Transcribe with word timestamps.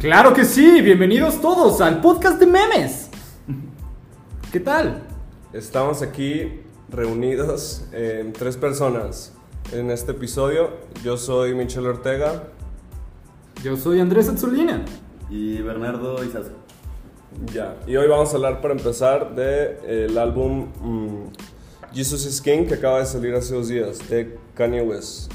Claro 0.00 0.32
que 0.32 0.46
sí, 0.46 0.80
bienvenidos 0.80 1.42
todos 1.42 1.82
al 1.82 2.00
podcast 2.00 2.40
de 2.40 2.46
memes. 2.46 3.10
¿Qué 4.50 4.58
tal? 4.58 5.02
Estamos 5.52 6.00
aquí 6.00 6.62
reunidos 6.88 7.84
en 7.92 8.32
tres 8.32 8.56
personas 8.56 9.34
en 9.74 9.90
este 9.90 10.12
episodio. 10.12 10.70
Yo 11.04 11.18
soy 11.18 11.54
Michelle 11.54 11.86
Ortega. 11.86 12.44
Yo 13.62 13.76
soy 13.76 14.00
Andrés 14.00 14.30
Azzolina. 14.30 14.86
Y 15.28 15.60
Bernardo 15.60 16.24
Izazo. 16.24 16.52
Ya, 17.52 17.76
y 17.86 17.94
hoy 17.96 18.08
vamos 18.08 18.32
a 18.32 18.36
hablar 18.36 18.62
para 18.62 18.72
empezar 18.72 19.34
de 19.34 20.06
el 20.06 20.16
álbum 20.16 20.68
mm, 20.80 21.92
Jesus 21.92 22.24
is 22.24 22.40
King 22.40 22.64
que 22.64 22.72
acaba 22.72 23.00
de 23.00 23.04
salir 23.04 23.34
hace 23.34 23.54
dos 23.54 23.68
días 23.68 23.98
de 24.08 24.38
Kanye 24.54 24.80
West. 24.80 25.30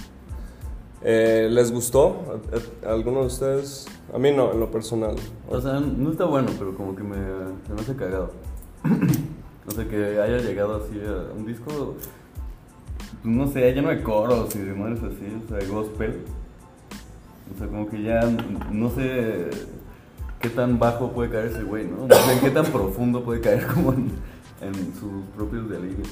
Eh, 1.08 1.50
¿Les 1.52 1.72
gustó? 1.72 2.42
¿A, 2.84 2.96
de 3.22 3.28
ustedes? 3.28 3.86
A 4.12 4.18
mí 4.18 4.32
no, 4.32 4.52
en 4.54 4.60
lo 4.60 4.72
personal. 4.72 5.16
O 5.48 5.62
sea, 5.62 5.80
no 5.80 6.10
está 6.12 6.26
bueno, 6.26 6.50
pero 6.58 6.76
como 6.76 6.96
que 6.96 7.04
me, 7.04 7.16
se 7.68 7.74
me 7.76 7.82
hace 7.82 7.96
cagado. 7.96 8.32
o 9.68 9.72
sea, 9.72 9.88
que 9.88 10.20
haya 10.20 10.40
llegado 10.40 10.84
así 10.84 11.00
a 11.08 11.32
un 11.32 11.46
disco, 11.46 11.94
no 13.24 13.48
sé, 13.48 13.72
lleno 13.72 13.90
de 13.90 14.02
coros 14.02 14.56
y 14.56 14.60
de 14.60 14.72
así, 14.72 15.44
o 15.46 15.48
sea, 15.48 15.70
gospel. 15.70 16.22
O 17.54 17.58
sea, 17.60 17.68
como 17.68 17.88
que 17.88 18.02
ya 18.02 18.22
no 18.72 18.90
sé 18.90 19.52
qué 20.40 20.50
tan 20.50 20.80
bajo 20.80 21.12
puede 21.12 21.30
caer 21.30 21.46
ese 21.52 21.62
güey, 21.62 21.86
¿no? 21.86 22.08
No 22.08 22.16
sé 22.16 22.40
qué 22.42 22.50
tan 22.50 22.66
profundo 22.66 23.24
puede 23.24 23.42
caer 23.42 23.68
como 23.76 23.94
en, 23.94 24.10
en 24.60 24.74
sus 24.96 25.24
propios 25.36 25.70
delirios. 25.70 26.10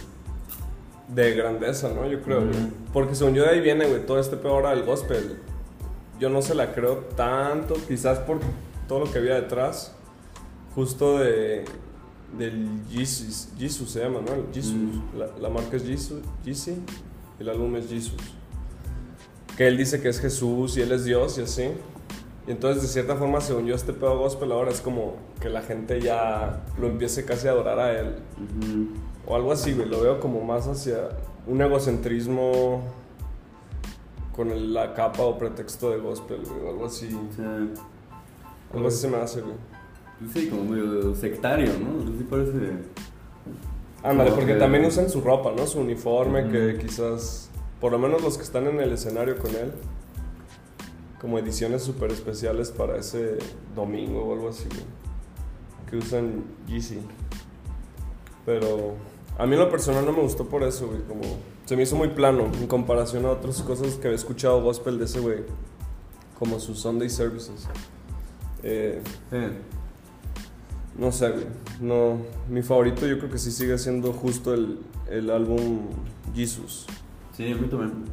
De 1.08 1.36
grandeza, 1.36 1.92
¿no? 1.94 2.08
Yo 2.08 2.22
creo. 2.22 2.44
Porque 2.92 3.16
según 3.16 3.34
yo 3.34 3.44
de 3.44 3.50
ahí 3.50 3.62
viene, 3.62 3.86
güey, 3.86 4.06
todo 4.06 4.20
este 4.20 4.38
peor 4.38 4.68
del 4.70 4.84
gospel. 4.84 5.38
Yo 6.20 6.30
no 6.30 6.42
se 6.42 6.56
la 6.56 6.74
creo 6.74 6.98
tanto, 7.16 7.76
quizás 7.88 8.20
por 8.20 8.40
todo 8.88 9.00
lo 9.00 9.12
que 9.12 9.20
había 9.20 9.36
detrás. 9.36 9.96
Justo 10.76 11.20
de. 11.20 11.66
Del 12.38 12.68
Jesus, 12.90 13.50
Jesus 13.60 13.92
se 13.92 14.00
llama, 14.00 14.20
¿no? 14.26 14.34
El 14.34 14.46
Jesus. 14.52 14.74
Mm. 14.74 15.20
La, 15.20 15.28
la 15.40 15.50
marca 15.50 15.78
es 15.78 15.84
Jesus, 15.84 16.24
Yeezy, 16.44 16.78
el 17.40 17.48
álbum 17.48 17.76
es 17.76 17.88
Jesus. 17.88 18.18
Que 19.56 19.68
él 19.68 19.78
dice 19.78 20.02
que 20.02 20.10
es 20.10 20.20
Jesús 20.20 20.76
y 20.78 20.82
él 20.82 20.92
es 20.94 21.06
Dios 21.06 21.38
y 21.38 21.42
así. 21.42 21.70
Y 22.48 22.52
entonces, 22.52 22.82
de 22.82 22.90
cierta 22.90 23.16
forma, 23.16 23.40
según 23.40 23.66
yo, 23.66 23.76
este 23.76 23.94
pedo 23.94 24.18
gospel 24.18 24.52
ahora 24.52 24.72
es 24.72 24.82
como 24.82 25.16
que 25.40 25.50
la 25.50 25.62
gente 25.62 26.02
ya 26.02 26.64
lo 26.80 26.88
empiece 26.88 27.24
casi 27.24 27.48
a 27.48 27.52
adorar 27.52 27.80
a 27.80 28.00
él. 28.00 28.16
Ujú. 28.38 29.13
O 29.26 29.36
algo 29.36 29.52
así, 29.52 29.74
güey. 29.74 29.88
Lo 29.88 30.02
veo 30.02 30.20
como 30.20 30.42
más 30.44 30.68
hacia 30.68 31.10
un 31.48 31.62
egocentrismo 31.62 32.84
con 34.36 34.50
el- 34.52 34.74
la 34.74 34.94
capa 34.94 35.24
o 35.24 35.38
pretexto 35.38 35.92
de 35.92 35.98
gospel, 35.98 36.42
güey. 36.46 36.66
o 36.66 36.70
Algo 36.70 36.86
así. 36.88 37.08
O 37.32 37.36
sea, 37.36 37.60
Algo 38.74 38.88
así 38.88 38.98
se 38.98 39.08
me 39.08 39.18
hace, 39.18 39.42
güey. 39.42 39.56
pues 40.20 40.32
sí, 40.32 40.48
como 40.50 40.64
medio 40.66 41.14
sectario, 41.16 41.72
¿no? 41.80 42.02
Sí 42.18 42.26
parece... 42.30 42.52
Ándale, 44.04 44.32
porque 44.32 44.54
que- 44.54 44.60
también 44.60 44.84
usan 44.86 45.10
su 45.10 45.22
ropa, 45.22 45.52
¿no? 45.56 45.66
Su 45.68 45.80
uniforme, 45.80 46.50
que 46.50 46.78
quizás, 46.78 47.50
por 47.80 47.92
lo 47.94 48.00
menos 48.00 48.22
los 48.22 48.38
que 48.38 48.44
están 48.44 48.68
en 48.68 48.80
el 48.82 48.92
escenario 48.92 49.38
con 49.38 49.52
él, 49.56 49.72
como 51.22 51.40
ediciones 51.40 51.84
súper 51.84 52.12
especiales 52.12 52.72
para 52.72 52.98
ese 52.98 53.38
domingo 53.76 54.24
o 54.26 54.34
algo 54.34 54.50
así, 54.50 54.66
güey. 54.68 54.84
Que 55.90 55.98
usan 55.98 56.44
Yeezy. 56.68 57.00
Pero 58.46 58.96
a 59.38 59.46
mí 59.46 59.54
en 59.54 59.60
lo 59.60 59.70
personal 59.70 60.06
no 60.06 60.12
me 60.12 60.22
gustó 60.22 60.48
por 60.48 60.64
eso, 60.64 60.88
güey. 60.88 61.02
Como 61.08 61.22
se 61.66 61.76
me 61.76 61.84
hizo 61.84 61.96
muy 61.96 62.10
plano 62.10 62.46
en 62.60 62.68
comparación 62.68 63.26
a 63.26 63.32
otras 63.32 63.62
cosas 63.62 63.96
que 63.96 64.08
había 64.08 64.16
escuchado 64.18 64.62
gospel 64.62 65.00
de 65.00 65.06
ese 65.06 65.20
güey. 65.20 65.40
Como 66.38 66.60
sus 66.60 66.80
Sunday 66.80 67.10
services. 67.10 67.68
Eh, 68.64 69.02
Sí. 69.30 69.38
no 70.98 71.12
sé, 71.12 71.30
güey. 71.32 71.46
No, 71.82 72.18
mi 72.50 72.62
favorito 72.62 73.06
yo 73.08 73.18
creo 73.18 73.32
que 73.32 73.38
sí 73.38 73.52
sigue 73.52 73.78
siendo 73.78 74.14
justo 74.14 74.54
el, 74.54 74.80
el 75.10 75.30
álbum 75.30 75.88
Jesus. 76.36 76.86
Sí, 77.36 77.52
a 77.52 77.56
mí 77.56 77.68
también. 77.68 78.06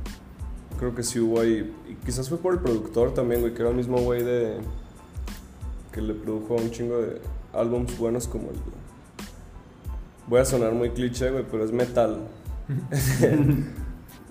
Creo 0.78 0.94
que 0.94 1.02
sí 1.02 1.20
hubo 1.20 1.40
ahí. 1.40 1.74
Y 1.88 1.94
quizás 2.06 2.28
fue 2.28 2.38
por 2.38 2.54
el 2.54 2.60
productor 2.60 3.12
también, 3.12 3.42
güey, 3.42 3.52
que 3.52 3.60
era 3.60 3.70
el 3.70 3.76
mismo 3.76 3.98
güey 4.00 4.22
de. 4.22 4.58
que 5.92 6.00
le 6.00 6.14
produjo 6.14 6.54
un 6.54 6.70
chingo 6.70 6.96
de 6.98 7.20
álbums 7.52 7.98
buenos 7.98 8.26
como 8.26 8.50
el. 8.50 8.56
Voy 10.30 10.40
a 10.40 10.44
sonar 10.44 10.72
muy 10.72 10.90
cliché, 10.90 11.30
güey, 11.30 11.44
pero 11.50 11.64
es 11.64 11.72
metal. 11.72 12.20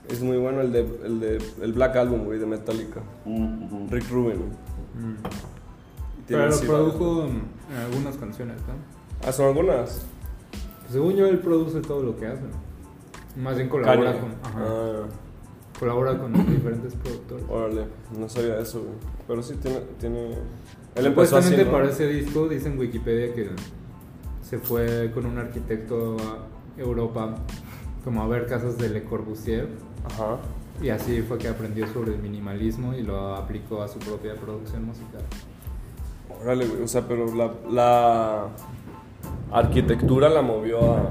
es 0.09 0.21
muy 0.21 0.37
bueno 0.37 0.61
el 0.61 0.71
de, 0.71 0.79
el 1.03 1.19
de. 1.19 1.37
el 1.61 1.73
Black 1.73 1.95
Album, 1.97 2.23
güey, 2.23 2.39
de 2.39 2.45
Metallica. 2.45 3.01
Ujú. 3.25 3.87
Rick 3.91 4.09
Rubin. 4.09 4.37
Mm. 4.95 5.15
Pero 6.27 6.45
así 6.45 6.65
produjo 6.65 7.27
mm, 7.27 7.75
algunas 7.85 8.15
canciones, 8.17 8.55
¿no? 8.61 8.67
varias- 8.67 9.27
Ah, 9.27 9.31
son 9.33 9.47
algunas. 9.47 10.05
Pues 10.81 10.93
según 10.93 11.15
yo, 11.15 11.27
él 11.27 11.39
produce 11.39 11.81
todo 11.81 12.01
lo 12.01 12.17
que 12.17 12.27
hace. 12.27 12.43
Más 13.35 13.57
bien 13.57 13.67
colabora 13.69 14.13
con, 14.19 14.29
ajá, 14.43 14.65
Ah. 14.65 15.03
colabora 15.79 16.17
con 16.17 16.31
diferentes 16.49 16.95
productores. 16.95 17.45
Órale, 17.49 17.85
no 18.17 18.29
sabía 18.29 18.57
eso, 18.59 18.79
güey. 18.79 18.93
Pero 19.27 19.43
sí 19.43 19.55
tiene. 19.61 19.81
tiene... 19.99 20.29
Él 20.95 21.05
empezó 21.05 21.37
así, 21.37 21.49
Supuestamente 21.49 21.65
¿no? 21.65 21.71
para 21.71 21.89
ese 21.89 22.07
disco, 22.07 22.47
dice 22.47 22.69
en 22.69 22.79
Wikipedia 22.79 23.33
que 23.33 23.49
se 24.49 24.57
fue 24.57 25.11
con 25.13 25.27
un 25.27 25.37
arquitecto 25.37 26.17
a 26.17 26.81
Europa 26.81 27.35
como 28.03 28.23
a 28.23 28.27
ver 28.27 28.47
casas 28.47 28.77
de 28.77 28.89
Le 28.89 29.03
Corbusier 29.03 29.67
Ajá. 30.05 30.37
y 30.81 30.89
así 30.89 31.21
fue 31.21 31.37
que 31.37 31.49
aprendió 31.49 31.85
sobre 31.93 32.15
el 32.15 32.19
minimalismo 32.19 32.95
y 32.95 33.03
lo 33.03 33.35
aplicó 33.35 33.83
a 33.83 33.87
su 33.87 33.99
propia 33.99 34.35
producción 34.35 34.85
musical. 34.85 35.21
Órale, 36.41 36.65
güey. 36.65 36.81
O 36.81 36.87
sea, 36.87 37.07
pero 37.07 37.33
la, 37.35 37.53
la 37.69 38.47
arquitectura 39.51 40.29
la 40.29 40.41
movió 40.41 40.93
a. 40.93 41.09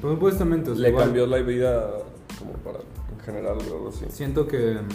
Pues 0.00 0.14
supuestamente, 0.14 0.70
o 0.70 0.74
sea, 0.74 0.82
Le 0.82 0.88
igual 0.88 1.04
cambió 1.04 1.26
la 1.26 1.36
vida 1.38 1.90
como 2.38 2.52
para. 2.54 2.78
En 2.78 3.20
general, 3.24 3.58
algo 3.60 3.90
así. 3.90 4.06
siento 4.08 4.46
que 4.46 4.74
mm, 4.74 4.88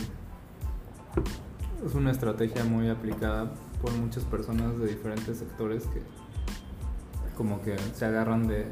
es 1.85 1.95
una 1.95 2.11
estrategia 2.11 2.63
muy 2.63 2.89
aplicada 2.89 3.51
por 3.81 3.91
muchas 3.94 4.23
personas 4.25 4.78
de 4.78 4.88
diferentes 4.88 5.38
sectores 5.38 5.85
que 5.88 6.01
como 7.39 7.61
que 7.61 7.77
se 7.95 8.03
agarran 8.03 8.50
de 8.50 8.66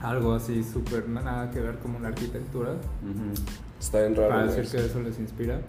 algo 0.00 0.32
así 0.32 0.64
súper 0.64 1.06
nada 1.06 1.50
que 1.50 1.60
ver 1.60 1.78
como 1.80 1.98
la 1.98 2.08
arquitectura. 2.08 2.70
Está 3.78 4.00
bien 4.00 4.16
raro. 4.16 4.30
para 4.30 4.46
decir 4.46 4.70
que 4.70 4.86
eso 4.86 5.00
les 5.00 5.18
inspira. 5.18 5.60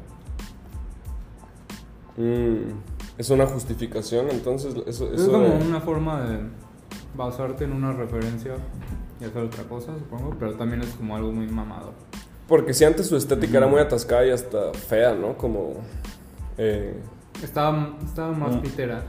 Mm, 2.15 2.71
es 3.17 3.29
una 3.29 3.45
justificación, 3.47 4.29
entonces. 4.29 4.73
Eso, 4.87 5.11
Es 5.13 5.23
como 5.25 5.39
de- 5.39 5.65
una 5.67 5.81
forma 5.81 6.21
de 6.21 6.39
basarte 7.17 7.65
en 7.65 7.73
una 7.73 7.91
referencia 7.91 8.53
y 9.19 9.25
hacer 9.25 9.43
otra 9.43 9.63
cosa, 9.65 9.91
supongo, 9.99 10.35
pero 10.39 10.53
también 10.55 10.81
es 10.83 10.89
como 10.95 11.17
algo 11.17 11.33
muy 11.33 11.47
mamado. 11.47 11.91
Porque 12.47 12.73
si 12.73 12.85
antes 12.85 13.07
su 13.07 13.17
estética 13.17 13.57
era 13.57 13.67
muy 13.67 13.81
atascada 13.81 14.25
y 14.25 14.29
hasta 14.31 14.71
fea, 14.73 15.13
¿no? 15.13 15.37
Como. 15.37 15.73
eh, 16.57 16.97
Estaba, 17.43 17.97
estaba 18.05 18.31
más 18.31 18.55
pitera. 18.57 19.03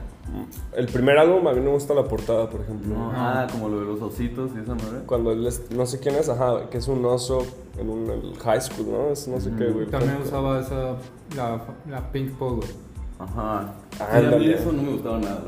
El 0.75 0.85
primer 0.87 1.17
álbum 1.17 1.47
a 1.47 1.51
mí 1.53 1.59
no 1.59 1.65
me 1.65 1.71
gusta 1.71 1.93
la 1.93 2.03
portada, 2.03 2.49
por 2.49 2.61
ejemplo. 2.61 2.93
No, 2.95 3.11
Ajá. 3.11 3.41
ah, 3.43 3.47
como 3.51 3.69
lo 3.69 3.79
de 3.79 3.85
los 3.85 4.01
ositos 4.01 4.51
y 4.55 4.59
esa 4.59 4.75
madre. 4.75 4.99
Cuando 5.05 5.31
él 5.31 5.45
es- 5.47 5.69
no 5.71 5.85
sé 5.85 5.99
quién 5.99 6.15
es, 6.15 6.29
ajá, 6.29 6.69
que 6.69 6.77
es 6.77 6.87
un 6.87 7.03
oso 7.05 7.45
en 7.77 7.89
un 7.89 8.09
el 8.09 8.37
high 8.39 8.61
school, 8.61 8.87
¿no? 8.91 9.09
Es 9.11 9.27
no 9.27 9.39
sé 9.39 9.51
qué, 9.57 9.65
güey. 9.67 9.87
También 9.87 10.17
usaba 10.23 10.59
esa, 10.61 10.95
la, 11.35 11.61
la 11.89 12.11
Pink 12.11 12.31
Polo. 12.37 12.61
Ajá. 13.19 13.73
Sí, 13.91 14.03
Ándale. 14.09 14.35
a 14.35 14.39
mí 14.39 14.49
eso 14.51 14.71
no 14.71 14.81
me 14.83 14.91
gustaba 14.93 15.19
nada. 15.19 15.41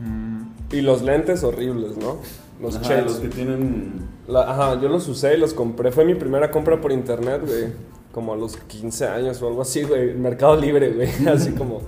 Mm, 0.00 0.42
Y 0.72 0.80
los 0.82 1.02
lentes 1.02 1.42
horribles, 1.44 1.96
¿no? 1.96 2.16
Los 2.60 2.76
Ajá, 2.76 3.00
los 3.02 3.16
que 3.18 3.28
tienen. 3.28 4.08
La- 4.26 4.50
ajá, 4.50 4.80
yo 4.80 4.88
los 4.88 5.06
usé 5.08 5.34
y 5.34 5.38
los 5.38 5.54
compré. 5.54 5.92
Fue 5.92 6.04
mi 6.04 6.14
primera 6.14 6.50
compra 6.50 6.80
por 6.80 6.90
internet, 6.92 7.42
güey. 7.46 7.72
Como 8.12 8.32
a 8.32 8.36
los 8.36 8.56
15 8.56 9.06
años 9.06 9.40
o 9.42 9.48
algo 9.48 9.62
así, 9.62 9.82
güey. 9.82 10.14
Mercado 10.14 10.56
Libre, 10.56 10.90
güey. 10.92 11.08
Así 11.28 11.52
como. 11.52 11.82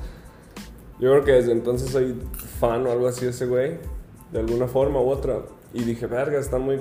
Yo 1.00 1.11
creo 1.11 1.25
que 1.25 1.33
desde 1.33 1.53
entonces 1.53 1.91
soy 1.91 2.15
fan 2.59 2.87
o 2.87 2.91
algo 2.91 3.06
así 3.09 3.25
de 3.25 3.31
ese 3.31 3.47
güey. 3.47 3.79
De 4.33 4.41
alguna 4.41 4.67
forma 4.67 5.00
u 5.00 5.09
otra. 5.09 5.43
Y 5.73 5.83
dije, 5.83 6.06
verga, 6.06 6.39
están 6.39 6.62
muy 6.62 6.81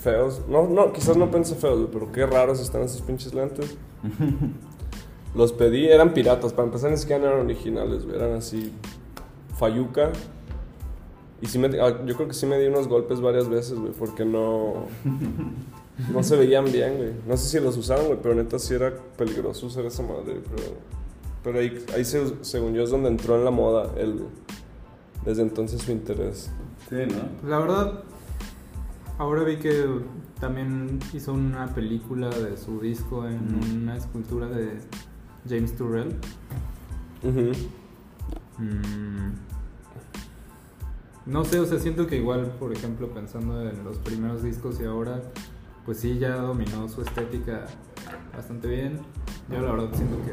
feos. 0.00 0.42
No, 0.48 0.66
no, 0.66 0.92
quizás 0.92 1.16
no 1.16 1.30
pensé 1.30 1.54
feos, 1.56 1.88
pero 1.92 2.10
qué 2.12 2.26
raros 2.26 2.60
están 2.60 2.82
esos 2.82 3.02
pinches 3.02 3.34
lentes. 3.34 3.76
Los 5.34 5.52
pedí, 5.52 5.88
eran 5.88 6.12
piratas. 6.12 6.52
Para 6.52 6.66
empezar, 6.66 6.90
ni 6.90 6.96
siquiera 6.96 7.28
eran 7.28 7.40
originales, 7.40 8.04
güey. 8.04 8.16
Eran 8.16 8.32
así. 8.32 8.72
Fayuca. 9.56 10.10
Y 11.42 11.46
sí 11.46 11.58
me, 11.58 11.68
ah, 11.80 12.04
yo 12.04 12.16
creo 12.16 12.28
que 12.28 12.34
sí 12.34 12.46
me 12.46 12.58
di 12.58 12.66
unos 12.66 12.88
golpes 12.88 13.20
varias 13.20 13.48
veces, 13.48 13.78
güey, 13.78 13.92
porque 13.92 14.24
no. 14.24 14.86
No 16.14 16.22
se 16.22 16.34
veían 16.34 16.64
bien, 16.64 16.96
güey. 16.96 17.10
No 17.26 17.36
sé 17.36 17.50
si 17.50 17.62
los 17.62 17.76
usaron, 17.76 18.06
güey, 18.06 18.18
pero 18.22 18.34
neta 18.34 18.58
sí 18.58 18.72
era 18.72 18.90
peligroso 19.18 19.66
usar 19.66 19.84
esa 19.84 20.02
madre, 20.02 20.40
pero. 20.48 20.62
Pero 21.42 21.58
ahí, 21.58 21.84
ahí 21.94 22.04
se- 22.04 22.44
según 22.44 22.74
yo, 22.74 22.82
es 22.82 22.90
donde 22.90 23.08
entró 23.08 23.36
en 23.36 23.44
la 23.44 23.50
moda 23.50 23.90
él. 23.96 24.24
Desde 25.24 25.42
entonces 25.42 25.82
su 25.82 25.92
interés. 25.92 26.50
Sí, 26.88 26.96
¿no? 27.08 27.48
La 27.48 27.58
verdad, 27.58 28.02
ahora 29.18 29.42
vi 29.44 29.56
que 29.58 29.86
también 30.40 30.98
hizo 31.12 31.32
una 31.34 31.66
película 31.74 32.30
de 32.30 32.56
su 32.56 32.80
disco 32.80 33.26
en 33.26 33.36
Mm. 33.58 33.82
una 33.82 33.96
escultura 33.96 34.46
de 34.48 34.78
James 35.48 35.76
Turrell. 35.76 36.14
Mm, 38.58 39.32
no 41.26 41.44
sé, 41.44 41.60
o 41.60 41.66
sea, 41.66 41.78
siento 41.78 42.06
que 42.06 42.16
igual, 42.16 42.54
por 42.58 42.72
ejemplo, 42.72 43.08
pensando 43.08 43.60
en 43.68 43.84
los 43.84 43.98
primeros 43.98 44.42
discos 44.42 44.80
y 44.80 44.84
ahora, 44.84 45.20
pues 45.84 45.98
sí, 45.98 46.18
ya 46.18 46.36
dominó 46.36 46.88
su 46.88 47.02
estética 47.02 47.66
bastante 48.34 48.68
bien. 48.68 48.98
Yo 49.50 49.60
la 49.60 49.72
verdad 49.72 49.88
siento 49.94 50.16
que, 50.24 50.32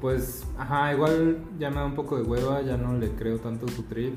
pues, 0.00 0.44
ajá, 0.58 0.92
igual 0.92 1.38
ya 1.58 1.70
me 1.70 1.76
da 1.76 1.86
un 1.86 1.94
poco 1.94 2.16
de 2.16 2.22
hueva, 2.22 2.62
ya 2.62 2.76
no 2.76 2.94
le 2.96 3.10
creo 3.12 3.38
tanto 3.38 3.68
su 3.68 3.82
trip. 3.84 4.14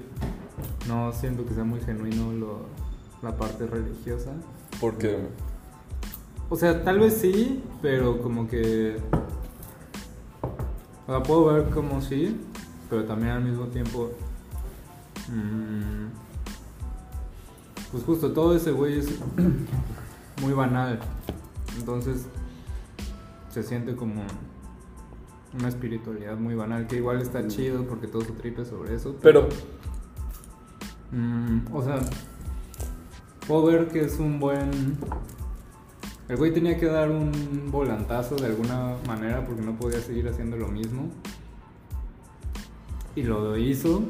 No 0.87 1.11
siento 1.13 1.45
que 1.45 1.53
sea 1.53 1.63
muy 1.63 1.79
genuino 1.81 2.31
lo- 2.33 2.65
la 3.21 3.35
parte 3.35 3.65
religiosa. 3.67 4.31
Porque. 4.79 5.27
O 6.49 6.55
sea, 6.55 6.83
tal 6.83 6.99
vez 6.99 7.15
sí, 7.17 7.63
pero 7.81 8.21
como 8.21 8.47
que. 8.47 8.97
O 11.07 11.11
sea, 11.11 11.23
puedo 11.23 11.45
ver 11.45 11.69
como 11.69 12.01
sí, 12.01 12.39
pero 12.89 13.05
también 13.05 13.31
al 13.31 13.43
mismo 13.43 13.65
tiempo. 13.67 14.11
mm, 15.29 16.07
pues 17.91 18.03
justo 18.03 18.31
todo 18.31 18.55
ese 18.55 18.71
güey 18.71 18.99
es 18.99 19.07
muy 20.41 20.53
banal. 20.53 20.99
Entonces 21.77 22.25
se 23.49 23.63
siente 23.63 23.95
como 23.95 24.23
una 25.53 25.67
espiritualidad 25.67 26.37
muy 26.37 26.55
banal, 26.55 26.87
que 26.87 26.97
igual 26.97 27.21
está 27.21 27.47
chido 27.47 27.85
porque 27.85 28.07
todo 28.07 28.23
su 28.23 28.33
trip 28.33 28.59
es 28.59 28.69
sobre 28.69 28.95
eso. 28.95 29.15
Pero. 29.21 29.49
Mm, 31.11 31.73
o 31.73 31.81
sea, 31.83 31.99
puedo 33.47 33.65
ver 33.65 33.87
que 33.89 34.01
es 34.01 34.19
un 34.19 34.39
buen. 34.39 34.97
El 36.29 36.37
güey 36.37 36.53
tenía 36.53 36.77
que 36.77 36.85
dar 36.85 37.11
un 37.11 37.69
volantazo 37.69 38.35
de 38.35 38.45
alguna 38.45 38.95
manera 39.05 39.45
porque 39.45 39.61
no 39.61 39.75
podía 39.75 39.99
seguir 39.99 40.27
haciendo 40.29 40.55
lo 40.55 40.69
mismo. 40.69 41.09
Y 43.13 43.23
lo 43.23 43.57
hizo, 43.57 44.03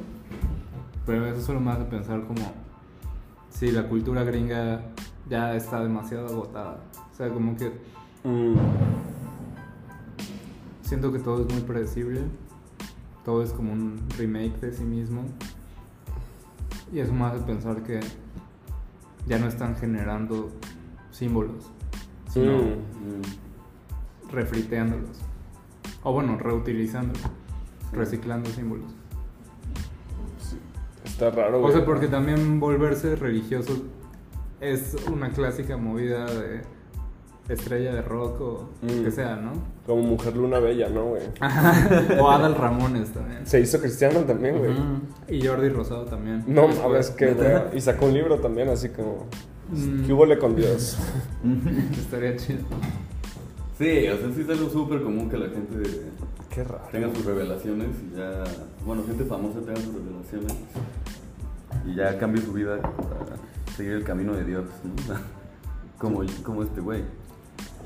pero 1.08 1.26
eso 1.26 1.42
solo 1.42 1.60
me 1.60 1.72
hace 1.72 1.86
pensar 1.86 2.28
como 2.28 2.54
si 3.50 3.72
la 3.72 3.88
cultura 3.90 4.24
gringa 4.24 4.84
ya 5.28 5.56
está 5.56 5.82
demasiado 5.82 6.28
agotada. 6.28 6.84
O 7.12 7.16
sea, 7.16 7.30
como 7.30 7.58
que 7.58 7.72
mm, 8.24 8.56
siento 10.92 11.14
que 11.14 11.20
todo 11.20 11.48
es 11.48 11.54
muy 11.54 11.62
predecible. 11.62 12.20
Todo 13.24 13.44
es 13.44 13.54
como 13.54 13.72
un 13.72 13.98
remake 14.18 14.60
de 14.60 14.74
sí 14.74 14.84
mismo. 14.84 15.24
Y 16.92 17.00
eso 17.00 17.14
me 17.14 17.24
hace 17.24 17.40
pensar 17.46 17.82
que 17.82 18.02
ya 19.26 19.40
no 19.40 19.48
están 19.48 19.78
generando 19.78 20.52
símbolos, 21.12 21.72
sino 22.30 22.58
mm. 22.58 22.66
Mm. 22.66 24.32
refriteándolos. 24.34 25.22
O 26.04 26.12
bueno, 26.12 26.38
reutilizándolos, 26.38 27.22
reciclando 27.94 28.50
símbolos. 28.50 28.92
Está 31.06 31.32
raro, 31.32 31.64
O 31.64 31.72
sea, 31.72 31.86
porque 31.86 32.10
también 32.10 32.60
volverse 32.60 33.16
religioso 33.16 33.82
es 34.60 34.98
una 35.10 35.30
clásica 35.30 35.78
movida 35.78 36.26
de 36.26 36.64
estrella 37.54 37.94
de 37.94 38.02
rock 38.02 38.42
o 38.42 38.70
Mm. 38.82 39.04
que 39.04 39.12
sea, 39.12 39.36
¿no? 39.36 39.52
Como 39.86 40.02
mujer 40.04 40.36
luna 40.36 40.60
bella, 40.60 40.90
¿no, 40.90 41.06
güey? 41.10 41.24
o 42.20 42.30
Adal 42.32 42.56
Ramones 42.56 43.10
también. 43.12 43.46
Se 43.46 43.60
hizo 43.60 43.80
cristiano 43.80 44.20
también, 44.22 44.58
güey. 44.58 44.74
Y 45.30 45.46
Jordi 45.46 45.70
Rosado 45.70 46.06
también. 46.06 46.44
No 46.48 46.68
Después. 46.68 46.82
mames, 46.88 47.10
que 47.12 47.34
güey. 47.34 47.78
Y 47.78 47.82
sacó 47.82 48.06
un 48.08 48.14
libro 48.14 48.38
también, 48.40 48.70
así 48.70 48.90
como. 48.90 49.28
Mm. 49.70 50.06
¿Qué 50.06 50.14
hubo 50.14 50.40
con 50.40 50.56
Dios? 50.56 50.98
Estaría 51.98 52.36
chido. 52.36 52.60
Sí, 53.78 54.08
o 54.10 54.18
sea, 54.18 54.32
sí 54.36 54.42
es 54.42 54.50
algo 54.50 54.70
súper 54.70 55.02
común 55.02 55.30
que 55.30 55.38
la 55.38 55.48
gente 55.50 55.78
Qué 56.50 56.64
raro. 56.64 56.84
tenga 56.92 57.14
sus 57.16 57.26
revelaciones 57.26 57.88
y 58.12 58.16
ya, 58.18 58.44
bueno, 58.86 59.04
gente 59.08 59.24
famosa 59.26 59.60
tenga 59.62 59.80
sus 59.82 59.94
revelaciones 59.96 60.54
y 61.88 61.96
ya 61.96 62.18
cambie 62.20 62.42
su 62.44 62.52
vida 62.54 62.78
para 62.82 63.38
seguir 63.76 63.94
el 63.94 64.04
camino 64.04 64.34
de 64.36 64.44
Dios, 64.44 64.66
¿no? 65.08 65.16
Como, 65.98 66.24
como 66.44 66.64
este 66.64 66.82
güey. 66.82 67.04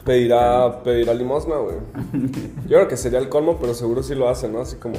Pedirá, 0.05 0.83
pedirá 0.83 1.13
limosna, 1.13 1.55
güey. 1.57 1.77
Yo 2.67 2.77
creo 2.77 2.87
que 2.87 2.95
sería 2.97 3.19
el 3.19 3.27
colmo, 3.27 3.57
pero 3.59 3.73
seguro 3.73 4.03
sí 4.03 4.13
lo 4.15 4.29
hacen, 4.29 4.53
¿no? 4.53 4.61
Así 4.61 4.75
como 4.77 4.95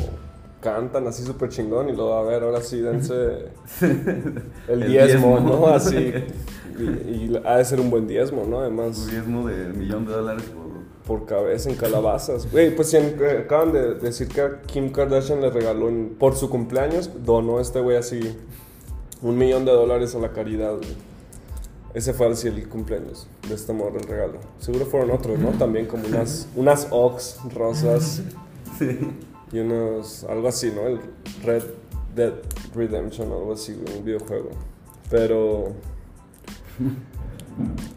cantan 0.60 1.06
así 1.06 1.22
súper 1.22 1.48
chingón 1.48 1.88
y 1.88 1.92
lo 1.96 2.08
va 2.08 2.20
a 2.20 2.22
ver, 2.24 2.42
ahora 2.42 2.60
sí, 2.60 2.80
dense 2.80 3.14
el, 3.82 4.42
El 4.68 4.88
diezmo, 4.88 5.38
diezmo. 5.38 5.40
¿no? 5.40 5.66
Así. 5.68 6.12
Y, 6.78 6.82
y 6.82 7.40
ha 7.42 7.56
de 7.56 7.64
ser 7.64 7.80
un 7.80 7.88
buen 7.88 8.06
diezmo, 8.06 8.44
¿no? 8.46 8.58
Un 8.58 8.62
Además, 8.64 9.10
diezmo 9.10 9.48
de 9.48 9.72
millón 9.72 10.04
de 10.04 10.12
dólares 10.12 10.42
por... 11.06 11.20
por 11.20 11.26
cabeza 11.26 11.70
en 11.70 11.76
calabazas. 11.76 12.52
Güey, 12.52 12.76
pues 12.76 12.90
sí, 12.90 12.98
en- 12.98 13.16
acaban 13.40 13.72
de 13.72 13.94
decir 13.94 14.28
que 14.28 14.42
a 14.42 14.60
Kim 14.60 14.92
Kardashian 14.92 15.40
le 15.40 15.48
regaló, 15.48 15.88
en- 15.88 16.16
por 16.18 16.34
su 16.36 16.50
cumpleaños, 16.50 17.08
donó 17.24 17.60
este 17.60 17.80
güey 17.80 17.96
así 17.96 18.36
un 19.22 19.38
millón 19.38 19.64
de 19.64 19.72
dólares 19.72 20.14
a 20.16 20.18
la 20.18 20.32
caridad, 20.34 20.76
güey. 20.76 20.90
Ese 21.96 22.12
fue 22.12 22.28
así 22.28 22.48
el 22.48 22.68
cumpleaños 22.68 23.26
de 23.48 23.54
este 23.54 23.72
morro, 23.72 23.98
el 23.98 24.06
regalo. 24.06 24.38
Seguro 24.58 24.84
fueron 24.84 25.12
otros, 25.12 25.38
¿no? 25.38 25.52
También 25.52 25.86
como 25.86 26.06
unas, 26.06 26.46
unas 26.54 26.88
Ox 26.90 27.38
rosas 27.54 28.20
y 29.50 29.58
unos, 29.60 30.24
algo 30.24 30.46
así, 30.46 30.70
¿no? 30.76 30.86
El 30.86 31.00
Red 31.42 31.62
Dead 32.14 32.34
Redemption, 32.74 33.32
algo 33.32 33.54
así, 33.54 33.82
un 33.96 34.04
videojuego. 34.04 34.50
Pero... 35.08 35.72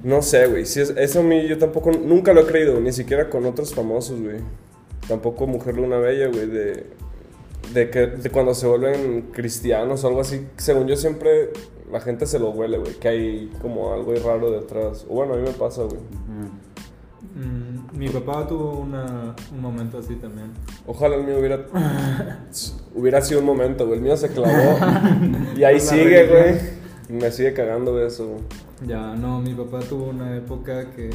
No 0.02 0.22
sé, 0.22 0.48
güey. 0.48 0.66
Si 0.66 0.80
es, 0.80 0.92
eso 0.92 1.20
a 1.20 1.24
mí 1.24 1.46
yo 1.46 1.58
tampoco, 1.58 1.92
nunca 1.92 2.32
lo 2.32 2.44
he 2.44 2.46
creído, 2.46 2.80
ni 2.80 2.94
siquiera 2.94 3.30
con 3.30 3.46
otros 3.46 3.76
famosos, 3.76 4.22
güey. 4.22 4.38
Tampoco 5.10 5.46
Mujer 5.46 5.76
Luna 5.76 5.98
Bella, 5.98 6.30
güey, 6.30 6.48
de, 6.48 6.86
de 7.74 7.90
que 7.90 8.08
de 8.08 8.30
cuando 8.30 8.54
se 8.54 8.66
vuelven 8.66 9.24
cristianos 9.34 10.06
o 10.06 10.08
algo 10.08 10.22
así. 10.22 10.48
Según 10.56 10.88
yo 10.88 10.96
siempre 10.96 11.50
la 11.92 12.00
gente 12.02 12.26
se 12.26 12.40
lo 12.40 12.50
huele, 12.52 12.78
güey, 12.78 12.94
que 13.00 13.08
hay 13.08 13.52
como 13.62 13.94
algo 13.94 14.14
raro 14.24 14.52
detrás. 14.52 15.06
O 15.10 15.16
bueno, 15.16 15.34
a 15.34 15.38
mí 15.38 15.44
me 15.44 15.52
pasa, 15.54 15.84
güey. 15.84 16.00
Mm, 17.36 17.98
mi 17.98 18.10
papá 18.10 18.48
tuvo 18.48 18.80
una, 18.80 19.36
un 19.52 19.62
momento 19.62 19.98
así 20.00 20.16
también. 20.16 20.52
Ojalá 20.88 21.16
el 21.16 21.24
mío 21.24 21.38
hubiera, 21.40 21.66
hubiera 22.96 23.22
sido 23.22 23.40
un 23.42 23.46
momento, 23.46 23.86
güey. 23.86 23.98
El 24.00 24.04
mío 24.04 24.18
se 24.18 24.30
clavó 24.30 24.78
y 25.56 25.64
ahí 25.64 25.80
sigue, 25.80 26.28
güey. 26.28 26.80
Me 27.10 27.32
sigue 27.32 27.54
cagando 27.54 28.04
eso, 28.06 28.28
güey. 28.28 28.42
Ya, 28.88 29.16
no, 29.16 29.42
mi 29.42 29.54
papá 29.54 29.80
tuvo 29.80 30.06
una 30.06 30.36
época 30.38 30.92
que, 30.92 31.10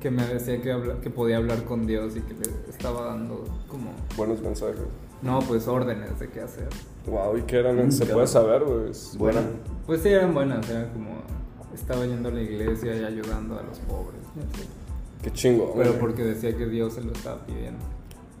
que 0.00 0.10
me 0.10 0.24
decía 0.26 0.60
que, 0.62 0.72
habla- 0.72 1.00
que 1.00 1.10
podía 1.10 1.36
hablar 1.38 1.64
con 1.64 1.86
Dios 1.86 2.16
y 2.16 2.20
que 2.20 2.32
le 2.34 2.70
estaba 2.70 3.06
dando 3.06 3.44
como, 3.68 3.90
Buenos 4.16 4.40
mensajes. 4.40 4.80
no, 5.22 5.40
pues 5.40 5.68
órdenes 5.68 6.18
de 6.18 6.28
qué 6.28 6.40
hacer. 6.40 6.68
Wow, 7.06 7.36
¿y 7.38 7.42
qué 7.42 7.58
eran? 7.60 7.90
Se 7.92 8.04
Mm, 8.04 8.08
puede 8.08 8.12
claro. 8.12 8.26
saber, 8.26 8.64
güey. 8.64 8.90
Buena. 9.18 9.40
Pues 9.86 10.02
sí, 10.02 10.08
eran 10.08 10.34
buenas, 10.34 10.68
era 10.68 10.92
como, 10.92 11.10
estaba 11.74 12.04
yendo 12.06 12.28
a 12.28 12.32
la 12.32 12.42
iglesia 12.42 12.96
y 12.96 13.04
ayudando 13.04 13.58
a 13.58 13.62
los 13.62 13.78
pobres. 13.80 14.20
así. 14.36 14.66
Qué 15.22 15.32
chingo. 15.32 15.72
Pero 15.76 15.90
güey. 15.90 16.00
porque 16.00 16.22
decía 16.24 16.56
que 16.56 16.66
Dios 16.66 16.94
se 16.94 17.02
lo 17.02 17.12
estaba 17.12 17.44
pidiendo. 17.46 17.80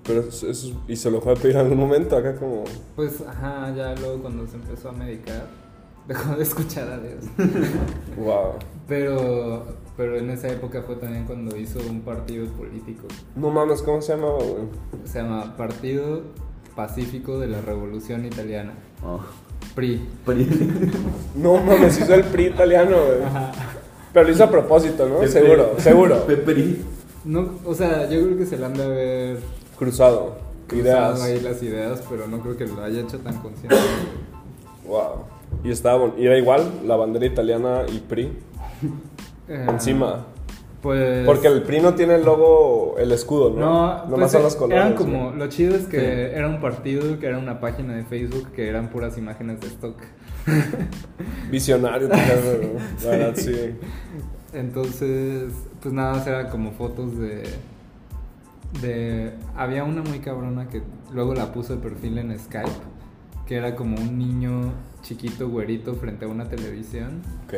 Pero 0.04 0.20
eso, 0.20 0.48
eso- 0.48 0.80
y 0.86 0.94
se 0.96 1.10
lo 1.10 1.20
fue 1.20 1.32
a 1.32 1.34
pedir 1.36 1.56
en 1.56 1.62
algún 1.62 1.78
momento 1.78 2.16
acá 2.16 2.36
como... 2.36 2.64
Pues, 2.94 3.20
ajá, 3.26 3.72
ya 3.74 3.94
luego 3.96 4.22
cuando 4.22 4.46
se 4.46 4.56
empezó 4.56 4.90
a 4.90 4.92
medicar, 4.92 5.46
dejó 6.08 6.36
de 6.36 6.42
escuchar 6.42 6.88
a 6.88 6.98
Dios. 6.98 7.24
Wow. 8.16 8.52
Pero, 8.88 9.64
pero 9.96 10.16
en 10.16 10.30
esa 10.30 10.48
época 10.48 10.82
fue 10.82 10.96
también 10.96 11.24
cuando 11.24 11.56
hizo 11.56 11.78
un 11.90 12.00
partido 12.02 12.46
político. 12.52 13.06
No 13.34 13.50
mames, 13.50 13.82
¿cómo 13.82 14.00
se 14.00 14.14
llamaba, 14.14 14.38
güey? 14.38 14.68
Se 15.04 15.20
llama 15.20 15.56
Partido 15.56 16.22
Pacífico 16.76 17.38
de 17.40 17.48
la 17.48 17.60
Revolución 17.60 18.24
Italiana. 18.24 18.74
Oh. 19.04 19.20
PRI. 19.74 20.06
No 21.34 21.58
mames, 21.58 21.98
hizo 22.00 22.14
el 22.14 22.24
PRI 22.24 22.46
italiano, 22.46 22.96
güey. 22.96 23.22
Ajá. 23.24 23.52
Pero 24.12 24.26
lo 24.28 24.32
hizo 24.34 24.44
a 24.44 24.50
propósito, 24.50 25.08
¿no? 25.08 25.16
Pepe- 25.18 25.28
Seguro, 25.32 25.74
seguro. 25.78 26.22
Peperi. 26.26 26.82
No, 27.24 27.50
o 27.64 27.74
sea, 27.74 28.08
yo 28.08 28.22
creo 28.24 28.36
que 28.38 28.46
se 28.46 28.56
le 28.56 28.64
han 28.66 28.74
de 28.74 28.82
haber 28.84 29.38
Cruzado. 29.78 30.36
cruzado 30.68 31.16
Ideas. 31.16 31.22
ahí 31.22 31.40
las 31.40 31.62
ideas, 31.62 32.02
pero 32.08 32.26
no 32.28 32.38
creo 32.40 32.56
que 32.56 32.66
lo 32.66 32.82
haya 32.82 33.00
hecho 33.00 33.18
tan 33.18 33.36
consciente. 33.40 33.76
Wow. 34.86 35.24
Y 35.64 35.70
estaba 35.70 35.98
bon- 35.98 36.14
y 36.18 36.26
era 36.26 36.38
igual 36.38 36.70
la 36.86 36.96
bandera 36.96 37.26
italiana 37.26 37.82
y 37.92 37.98
PRI 37.98 38.32
Eh, 39.48 39.64
encima. 39.68 40.26
Pues. 40.86 41.26
Porque 41.26 41.48
el 41.48 41.62
PRI 41.62 41.80
no 41.80 41.94
tiene 41.96 42.14
el 42.14 42.24
logo, 42.24 42.94
el 42.96 43.10
escudo, 43.10 43.50
¿no? 43.50 43.58
No, 43.58 44.04
Nomás 44.04 44.18
pues, 44.18 44.30
son 44.30 44.42
los 44.44 44.54
colores. 44.54 44.84
Eran 44.84 44.94
como. 44.96 45.32
Lo 45.32 45.48
chido 45.48 45.74
es 45.74 45.88
que 45.88 45.98
Sí. 45.98 46.36
era 46.38 46.46
un 46.46 46.60
partido 46.60 47.18
que 47.18 47.26
era 47.26 47.38
una 47.38 47.58
página 47.58 47.96
de 47.96 48.04
Facebook 48.04 48.52
que 48.52 48.68
eran 48.68 48.88
puras 48.90 49.18
imágenes 49.18 49.60
de 49.60 49.66
stock. 49.66 49.96
Visionario. 51.50 52.06
La 52.08 53.10
verdad, 53.10 53.32
sí. 53.34 53.74
Entonces, 54.52 55.52
pues 55.82 55.92
nada, 55.92 56.12
más 56.14 56.26
era 56.28 56.50
como 56.50 56.70
fotos 56.70 57.18
de. 57.18 57.42
De. 58.80 59.32
Había 59.56 59.82
una 59.82 60.02
muy 60.02 60.20
cabrona 60.20 60.68
que 60.68 60.82
luego 61.12 61.34
la 61.34 61.50
puso 61.50 61.74
de 61.74 61.82
perfil 61.82 62.18
en 62.18 62.38
Skype. 62.38 62.70
Que 63.46 63.56
era 63.56 63.76
como 63.76 63.96
un 63.96 64.18
niño 64.18 64.72
chiquito, 65.02 65.48
güerito, 65.48 65.94
frente 65.94 66.24
a 66.24 66.28
una 66.28 66.48
televisión. 66.48 67.22
Ok. 67.46 67.54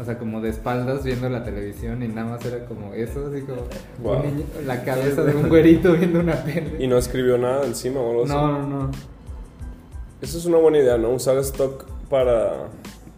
O 0.00 0.04
sea, 0.04 0.18
como 0.18 0.40
de 0.40 0.48
espaldas 0.50 1.04
viendo 1.04 1.28
la 1.28 1.44
televisión 1.44 2.02
y 2.02 2.08
nada 2.08 2.30
más 2.32 2.44
era 2.44 2.64
como 2.66 2.92
eso, 2.92 3.28
así 3.32 3.42
como 3.42 3.62
Wow. 4.02 4.16
un 4.16 4.22
niño- 4.36 4.46
la 4.66 4.82
cabeza 4.82 5.22
de 5.22 5.36
un 5.36 5.48
güerito 5.48 5.92
viendo 5.92 6.18
una 6.20 6.42
tele. 6.44 6.76
Y 6.82 6.88
no 6.88 6.98
escribió 6.98 7.38
nada 7.38 7.64
encima 7.64 8.00
o 8.00 8.10
algo 8.10 8.24
así. 8.24 8.32
No, 8.32 8.58
no, 8.62 8.68
no. 8.84 8.90
Eso 10.20 10.38
es 10.38 10.44
una 10.46 10.58
buena 10.58 10.78
idea, 10.78 10.98
¿no? 10.98 11.10
Usar 11.10 11.36
stock 11.38 11.84
para... 12.10 12.66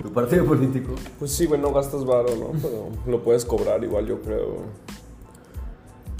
Tu 0.02 0.12
partido 0.12 0.44
político. 0.44 0.94
Pues 1.18 1.30
sí, 1.32 1.46
güey, 1.46 1.60
no 1.60 1.72
gastas 1.72 2.04
varo, 2.04 2.28
¿no? 2.36 2.52
Pero 2.60 2.88
lo 3.06 3.22
puedes 3.22 3.44
cobrar 3.46 3.82
igual, 3.84 4.06
yo 4.06 4.20
creo. 4.20 4.56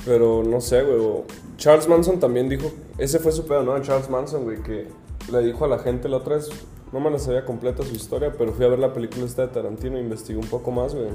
Pero 0.04 0.42
no 0.42 0.60
sé, 0.60 0.82
güey. 0.82 1.24
Charles 1.58 1.88
Manson 1.88 2.18
también 2.20 2.48
dijo... 2.48 2.70
Ese 2.96 3.18
fue 3.18 3.32
su 3.32 3.46
pedo, 3.46 3.62
¿no? 3.62 3.78
Charles 3.80 4.08
Manson, 4.08 4.44
güey, 4.44 4.62
que 4.62 4.88
le 5.30 5.40
dijo 5.40 5.64
a 5.64 5.68
la 5.68 5.78
gente 5.78 6.08
la 6.08 6.18
otra 6.18 6.36
vez... 6.36 6.48
No 6.92 6.98
me 6.98 7.08
la 7.08 7.20
sabía 7.20 7.44
completa 7.44 7.84
su 7.84 7.94
historia, 7.94 8.32
pero 8.36 8.52
fui 8.52 8.64
a 8.64 8.68
ver 8.68 8.80
la 8.80 8.92
película 8.92 9.24
esta 9.24 9.42
de 9.42 9.48
Tarantino 9.48 9.96
e 9.96 10.00
investigué 10.00 10.40
un 10.40 10.48
poco 10.48 10.72
más, 10.72 10.92
güey. 10.92 11.06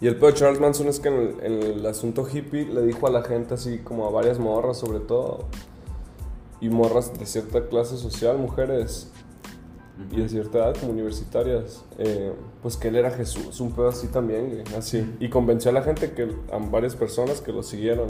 Y 0.00 0.08
el 0.08 0.16
pedo 0.16 0.26
de 0.26 0.34
Charles 0.34 0.60
Manson 0.60 0.88
es 0.88 0.98
que 0.98 1.08
en 1.08 1.14
el, 1.14 1.36
en 1.40 1.62
el 1.62 1.86
asunto 1.86 2.26
hippie 2.28 2.66
le 2.66 2.82
dijo 2.82 3.06
a 3.06 3.10
la 3.10 3.22
gente 3.22 3.54
así 3.54 3.78
como 3.78 4.08
a 4.08 4.10
varias 4.10 4.40
morras 4.40 4.78
sobre 4.78 4.98
todo. 4.98 5.44
Y 6.60 6.68
morras 6.68 7.16
de 7.16 7.26
cierta 7.26 7.68
clase 7.68 7.96
social, 7.96 8.38
mujeres. 8.38 9.08
Y 10.10 10.20
de 10.20 10.28
cierta 10.28 10.58
edad, 10.58 10.76
como 10.80 10.92
universitarias. 10.92 11.84
eh, 11.98 12.32
pues 12.60 12.76
que 12.76 12.88
él 12.88 12.96
era 12.96 13.12
Jesús, 13.12 13.60
un 13.60 13.70
pedo 13.70 13.88
así 13.88 14.08
también, 14.08 14.50
güey, 14.50 14.62
así. 14.76 15.14
Y 15.20 15.28
convenció 15.28 15.70
a 15.70 15.74
la 15.74 15.82
gente, 15.82 16.12
que 16.12 16.28
a 16.52 16.58
varias 16.58 16.96
personas 16.96 17.40
que 17.40 17.52
lo 17.52 17.62
siguieron, 17.62 18.08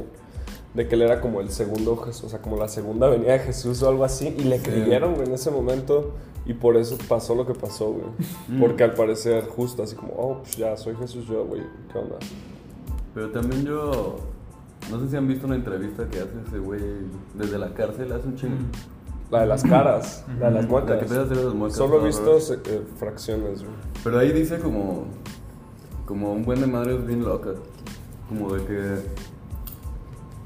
de 0.78 0.88
que 0.88 0.94
él 0.94 1.02
era 1.02 1.20
como 1.20 1.40
el 1.40 1.50
segundo 1.50 1.96
Jesús, 1.96 2.24
o 2.24 2.28
sea, 2.30 2.40
como 2.40 2.56
la 2.56 2.68
segunda 2.68 3.08
venida 3.08 3.32
de 3.32 3.40
Jesús 3.40 3.82
o 3.82 3.88
algo 3.88 4.04
así. 4.04 4.34
Y 4.38 4.44
le 4.44 4.58
Sí. 4.58 4.64
creyeron, 4.64 5.14
güey, 5.14 5.26
en 5.26 5.34
ese 5.34 5.50
momento. 5.50 6.14
Y 6.46 6.54
por 6.54 6.76
eso 6.78 6.96
pasó 7.08 7.34
lo 7.34 7.46
que 7.46 7.52
pasó, 7.54 7.90
güey. 7.92 8.06
Mm. 8.48 8.60
Porque 8.60 8.84
al 8.84 8.94
parecer, 8.94 9.44
justo 9.48 9.82
así 9.82 9.94
como, 9.96 10.12
oh, 10.16 10.38
pues 10.42 10.56
ya 10.56 10.76
soy 10.76 10.94
Jesús 10.96 11.26
yo, 11.26 11.44
güey, 11.44 11.62
¿qué 11.92 11.98
onda? 11.98 12.16
Pero 13.14 13.30
también 13.30 13.64
yo. 13.64 14.16
No 14.90 15.00
sé 15.00 15.08
si 15.10 15.16
han 15.16 15.26
visto 15.26 15.46
una 15.46 15.56
entrevista 15.56 16.08
que 16.08 16.18
hace 16.20 16.30
ese 16.46 16.58
güey 16.60 16.80
desde 17.34 17.58
la 17.58 17.74
cárcel, 17.74 18.10
hace 18.12 18.28
un 18.28 18.36
chingo. 18.36 18.54
La 19.30 19.40
de 19.40 19.46
las 19.46 19.62
caras, 19.64 20.24
la 20.40 20.46
de 20.46 20.52
las 20.54 20.64
La 20.64 20.70
muecas. 20.70 20.98
que 21.00 21.04
te 21.06 21.18
hace 21.18 21.34
las 21.34 21.52
muecas. 21.52 21.76
Solo 21.76 22.00
he 22.00 22.06
visto 22.06 22.38
eh, 22.38 22.82
fracciones, 22.98 23.62
güey. 23.62 23.74
Pero 24.04 24.18
ahí 24.20 24.32
dice 24.32 24.58
como. 24.60 25.04
Como 26.06 26.32
un 26.32 26.44
buen 26.44 26.60
de 26.60 26.66
madres 26.68 27.04
bien 27.06 27.22
loca. 27.24 27.50
Como 28.28 28.54
de 28.54 28.64
que. 28.64 28.94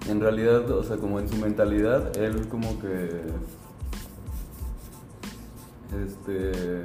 En 0.08 0.20
realidad, 0.20 0.68
o 0.70 0.82
sea, 0.82 0.96
como 0.96 1.20
en 1.20 1.28
su 1.28 1.36
mentalidad, 1.36 2.16
él 2.16 2.48
como 2.48 2.78
que. 2.80 3.20
Este. 6.04 6.84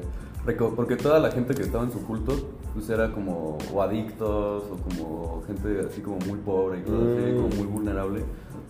Porque 0.76 0.96
toda 0.96 1.20
la 1.20 1.30
gente 1.32 1.54
que 1.54 1.64
estaba 1.64 1.84
en 1.84 1.92
su 1.92 2.06
culto, 2.06 2.34
pues 2.74 2.90
era 2.90 3.12
como. 3.12 3.58
O 3.74 3.82
adictos, 3.82 4.64
o 4.72 4.76
como 4.78 5.44
gente 5.48 5.82
así 5.90 6.02
como 6.02 6.18
muy 6.20 6.38
pobre 6.40 6.80
y 6.80 6.82
cosas 6.84 7.02
así, 7.18 7.32
Mm. 7.32 7.36
como 7.36 7.48
muy 7.56 7.68
vulnerable. 7.68 8.22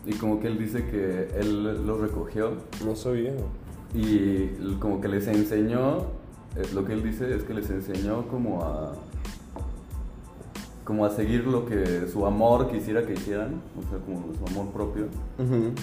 Y 0.05 0.13
como 0.13 0.39
que 0.39 0.47
él 0.47 0.57
dice 0.57 0.85
que 0.85 1.27
él 1.37 1.85
los 1.85 1.99
recogió 1.99 2.53
No 2.85 2.95
sabía. 2.95 3.33
y 3.93 4.75
como 4.79 5.01
que 5.01 5.07
les 5.07 5.27
enseñó, 5.27 6.05
lo 6.73 6.85
que 6.85 6.93
él 6.93 7.03
dice 7.03 7.33
es 7.35 7.43
que 7.43 7.53
les 7.53 7.69
enseñó 7.69 8.27
como 8.27 8.63
a 8.63 8.93
como 10.88 11.03
a 11.06 11.10
seguir 11.10 11.46
lo 11.46 11.65
que 11.65 12.08
su 12.08 12.25
amor 12.25 12.70
quisiera 12.70 13.06
que 13.06 13.12
hicieran, 13.12 13.62
o 13.77 13.82
sea, 13.89 14.00
como 14.00 14.34
su 14.34 14.53
amor 14.58 14.72
propio, 14.72 15.08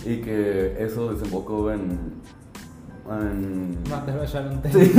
y 0.06 0.22
que 0.22 0.82
eso 0.82 1.12
desembocó 1.12 1.70
en... 1.70 1.98
en 3.10 3.76
Mándalo 3.90 4.22
a 4.22 4.24
Sharon 4.24 4.62
Tate. 4.62 4.90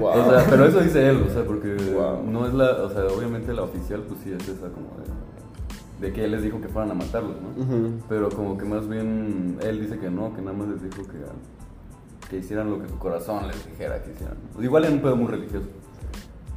Wow. 0.00 0.08
o 0.08 0.28
sea, 0.30 0.44
pero 0.50 0.66
eso 0.66 0.80
dice 0.80 1.08
él, 1.08 1.22
o 1.24 1.30
sea, 1.32 1.44
porque 1.44 1.76
Wow. 1.94 2.24
no 2.28 2.48
es 2.48 2.54
la, 2.54 2.82
o 2.82 2.90
sea, 2.90 3.04
obviamente 3.16 3.54
la 3.54 3.62
oficial 3.62 4.00
pues 4.08 4.18
sí 4.24 4.32
es 4.32 4.42
esa 4.48 4.70
como 4.70 4.88
de, 4.98 6.04
de 6.08 6.12
que 6.12 6.24
él 6.24 6.32
les 6.32 6.42
dijo 6.42 6.60
que 6.60 6.66
fueran 6.66 6.90
a 6.90 6.94
matarlos, 6.94 7.36
¿no? 7.40 7.90
Pero 8.08 8.28
como 8.30 8.58
que 8.58 8.64
más 8.64 8.88
bien 8.88 9.56
él 9.62 9.80
dice 9.82 10.00
que 10.00 10.10
no, 10.10 10.34
que 10.34 10.42
nada 10.42 10.56
más 10.56 10.66
les 10.66 10.82
dijo 10.82 11.04
que, 11.08 12.28
que 12.28 12.38
hicieran 12.38 12.70
lo 12.70 12.82
que 12.82 12.88
su 12.88 12.98
corazón 12.98 13.46
les 13.46 13.64
dijera 13.68 14.02
que 14.02 14.10
hicieran. 14.10 14.36
Igual 14.60 14.86
en 14.86 14.94
un 14.94 15.00
pedo 15.00 15.14
muy 15.14 15.28
religioso. 15.28 15.68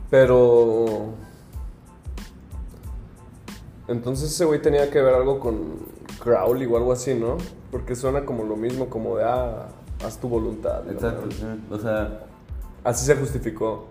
Pero. 0.10 1.14
Entonces 3.90 4.32
ese 4.32 4.46
güey 4.46 4.62
tenía 4.62 4.90
que 4.90 5.02
ver 5.02 5.14
algo 5.14 5.40
con 5.40 5.80
Crowley 6.20 6.66
o 6.68 6.78
algo 6.78 6.94
así, 6.94 7.14
¿no? 7.14 7.38
Porque 7.72 7.96
suena 7.96 8.26
como 8.26 8.44
lo 8.44 8.56
mismo, 8.56 8.88
como 8.90 9.18
de, 9.18 9.26
ah, 9.26 9.68
haz 10.06 10.20
tu 10.20 10.30
voluntad. 10.30 10.90
Exacto, 10.90 11.30
sí. 11.32 11.44
O 11.70 11.78
sea, 11.78 12.26
Así 12.84 13.06
se 13.06 13.16
justificó. 13.16 13.88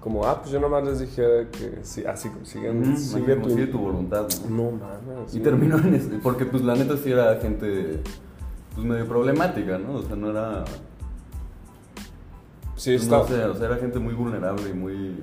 Como, 0.00 0.24
ah, 0.24 0.40
pues 0.40 0.50
yo 0.50 0.60
nomás 0.60 0.84
les 0.84 1.00
dije 1.00 1.48
que 1.52 1.80
sí, 1.82 2.04
así, 2.06 2.30
sigue 2.44 2.68
como 2.68 2.82
tu... 2.82 3.50
sigue 3.50 3.66
tu 3.66 3.78
voluntad. 3.78 4.26
¿no? 4.48 4.56
No 4.56 4.70
mames. 4.72 5.34
Y 5.34 5.38
sí. 5.38 5.40
terminó 5.40 5.76
en 5.78 5.94
eso, 5.94 6.08
porque 6.22 6.46
pues 6.46 6.62
la 6.62 6.74
neta 6.74 6.96
sí 6.96 7.12
era 7.12 7.36
gente 7.36 8.00
pues 8.74 8.86
medio 8.86 9.06
problemática, 9.06 9.76
¿no? 9.78 9.96
O 9.96 10.02
sea, 10.02 10.16
no 10.16 10.30
era... 10.30 10.64
Sí, 12.76 12.94
está... 12.94 13.18
No 13.18 13.26
sé, 13.26 13.44
o 13.44 13.54
sea, 13.54 13.66
era 13.66 13.76
gente 13.76 13.98
muy 13.98 14.14
vulnerable 14.14 14.70
y 14.70 14.72
muy... 14.72 15.20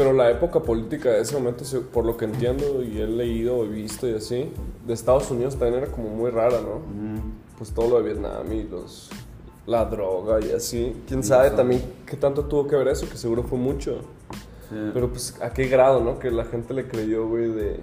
Pero 0.00 0.14
la 0.14 0.30
época 0.30 0.60
política 0.60 1.10
de 1.10 1.20
ese 1.20 1.34
momento, 1.34 1.62
por 1.92 2.06
lo 2.06 2.16
que 2.16 2.24
entiendo 2.24 2.82
y 2.82 3.02
he 3.02 3.06
leído 3.06 3.66
y 3.66 3.68
visto 3.68 4.08
y 4.08 4.14
así, 4.14 4.50
de 4.86 4.94
Estados 4.94 5.30
Unidos 5.30 5.58
también 5.58 5.82
era 5.82 5.92
como 5.92 6.08
muy 6.08 6.30
rara, 6.30 6.58
¿no? 6.62 6.80
Pues 7.58 7.70
todo 7.72 7.90
lo 7.90 7.96
de 8.02 8.10
Vietnam 8.14 8.50
y 8.50 8.62
los, 8.62 9.10
la 9.66 9.84
droga 9.84 10.40
y 10.42 10.52
así. 10.52 10.96
¿Quién 11.06 11.22
sabe 11.22 11.48
eso. 11.48 11.56
también 11.56 11.82
qué 12.06 12.16
tanto 12.16 12.46
tuvo 12.46 12.66
que 12.66 12.76
ver 12.76 12.88
eso? 12.88 13.06
Que 13.10 13.18
seguro 13.18 13.42
fue 13.42 13.58
mucho. 13.58 14.00
Sí, 14.70 14.90
Pero 14.94 15.10
pues 15.10 15.36
a 15.42 15.50
qué 15.52 15.68
grado, 15.68 16.00
¿no? 16.00 16.18
Que 16.18 16.30
la 16.30 16.46
gente 16.46 16.72
le 16.72 16.88
creyó, 16.88 17.28
güey, 17.28 17.50
de, 17.50 17.74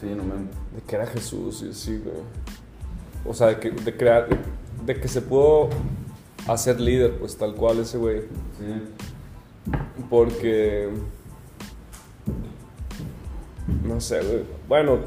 sí, 0.00 0.06
no 0.16 0.24
mames. 0.24 0.48
de 0.74 0.82
que 0.84 0.96
era 0.96 1.06
Jesús 1.06 1.62
y 1.62 1.70
así, 1.70 1.96
güey. 1.98 2.16
O 3.24 3.34
sea, 3.34 3.46
de, 3.46 3.60
que, 3.60 3.70
de 3.70 3.96
crear, 3.96 4.26
de 4.84 5.00
que 5.00 5.06
se 5.06 5.22
pudo 5.22 5.68
hacer 6.48 6.80
líder, 6.80 7.20
pues 7.20 7.36
tal 7.36 7.54
cual 7.54 7.78
ese 7.78 7.98
güey. 7.98 8.22
Sí. 8.58 8.82
Porque. 10.10 10.90
No 13.84 14.00
sé, 14.00 14.20
güey. 14.22 14.42
Bueno, 14.68 14.98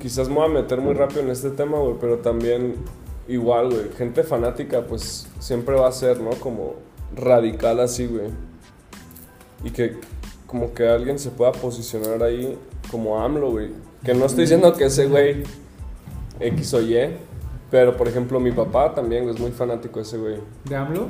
quizás 0.00 0.28
me 0.28 0.36
voy 0.36 0.46
a 0.46 0.48
meter 0.48 0.80
muy 0.80 0.94
rápido 0.94 1.20
en 1.20 1.30
este 1.30 1.50
tema, 1.50 1.78
güey, 1.78 1.96
pero 2.00 2.18
también 2.18 2.74
igual, 3.28 3.70
güey. 3.70 3.90
Gente 3.96 4.22
fanática, 4.22 4.82
pues 4.82 5.28
siempre 5.38 5.74
va 5.74 5.88
a 5.88 5.92
ser, 5.92 6.20
¿no? 6.20 6.30
Como 6.30 6.74
radical 7.14 7.80
así, 7.80 8.06
güey. 8.06 8.28
Y 9.64 9.70
que 9.70 9.96
como 10.46 10.74
que 10.74 10.88
alguien 10.88 11.18
se 11.18 11.30
pueda 11.30 11.52
posicionar 11.52 12.22
ahí 12.22 12.58
como 12.90 13.22
AMLO, 13.22 13.50
güey. 13.50 13.70
Que 14.04 14.14
no 14.14 14.24
estoy 14.24 14.42
diciendo 14.42 14.72
que 14.72 14.86
ese 14.86 15.06
güey 15.06 15.44
X 16.40 16.74
o 16.74 16.80
Y, 16.80 16.96
pero 17.70 17.96
por 17.96 18.08
ejemplo 18.08 18.40
mi 18.40 18.50
papá 18.50 18.94
también 18.94 19.24
güey, 19.24 19.34
es 19.34 19.40
muy 19.40 19.52
fanático 19.52 20.00
ese 20.00 20.16
güey. 20.16 20.38
¿De 20.64 20.74
AMLO? 20.74 21.08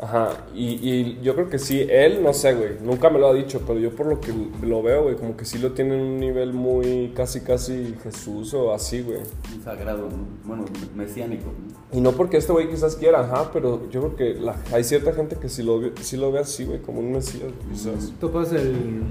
Ajá, 0.00 0.30
y, 0.54 0.66
y 0.90 1.20
yo 1.22 1.34
creo 1.36 1.48
que 1.48 1.58
sí, 1.58 1.86
él, 1.88 2.20
no 2.22 2.32
sé, 2.32 2.52
güey, 2.54 2.72
nunca 2.82 3.10
me 3.10 3.18
lo 3.20 3.28
ha 3.28 3.32
dicho, 3.32 3.62
pero 3.64 3.78
yo 3.78 3.94
por 3.94 4.06
lo 4.06 4.20
que 4.20 4.32
lo 4.62 4.82
veo, 4.82 5.04
güey, 5.04 5.14
como 5.14 5.36
que 5.36 5.44
sí 5.44 5.58
lo 5.58 5.70
tiene 5.72 5.94
en 5.94 6.00
un 6.00 6.18
nivel 6.18 6.52
muy 6.52 7.12
casi, 7.14 7.40
casi 7.42 7.94
Jesús 8.02 8.52
o 8.54 8.74
así, 8.74 9.02
güey. 9.02 9.20
Un 9.54 9.62
sagrado, 9.62 10.08
¿no? 10.10 10.26
bueno, 10.44 10.64
mesiánico. 10.96 11.44
¿no? 11.92 11.96
Y 11.96 12.00
no 12.00 12.10
porque 12.12 12.38
este 12.38 12.50
güey 12.52 12.68
quizás 12.68 12.96
quiera, 12.96 13.20
ajá, 13.20 13.50
pero 13.52 13.88
yo 13.90 14.00
creo 14.00 14.16
que 14.16 14.40
la- 14.40 14.56
hay 14.72 14.82
cierta 14.82 15.12
gente 15.12 15.36
que 15.36 15.48
sí 15.48 15.62
lo, 15.62 15.78
ve- 15.78 15.92
sí 16.00 16.16
lo 16.16 16.32
ve 16.32 16.40
así, 16.40 16.64
güey, 16.64 16.80
como 16.80 16.98
un 16.98 17.12
mesías, 17.12 17.52
quizás. 17.70 18.12
Topas 18.20 18.52
el, 18.52 19.04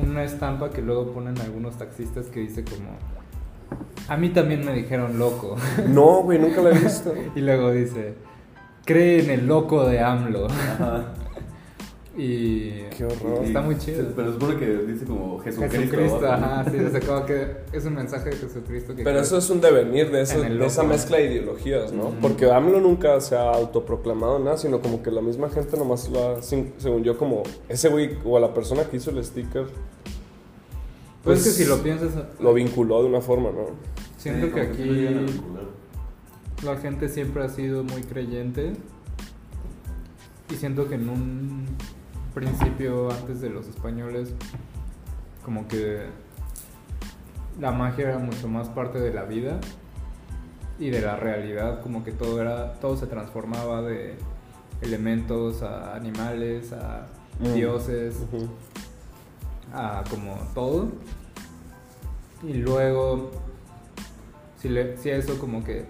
una 0.00 0.24
estampa 0.24 0.70
que 0.70 0.82
luego 0.82 1.06
ponen 1.12 1.38
algunos 1.40 1.78
taxistas 1.78 2.26
que 2.26 2.40
dice 2.40 2.64
como... 2.64 2.90
A 4.08 4.18
mí 4.18 4.28
también 4.28 4.62
me 4.64 4.74
dijeron 4.74 5.18
loco. 5.18 5.56
No, 5.88 6.22
güey, 6.22 6.38
nunca 6.38 6.60
lo 6.60 6.70
he 6.70 6.78
visto. 6.78 7.14
y 7.34 7.40
luego 7.40 7.72
dice... 7.72 8.14
Cree 8.84 9.22
en 9.24 9.30
el 9.30 9.46
loco 9.46 9.84
de 9.86 10.00
AMLO. 10.00 10.46
Ajá. 10.46 11.12
y... 12.16 12.82
Qué 12.96 13.04
horror. 13.06 13.44
Está 13.44 13.62
muy 13.62 13.78
chido. 13.78 14.06
Pero 14.14 14.32
supone 14.32 14.56
que 14.58 14.66
dice 14.66 15.06
como 15.06 15.38
Jesucristo. 15.38 15.78
Jesucristo, 15.78 16.30
ajá, 16.30 16.64
sí, 16.70 16.78
se 16.90 16.96
acaba 16.98 17.24
que 17.24 17.46
es 17.72 17.84
un 17.86 17.94
mensaje 17.94 18.30
de 18.30 18.36
Jesucristo 18.36 18.94
que 18.94 19.02
Pero 19.02 19.20
eso 19.20 19.38
es 19.38 19.48
un 19.50 19.60
devenir 19.60 20.10
de, 20.10 20.20
eso- 20.22 20.44
esa 20.44 20.82
mezcla 20.82 21.16
de 21.16 21.26
ideologías, 21.32 21.92
¿no? 21.92 22.10
Porque 22.20 22.50
AMLO 22.50 22.80
nunca 22.80 23.18
se 23.20 23.34
ha 23.36 23.50
autoproclamado 23.50 24.38
nada, 24.38 24.58
sino 24.58 24.80
como 24.80 25.02
que 25.02 25.10
la 25.10 25.22
misma 25.22 25.48
gente 25.48 25.76
nomás 25.78 26.08
lo 26.10 26.36
ha, 26.36 26.42
según 26.42 27.02
yo, 27.02 27.16
como 27.16 27.44
ese 27.68 27.88
güey 27.88 28.18
o 28.24 28.36
a 28.36 28.40
la 28.40 28.52
persona 28.52 28.84
que 28.84 28.98
hizo 28.98 29.10
el 29.10 29.24
sticker, 29.24 29.66
Pues 31.24 31.38
es 31.38 31.44
que 31.44 31.50
pues, 31.50 31.56
si 31.56 31.64
lo 31.64 31.78
piensas, 31.82 32.10
lo 32.40 32.52
vinculó 32.52 33.02
de 33.02 33.08
una 33.08 33.20
forma, 33.22 33.50
¿no? 33.50 33.68
siento 34.18 34.48
Sí, 34.48 34.52
que 34.52 34.60
aquí. 34.60 35.26
La 36.62 36.76
gente 36.76 37.08
siempre 37.08 37.44
ha 37.44 37.48
sido 37.48 37.84
muy 37.84 38.02
creyente 38.02 38.72
y 40.50 40.54
siento 40.54 40.88
que 40.88 40.94
en 40.96 41.08
un 41.08 41.66
principio 42.34 43.10
antes 43.10 43.40
de 43.40 43.50
los 43.50 43.66
españoles 43.68 44.34
como 45.44 45.66
que 45.68 46.06
la 47.60 47.72
magia 47.72 48.10
era 48.10 48.18
mucho 48.18 48.48
más 48.48 48.68
parte 48.68 48.98
de 49.00 49.12
la 49.12 49.24
vida 49.24 49.60
y 50.78 50.90
de 50.90 51.00
la 51.00 51.16
realidad, 51.16 51.82
como 51.82 52.02
que 52.04 52.12
todo 52.12 52.40
era, 52.40 52.74
todo 52.74 52.96
se 52.96 53.06
transformaba 53.06 53.82
de 53.82 54.16
elementos 54.80 55.62
a 55.62 55.94
animales, 55.94 56.72
a 56.72 57.06
Mm. 57.40 57.54
dioses, 57.54 58.16
a 59.72 60.04
como 60.10 60.36
todo. 60.54 60.88
Y 62.42 62.54
luego, 62.54 63.30
si, 64.58 64.68
le, 64.68 64.96
si 64.96 65.10
a 65.10 65.16
eso 65.16 65.38
como 65.38 65.64
que 65.64 65.86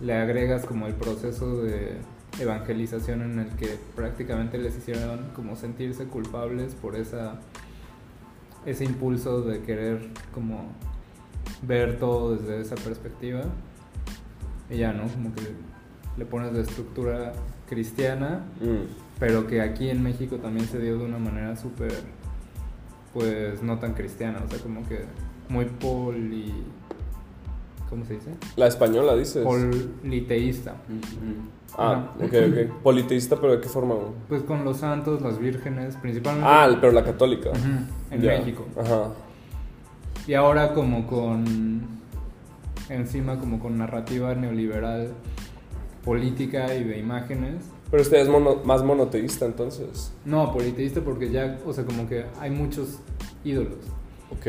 le 0.00 0.14
agregas 0.14 0.64
como 0.66 0.86
el 0.86 0.94
proceso 0.94 1.62
de 1.62 1.96
evangelización 2.38 3.22
en 3.22 3.38
el 3.38 3.48
que 3.56 3.78
prácticamente 3.94 4.58
les 4.58 4.76
hicieron 4.76 5.30
como 5.34 5.56
sentirse 5.56 6.04
culpables 6.04 6.74
por 6.74 6.96
esa 6.96 7.40
ese 8.66 8.84
impulso 8.84 9.42
de 9.42 9.62
querer 9.62 10.08
como 10.34 10.66
ver 11.62 11.98
todo 11.98 12.36
desde 12.36 12.60
esa 12.60 12.74
perspectiva. 12.74 13.42
Y 14.68 14.78
ya 14.78 14.92
no 14.92 15.06
como 15.08 15.32
que 15.34 15.42
le 16.16 16.26
pones 16.26 16.52
la 16.52 16.60
estructura 16.60 17.32
cristiana 17.68 18.44
Mm. 18.60 18.86
pero 19.18 19.46
que 19.46 19.60
aquí 19.60 19.88
en 19.90 20.02
México 20.02 20.36
también 20.36 20.66
se 20.66 20.78
dio 20.78 20.98
de 20.98 21.04
una 21.04 21.18
manera 21.18 21.56
súper, 21.56 21.92
pues 23.14 23.62
no 23.62 23.78
tan 23.78 23.94
cristiana, 23.94 24.42
o 24.44 24.50
sea, 24.50 24.58
como 24.58 24.86
que 24.88 25.04
muy 25.48 25.64
poli... 25.66 26.52
¿Cómo 27.90 28.04
se 28.04 28.14
dice? 28.14 28.30
La 28.56 28.66
española 28.66 29.14
dices. 29.14 29.44
Politeísta. 29.44 30.74
Ah, 31.78 32.12
ok, 32.16 32.22
ok. 32.24 32.82
Politeísta, 32.82 33.36
pero 33.40 33.52
¿de 33.54 33.60
qué 33.60 33.68
forma? 33.68 33.94
güey? 33.94 34.08
Pues 34.28 34.42
con 34.42 34.64
los 34.64 34.78
santos, 34.78 35.20
las 35.22 35.38
vírgenes, 35.38 35.96
principalmente 35.96 36.48
Ah, 36.50 36.68
pero 36.80 36.92
la 36.92 37.04
católica. 37.04 37.50
Ujú, 37.50 37.58
en. 38.10 38.20
México. 38.20 38.64
Ajá. 38.80 39.10
Y 40.26 40.34
ahora 40.34 40.72
como 40.74 41.06
con... 41.06 41.96
Encima 42.88 43.38
como 43.38 43.58
con 43.58 43.78
narrativa 43.78 44.34
neoliberal 44.34 45.12
política 46.04 46.72
y 46.74 46.84
de 46.84 46.98
imágenes. 46.98 47.64
Pero 47.90 48.02
usted 48.02 48.18
es 48.18 48.28
mono- 48.28 48.60
más 48.64 48.84
monoteísta 48.84 49.44
entonces. 49.44 50.12
No, 50.24 50.52
politeísta 50.52 51.00
porque 51.00 51.30
ya, 51.30 51.58
o 51.66 51.72
sea, 51.72 51.84
como 51.84 52.08
que 52.08 52.26
hay 52.40 52.50
muchos 52.50 53.00
ídolos. 53.44 53.78
Ok. 54.30 54.46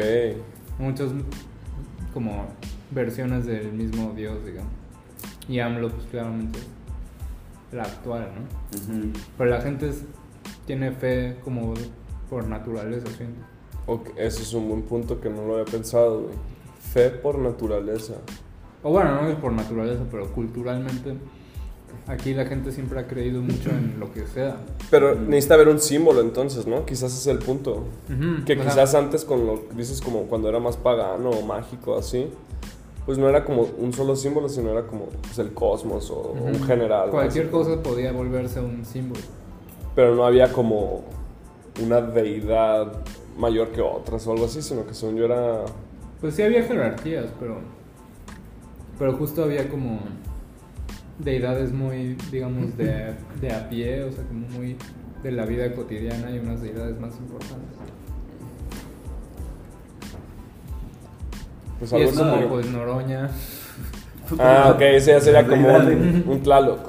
muchas 0.79 1.09
como 2.13 2.45
versiones 2.91 3.45
del 3.45 3.71
mismo 3.73 4.13
Dios, 4.15 4.43
digamos. 4.45 4.71
Y 5.47 5.59
AMLO, 5.59 5.89
pues 5.89 6.05
claramente 6.07 6.59
la 7.71 7.83
actual, 7.83 8.29
¿no? 8.35 9.11
Pero 9.37 9.49
la 9.49 9.61
gente 9.61 9.89
es- 9.89 10.03
tiene 10.65 10.91
fe 10.91 11.37
como 11.43 11.73
por 12.29 12.45
naturaleza, 12.47 13.07
siento. 13.17 13.39
Ok, 13.85 14.09
Ese 14.17 14.41
es 14.43 14.53
un 14.53 14.67
buen 14.67 14.81
punto 14.83 15.21
que 15.21 15.29
no 15.29 15.45
lo 15.45 15.53
había 15.53 15.65
pensado, 15.65 16.21
güey. 16.23 16.35
Fe 16.93 17.09
por 17.09 17.37
naturaleza. 17.39 18.15
O 18.83 18.91
bueno, 18.91 19.21
no 19.21 19.29
es 19.29 19.35
por 19.35 19.51
naturaleza, 19.53 20.03
pero 20.11 20.31
culturalmente 20.33 21.15
aquí 22.05 22.33
la 22.33 22.45
gente 22.45 22.71
siempre 22.71 22.99
ha 22.99 23.07
creído 23.07 23.41
mucho 23.41 23.69
en 23.69 23.99
lo 23.99 24.11
que 24.13 24.25
sea. 24.27 24.57
Pero 24.89 25.15
necesita 25.15 25.55
haber 25.55 25.67
un 25.69 25.79
símbolo 25.79 26.21
entonces, 26.21 26.67
¿no? 26.67 26.85
Quizás 26.85 27.11
ese 27.13 27.31
es 27.31 27.37
el 27.37 27.39
punto. 27.39 27.85
Que 28.45 28.53
o 28.53 28.55
sea, 28.55 28.65
quizás 28.65 28.95
antes 28.95 29.25
con 29.25 29.45
lo 29.45 29.63
dices 29.75 30.01
como 30.01 30.23
cuando 30.23 30.47
era 30.49 30.59
más 30.59 30.77
pagano 30.77 31.29
o 31.31 31.45
mágico 31.45 31.97
así, 31.97 32.27
pues 33.07 33.17
no 33.17 33.29
era 33.29 33.45
como 33.45 33.61
un 33.61 33.93
solo 33.93 34.17
símbolo, 34.17 34.49
sino 34.49 34.69
era 34.69 34.85
como 34.85 35.05
pues, 35.05 35.39
el 35.39 35.53
cosmos 35.53 36.11
o 36.11 36.33
un 36.33 36.61
general. 36.61 37.09
Cualquier 37.09 37.45
Así 37.45 37.53
cosa 37.53 37.81
podía 37.81 38.11
volverse 38.11 38.59
un 38.59 38.83
símbolo. 38.83 39.21
Pero 39.95 40.13
no 40.13 40.25
había 40.25 40.51
como 40.51 41.05
una 41.81 42.01
deidad 42.01 42.91
mayor 43.37 43.69
que 43.69 43.79
otras 43.79 44.27
o 44.27 44.33
algo 44.33 44.43
así, 44.43 44.61
sino 44.61 44.85
que 44.85 44.93
según 44.93 45.15
yo 45.15 45.23
era... 45.23 45.63
Pues 46.19 46.35
sí 46.35 46.41
había 46.41 46.63
jerarquías, 46.63 47.27
pero. 47.39 47.61
Pero 48.99 49.13
justo 49.15 49.41
había 49.41 49.69
como 49.69 50.01
deidades 51.17 51.71
muy, 51.71 52.17
digamos, 52.29 52.75
de, 52.75 53.13
de 53.39 53.53
a 53.53 53.69
pie, 53.69 54.03
o 54.03 54.11
sea, 54.11 54.25
como 54.25 54.49
muy 54.49 54.75
de 55.23 55.31
la 55.31 55.45
vida 55.45 55.73
cotidiana 55.73 56.29
y 56.29 56.39
unas 56.39 56.61
deidades 56.61 56.99
más 56.99 57.15
importantes. 57.15 57.77
Pues 61.79 61.91
Y 61.91 61.95
algo 61.95 62.09
es 62.09 62.17
como, 62.17 62.31
como- 62.35 62.47
pues, 62.49 62.69
Noroña. 62.71 63.29
Ah, 64.39 64.73
ok, 64.75 64.81
ese 64.81 65.11
ya 65.11 65.21
sería 65.21 65.47
como 65.47 65.73
un, 65.73 66.25
un 66.27 66.41
Tlaloc. 66.43 66.79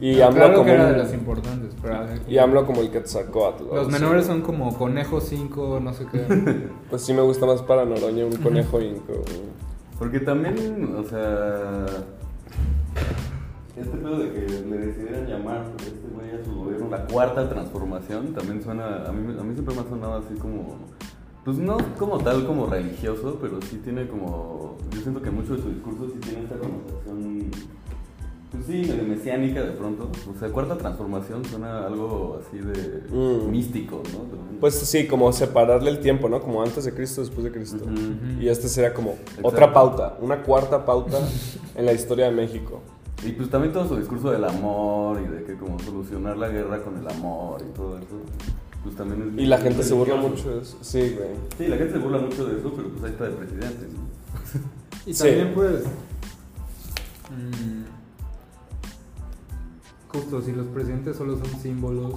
Y 0.00 0.20
AMLO 0.22 0.36
claro 0.36 0.52
como 0.54 0.64
que 0.66 0.72
era 0.72 0.86
un- 0.86 0.92
de 0.92 0.98
las 0.98 1.12
importantes, 1.12 1.74
pero. 1.82 1.96
Y 2.28 2.38
AMLO 2.38 2.64
como 2.66 2.80
el 2.80 2.90
Quetzalcóatl. 2.90 3.62
o 3.64 3.66
Los 3.74 3.78
algo 3.86 3.90
menores 3.90 4.24
así. 4.24 4.28
son 4.32 4.40
como 4.42 4.76
Conejo 4.76 5.20
5, 5.20 5.80
no 5.82 5.92
sé 5.92 6.06
qué. 6.10 6.68
Pues 6.90 7.02
sí 7.02 7.12
me 7.12 7.20
gusta 7.22 7.44
más 7.46 7.60
para 7.62 7.84
Noroña 7.84 8.24
un 8.24 8.36
conejo 8.36 8.80
inco. 8.80 9.12
Porque 9.98 10.20
también, 10.20 10.94
o 10.98 11.02
sea. 11.04 11.86
Este 13.76 13.96
pedo 13.98 14.18
de 14.18 14.32
que 14.32 14.40
le 14.40 14.78
decidieran 14.78 15.26
llamar 15.26 15.58
a 15.58 15.82
este 15.82 16.08
güey 16.14 16.30
a 16.40 16.42
su 16.44 16.54
gobierno 16.54 16.88
la 16.88 17.04
cuarta 17.04 17.46
transformación 17.48 18.32
también 18.32 18.62
suena. 18.62 19.04
A 19.06 19.12
mí, 19.12 19.36
a 19.38 19.42
mí 19.42 19.52
siempre 19.54 19.74
me 19.74 19.80
ha 19.82 19.84
sonado 19.84 20.14
así 20.24 20.34
como. 20.38 20.76
Pues 21.46 21.58
no 21.58 21.78
como 21.96 22.18
tal, 22.18 22.44
como 22.44 22.66
religioso, 22.66 23.38
pero 23.40 23.62
sí 23.62 23.76
tiene 23.76 24.08
como. 24.08 24.76
Yo 24.90 25.00
siento 25.00 25.22
que 25.22 25.30
mucho 25.30 25.54
de 25.54 25.62
su 25.62 25.68
discurso 25.68 26.08
sí 26.12 26.18
tiene 26.18 26.42
esta 26.42 26.58
connotación. 26.58 27.52
Pues 28.50 28.66
sí, 28.66 28.72
medio 28.90 29.04
mesiánica 29.04 29.62
de 29.62 29.70
pronto. 29.70 30.10
O 30.28 30.36
sea, 30.40 30.48
cuarta 30.48 30.76
transformación 30.76 31.44
suena 31.44 31.86
algo 31.86 32.40
así 32.40 32.58
de. 32.58 33.04
Mm. 33.12 33.48
místico, 33.48 34.02
¿no? 34.12 34.18
También. 34.22 34.58
Pues 34.58 34.74
sí, 34.74 35.06
como 35.06 35.32
separarle 35.32 35.88
el 35.88 36.00
tiempo, 36.00 36.28
¿no? 36.28 36.42
Como 36.42 36.60
antes 36.60 36.84
de 36.84 36.92
Cristo, 36.92 37.20
después 37.20 37.44
de 37.44 37.52
Cristo. 37.52 37.84
Ujú. 37.84 38.42
Y 38.42 38.48
este 38.48 38.66
sería 38.66 38.92
como 38.92 39.12
Exacto. 39.12 39.46
otra 39.46 39.72
pauta, 39.72 40.18
una 40.20 40.42
cuarta 40.42 40.84
pauta 40.84 41.20
en 41.76 41.86
la 41.86 41.92
historia 41.92 42.24
de 42.24 42.32
México. 42.32 42.80
Y 43.24 43.30
pues 43.30 43.48
también 43.50 43.72
todo 43.72 43.86
su 43.86 43.96
discurso 43.96 44.32
del 44.32 44.42
amor 44.42 45.20
y 45.24 45.28
de 45.28 45.44
que 45.44 45.54
como 45.54 45.78
solucionar 45.78 46.36
la 46.38 46.48
guerra 46.48 46.82
con 46.82 46.98
el 46.98 47.08
amor 47.08 47.62
y 47.62 47.72
todo 47.72 47.98
eso. 47.98 48.20
Pues 48.86 48.96
también 48.96 49.32
es 49.36 49.42
Y 49.42 49.46
la 49.46 49.58
gente 49.58 49.82
se 49.82 49.94
burla 49.94 50.16
mucho 50.16 50.50
de 50.56 50.62
eso. 50.62 50.78
Sí, 50.80 51.16
güey. 51.16 51.28
Sí, 51.58 51.66
la 51.66 51.76
gente 51.76 51.92
se 51.94 51.98
burla 51.98 52.18
mucho 52.18 52.44
de 52.46 52.58
eso, 52.58 52.72
pero 52.76 52.88
pues 52.90 53.02
ahí 53.04 53.10
está 53.10 53.26
el 53.26 53.32
presidente, 53.34 53.86
¿no? 53.92 54.60
Y 55.06 55.12
Sí. 55.14 55.24
también 55.24 55.54
pues... 55.54 55.84
mm, 57.30 57.82
justo, 60.12 60.40
si 60.42 60.52
los 60.52 60.66
presidentes 60.68 61.16
solo 61.16 61.36
son 61.36 61.60
símbolos, 61.60 62.14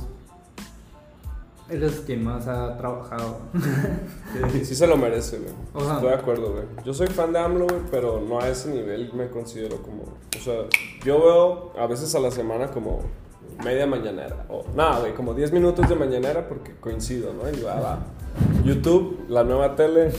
él 1.69 1.84
es 1.84 1.99
quien 2.01 2.23
más 2.23 2.47
ha 2.47 2.77
trabajado. 2.77 3.38
Sí 4.63 4.75
se 4.75 4.86
lo 4.86 4.95
merece, 4.97 5.39
güey. 5.39 5.53
O 5.73 5.82
sea- 5.82 5.95
Estoy 5.95 6.10
de 6.10 6.15
acuerdo, 6.15 6.51
güey. 6.51 6.63
Yo 6.86 6.93
soy 6.93 7.08
fan 7.08 7.34
de 7.34 7.39
AMLO, 7.39 7.65
güey, 7.65 7.82
pero 7.89 8.21
no 8.21 8.39
a 8.39 8.47
ese 8.47 8.71
nivel 8.71 9.12
me 9.13 9.27
considero 9.29 9.77
como... 9.82 10.03
O 10.03 10.41
sea, 10.43 10.53
yo 11.03 11.19
veo 11.19 11.73
a 11.79 11.88
veces 11.88 12.13
a 12.13 12.19
la 12.19 12.29
semana 12.32 12.67
como 12.71 13.01
media 13.63 13.86
mañanera. 13.86 14.45
O 14.50 14.65
nada, 14.76 15.00
güey, 15.00 15.13
como 15.13 15.34
10 15.34 15.52
minutos 15.52 15.88
de 15.88 15.95
mañanera 15.95 16.48
porque 16.48 16.74
coincido, 16.80 17.34
¿no? 17.34 17.50
Y 17.50 17.56
digo, 17.56 17.69
ah, 17.69 17.80
va. 17.80 18.00
YouTube, 18.63 19.26
la 19.28 19.43
nueva 19.43 19.76
tele, 19.76 20.12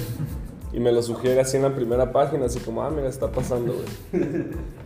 y 0.73 0.81
me 0.81 0.93
lo 0.93 1.03
sugiere 1.03 1.41
así 1.41 1.57
en 1.57 1.65
la 1.65 1.75
primera 1.75 2.13
página, 2.13 2.47
así 2.47 2.61
como, 2.61 2.83
ah, 2.83 2.91
mira, 2.91 3.09
está 3.09 3.31
pasando, 3.31 3.75
güey. 3.75 4.25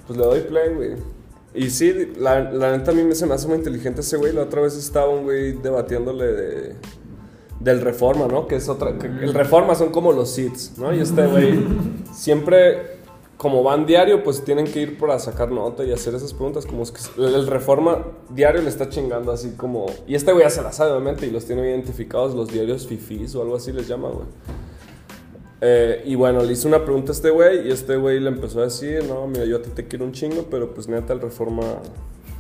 Pues 0.07 0.19
le 0.19 0.25
doy 0.25 0.41
play, 0.41 0.75
güey. 0.75 0.93
Y 1.55 1.71
sí, 1.71 2.13
la, 2.19 2.51
la 2.53 2.77
neta 2.77 2.91
a 2.91 2.95
mí 2.95 3.03
me 3.05 3.13
hace 3.13 3.27
muy 3.47 3.57
inteligente 3.57 4.01
ese 4.01 4.17
güey. 4.17 4.33
La 4.33 4.43
otra 4.43 4.61
vez 4.61 4.77
estaba 4.77 5.09
un 5.09 5.23
güey 5.23 5.53
debatiéndole 5.53 6.27
de, 6.27 6.77
del 7.61 7.81
Reforma, 7.81 8.27
¿no? 8.27 8.49
Que 8.49 8.57
es 8.57 8.69
otra. 8.69 8.91
el 8.91 9.33
Reforma 9.33 9.75
son 9.75 9.91
como 9.91 10.13
los 10.13 10.31
SIDS, 10.31 10.79
¿no? 10.79 10.93
Y 10.93 11.01
este 11.01 11.27
güey 11.27 11.65
siempre, 12.13 12.94
como 13.45 13.63
van 13.63 13.85
diario, 13.85 14.25
pues 14.25 14.43
tienen 14.43 14.65
que 14.65 14.81
ir 14.81 14.97
para 14.97 15.19
sacar 15.19 15.51
nota 15.51 15.85
y 15.85 15.93
hacer 15.93 16.15
esas 16.15 16.33
preguntas. 16.33 16.65
Como 16.65 16.83
es 16.83 16.91
que 16.91 17.01
el, 17.23 17.47
Reforma 17.47 18.03
diario 18.31 18.63
le 18.63 18.71
está 18.71 18.89
chingando 18.89 19.31
así 19.31 19.51
como. 19.51 19.85
Y 20.07 20.15
este 20.15 20.33
güey 20.33 20.45
ya 20.45 20.49
se 20.49 20.63
la 20.63 20.73
sabe, 20.73 20.93
obviamente, 20.93 21.27
y 21.27 21.31
los 21.31 21.45
tiene 21.45 21.61
identificados, 21.69 22.35
los 22.35 22.49
diarios 22.49 22.87
fifís 22.87 23.35
o 23.35 23.43
algo 23.43 23.57
así 23.57 23.71
les 23.71 23.87
llama, 23.87 24.09
güey. 24.09 24.25
Eh, 25.61 26.05
y 26.07 26.15
bueno, 26.15 26.43
le 26.43 26.55
hice 26.55 26.67
una 26.67 26.87
pregunta 26.87 27.13
a 27.13 27.15
este 27.15 27.29
güey 27.29 27.69
y 27.69 27.71
este 27.71 27.97
güey 27.97 28.19
le 28.19 28.31
empezó 28.31 28.61
a 28.61 28.65
decir, 28.65 29.05
no, 29.05 29.27
mira, 29.27 29.45
yo 29.45 29.59
a 29.59 29.63
ti 29.63 29.69
te 29.75 29.87
quiero 29.89 30.07
un 30.07 30.13
chingo, 30.13 30.47
pero 30.51 30.73
pues 30.73 30.89
neta 30.89 31.13
el 31.13 31.21
Reforma, 31.21 31.65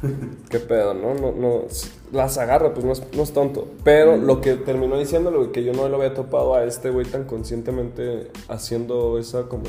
qué 0.49 0.59
pedo, 0.59 0.95
¿no? 0.95 1.13
no, 1.13 1.33
no 1.33 1.65
las 2.13 2.39
agarra, 2.39 2.73
pues 2.73 2.87
no 2.87 2.93
es, 2.93 3.03
no 3.15 3.25
es 3.25 3.33
tonto. 3.35 3.69
Pero 3.85 4.17
lo 4.17 4.41
que 4.41 4.55
terminó 4.55 4.99
diciéndole, 4.99 5.37
güey, 5.37 5.53
que 5.53 5.65
yo 5.65 5.75
no 5.75 5.87
lo 5.87 5.97
había 5.97 6.15
topado 6.15 6.55
a 6.55 6.65
este 6.65 6.89
güey 6.89 7.05
tan 7.05 7.25
conscientemente 7.25 8.31
haciendo 8.49 9.19
esa 9.19 9.43
como 9.51 9.65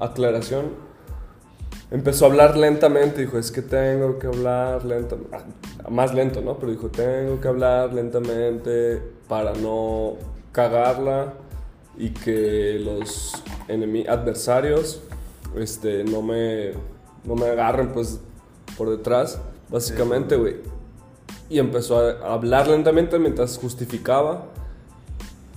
aclaración, 0.00 0.70
empezó 1.90 2.24
a 2.24 2.28
hablar 2.28 2.56
lentamente, 2.56 3.22
dijo, 3.22 3.38
es 3.38 3.50
que 3.50 3.62
tengo 3.62 4.18
que 4.18 4.26
hablar 4.26 4.84
lentamente, 4.84 5.36
más 5.88 6.14
lento, 6.14 6.40
¿no? 6.40 6.58
Pero 6.58 6.72
dijo, 6.72 6.88
tengo 6.88 7.40
que 7.40 7.48
hablar 7.48 7.92
lentamente 7.92 9.02
para 9.28 9.52
no 9.54 10.16
cagarla 10.52 11.34
y 11.96 12.10
que 12.10 12.80
los 12.80 13.42
adversarios 14.08 15.02
este, 15.56 16.04
no, 16.04 16.22
me, 16.22 16.72
no 17.24 17.34
me 17.34 17.46
agarren 17.46 17.92
pues 17.92 18.20
por 18.76 18.90
detrás, 18.90 19.40
básicamente, 19.68 20.36
güey. 20.36 20.56
Y 21.48 21.58
empezó 21.58 21.98
a 21.98 22.32
hablar 22.32 22.68
lentamente 22.68 23.18
mientras 23.18 23.58
justificaba 23.58 24.46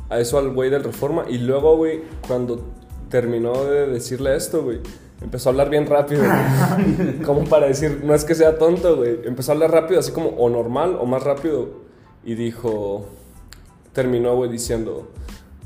a 0.09 0.19
eso 0.19 0.39
al 0.39 0.49
güey 0.49 0.69
del 0.69 0.83
Reforma. 0.83 1.25
Y 1.29 1.37
luego, 1.37 1.77
güey, 1.77 2.01
cuando 2.27 2.63
terminó 3.13 3.63
de 3.65 3.85
decirle 3.85 4.35
esto, 4.35 4.63
güey, 4.63 4.79
Empezó 5.21 5.47
a 5.49 5.51
hablar 5.51 5.69
bien 5.69 5.85
rápido, 5.85 6.23
güey. 6.23 7.19
Como 7.25 7.43
para 7.45 7.67
decir, 7.67 8.01
no 8.03 8.13
es 8.15 8.25
que 8.25 8.33
sea 8.35 8.57
tonto, 8.57 8.97
güey. 8.97 9.19
Empezó 9.23 9.51
a 9.51 9.53
hablar 9.53 9.71
rápido, 9.71 9.99
así 9.99 10.11
como 10.11 10.29
o 10.31 10.49
normal 10.49 10.97
o 10.99 11.05
más 11.05 11.23
rápido. 11.23 11.69
Y 12.25 12.33
dijo, 12.35 13.05
terminó, 13.93 14.35
güey, 14.35 14.49
diciendo, 14.51 15.07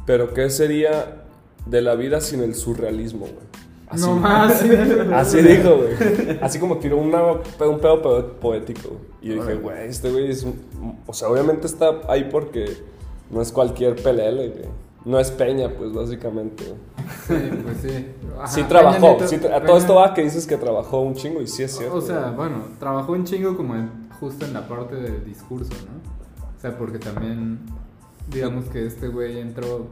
pero 0.06 0.34
¿qué 0.34 0.50
sería 0.52 1.24
de 1.66 1.82
la 1.82 1.96
vida 1.96 2.22
sin 2.22 2.42
el 2.44 2.54
surrealismo, 2.54 3.22
güey? 3.22 3.48
Así, 3.88 4.02
No 4.06 4.16
más. 4.18 4.60
sí. 4.60 4.70
Así 5.14 5.42
dijo, 5.42 5.78
güey. 5.78 6.38
Así 6.42 6.60
como 6.60 6.78
tiró 6.78 6.98
una, 6.98 7.24
un 7.32 7.80
pedo 7.80 8.02
po- 8.02 8.26
poético. 8.42 8.98
Y 9.22 9.30
dije, 9.30 9.56
güey, 9.56 9.88
este 9.88 10.12
güey 10.12 10.30
es. 10.30 10.44
un- 10.44 11.00
O 11.08 11.14
sea, 11.14 11.30
obviamente 11.30 11.66
está 11.66 12.02
ahí 12.10 12.28
porque 12.32 12.66
no 13.32 13.42
es 13.42 13.52
cualquier 13.52 13.96
PLL, 13.96 14.36
güey. 14.50 14.87
No 15.08 15.20
es 15.20 15.32
Peña, 15.32 15.70
pues, 15.70 15.94
básicamente. 15.94 16.66
Sí, 17.26 17.34
pues 17.64 17.78
sí. 17.82 18.08
Ajá, 18.38 18.48
Sí 18.48 18.64
trabajó. 18.64 19.18
Sí 19.28 19.36
a 19.36 19.40
Peña- 19.40 19.66
todo 19.66 19.78
esto 19.78 19.96
va 19.96 20.14
que 20.14 20.24
dices 20.24 20.46
que 20.46 20.58
trabajó 20.58 21.02
un 21.02 21.16
chingo 21.16 21.42
y 21.42 21.48
sí 21.48 21.64
es 21.64 21.76
cierto. 21.78 21.96
O 21.96 22.02
sea, 22.02 22.32
bueno, 22.32 22.64
trabajó 22.80 23.14
un 23.14 23.24
chingo 23.24 23.56
como 23.56 23.76
en- 23.76 24.10
justo 24.20 24.46
en 24.46 24.54
la 24.54 24.68
parte 24.68 24.96
del 24.96 25.24
discurso, 25.24 25.74
¿no? 25.86 26.46
O 26.58 26.60
sea, 26.60 26.78
porque 26.78 27.00
también, 27.00 27.60
digamos 28.30 28.66
que 28.66 28.86
este 28.86 29.08
güey 29.08 29.40
entró 29.40 29.88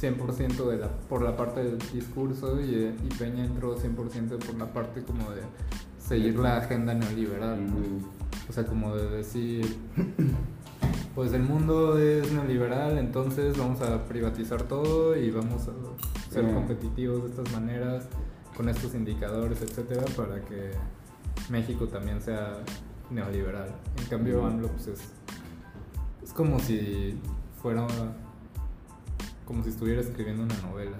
100% 0.00 0.68
de 0.68 0.78
la, 0.78 0.88
por 1.08 1.22
la 1.22 1.36
parte 1.36 1.62
del 1.62 1.78
discurso 1.92 2.60
y, 2.60 2.74
eh, 2.74 2.94
y 3.04 3.14
Peña 3.14 3.44
entró 3.44 3.76
100% 3.76 4.38
por 4.38 4.54
la 4.56 4.66
parte 4.72 5.02
como 5.02 5.30
de 5.30 5.42
seguir 5.98 6.36
la 6.38 6.56
agenda 6.58 6.94
neoliberal, 6.94 7.66
¿no? 7.66 7.74
O 8.48 8.52
sea, 8.52 8.64
como 8.64 8.94
de 8.96 9.08
decir, 9.10 9.76
pues 11.14 11.32
el 11.32 11.42
mundo 11.42 11.98
es 11.98 12.32
neoliberal, 12.32 12.98
entonces 12.98 13.56
vamos 13.56 13.80
a 13.80 14.04
privatizar 14.04 14.62
todo 14.64 15.16
y 15.16 15.30
vamos 15.30 15.68
a 15.68 16.32
ser 16.32 16.52
competitivos 16.52 17.24
de 17.24 17.30
estas 17.30 17.52
maneras, 17.52 18.08
con 18.56 18.68
estos 18.68 18.94
indicadores, 18.94 19.62
etcétera, 19.62 20.04
para 20.16 20.40
que 20.44 20.70
México 21.50 21.86
también 21.86 22.20
sea 22.20 22.58
neoliberal. 23.10 23.68
En 23.98 24.06
cambio, 24.06 24.42
Mm. 24.42 24.46
AMLO, 24.46 24.68
pues 24.68 24.86
es, 24.88 25.00
es 26.22 26.32
como 26.32 26.58
si 26.58 27.18
fuera, 27.60 27.86
como 29.44 29.62
si 29.62 29.70
estuviera 29.70 30.00
escribiendo 30.00 30.42
una 30.42 30.56
novela. 30.68 30.96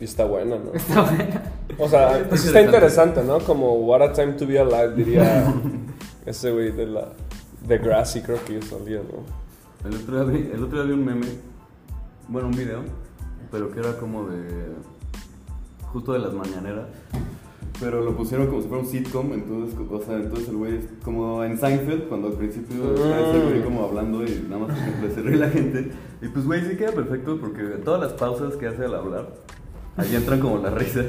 Y 0.00 0.04
está 0.04 0.24
buena, 0.24 0.56
¿no? 0.58 0.72
Está 0.74 1.02
buena. 1.02 1.42
O 1.78 1.88
sea, 1.88 2.18
Está 2.18 2.36
sí 2.36 2.46
está 2.48 2.60
interesante, 2.62 3.22
¿no? 3.22 3.38
Como 3.40 3.74
What 3.74 4.02
a 4.02 4.12
Time 4.12 4.32
to 4.32 4.46
Be 4.46 4.58
Alive, 4.58 4.94
diría 4.96 5.54
ese 6.26 6.50
güey 6.50 6.72
de 6.72 6.86
la. 6.86 7.12
De 7.66 7.78
Grassy, 7.78 8.22
creo 8.22 8.44
que 8.44 8.60
salía, 8.62 8.98
¿no? 8.98 9.42
El 9.88 9.96
otro, 9.96 10.24
día 10.24 10.32
vi, 10.32 10.50
el 10.52 10.62
otro 10.62 10.78
día 10.78 10.86
vi 10.86 10.92
un 10.92 11.04
meme, 11.04 11.26
bueno, 12.28 12.48
un 12.48 12.56
video, 12.56 12.82
pero 13.50 13.70
que 13.70 13.80
era 13.80 13.96
como 13.98 14.28
de. 14.28 14.72
justo 15.92 16.12
de 16.12 16.20
las 16.20 16.32
mañaneras. 16.32 16.86
Pero 17.80 18.00
lo 18.00 18.16
pusieron 18.16 18.46
como 18.46 18.62
si 18.62 18.68
fuera 18.68 18.84
un 18.84 18.88
sitcom, 18.88 19.32
entonces, 19.32 19.76
o 19.90 20.00
sea, 20.00 20.16
entonces 20.16 20.48
el 20.48 20.56
güey, 20.56 20.76
es 20.76 20.84
como 21.04 21.42
en 21.42 21.58
Seinfeld, 21.58 22.08
cuando 22.08 22.28
al 22.28 22.34
principio 22.34 22.94
está 22.94 23.30
ese 23.30 23.44
güey 23.44 23.64
como 23.64 23.82
hablando 23.82 24.24
y 24.24 24.46
nada 24.48 24.66
más 24.66 24.78
se 25.14 25.20
ríe 25.20 25.36
la 25.36 25.50
gente. 25.50 25.90
Y 26.20 26.28
pues, 26.28 26.46
güey, 26.46 26.64
sí 26.64 26.76
queda 26.76 26.92
perfecto 26.92 27.38
porque 27.40 27.62
todas 27.84 28.00
las 28.00 28.12
pausas 28.12 28.56
que 28.56 28.68
hace 28.68 28.84
al 28.84 28.94
hablar, 28.94 29.34
ahí 29.96 30.14
entran 30.16 30.40
como 30.40 30.58
la 30.58 30.70
risa. 30.70 31.00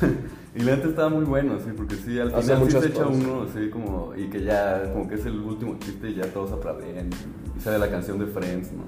y 0.54 0.60
la 0.60 0.76
neta 0.76 0.88
estaba 0.88 1.08
muy 1.08 1.24
bueno, 1.24 1.58
sí, 1.64 1.70
porque 1.76 1.96
sí, 1.96 2.18
al 2.18 2.30
final 2.30 2.64
sí 2.70 2.78
se 2.80 2.86
echa 2.88 3.06
uno, 3.06 3.46
así 3.48 3.70
como, 3.70 4.12
y 4.16 4.28
que 4.28 4.42
ya, 4.42 4.90
como 4.92 5.08
que 5.08 5.14
es 5.14 5.26
el 5.26 5.38
último 5.38 5.76
chiste 5.78 6.10
y 6.10 6.14
ya 6.16 6.26
todos 6.26 6.52
aplauden. 6.52 7.10
Y 7.56 7.60
sale 7.60 7.78
la 7.78 7.88
canción 7.90 8.18
de 8.18 8.26
Friends, 8.26 8.70
¿no? 8.72 8.84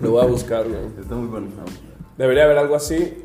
Lo 0.00 0.10
voy 0.12 0.22
a 0.24 0.26
buscar, 0.26 0.64
güey. 0.68 0.80
Está 1.00 1.14
muy 1.14 1.28
bueno. 1.28 1.46
¿no? 1.48 1.64
Debería 2.18 2.44
haber 2.44 2.58
algo 2.58 2.74
así 2.74 3.22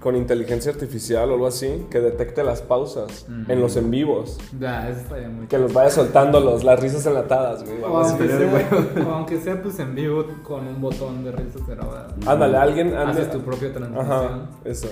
con 0.00 0.14
inteligencia 0.14 0.70
artificial 0.70 1.30
o 1.30 1.34
algo 1.34 1.46
así 1.46 1.86
que 1.90 2.00
detecte 2.00 2.44
las 2.44 2.60
pausas 2.62 3.26
en 3.48 3.60
los 3.60 3.76
en 3.76 3.90
vivos. 3.90 4.38
Ya, 4.60 4.88
eso 4.88 5.00
estaría 5.00 5.28
muy 5.28 5.46
Que 5.46 5.58
los 5.58 5.72
vaya 5.72 5.90
soltando 5.90 6.38
los, 6.40 6.62
las 6.62 6.78
risas 6.78 7.04
enlatadas, 7.06 7.64
güey. 7.64 7.82
o 7.82 7.96
aunque, 7.96 8.28
sea, 8.28 9.04
o 9.04 9.10
aunque 9.10 9.40
sea 9.40 9.60
pues 9.62 9.78
en 9.80 9.94
vivo 9.94 10.24
con 10.44 10.66
un 10.68 10.80
botón 10.80 11.24
de 11.24 11.32
risas 11.32 11.66
grabadas. 11.66 12.12
Ándale, 12.26 12.56
alguien. 12.56 12.94
Haces 12.94 13.26
ande- 13.28 13.32
tu 13.32 13.40
propia 13.40 13.72
transmisión. 13.72 14.12
Ajá, 14.12 14.50
eso. 14.64 14.88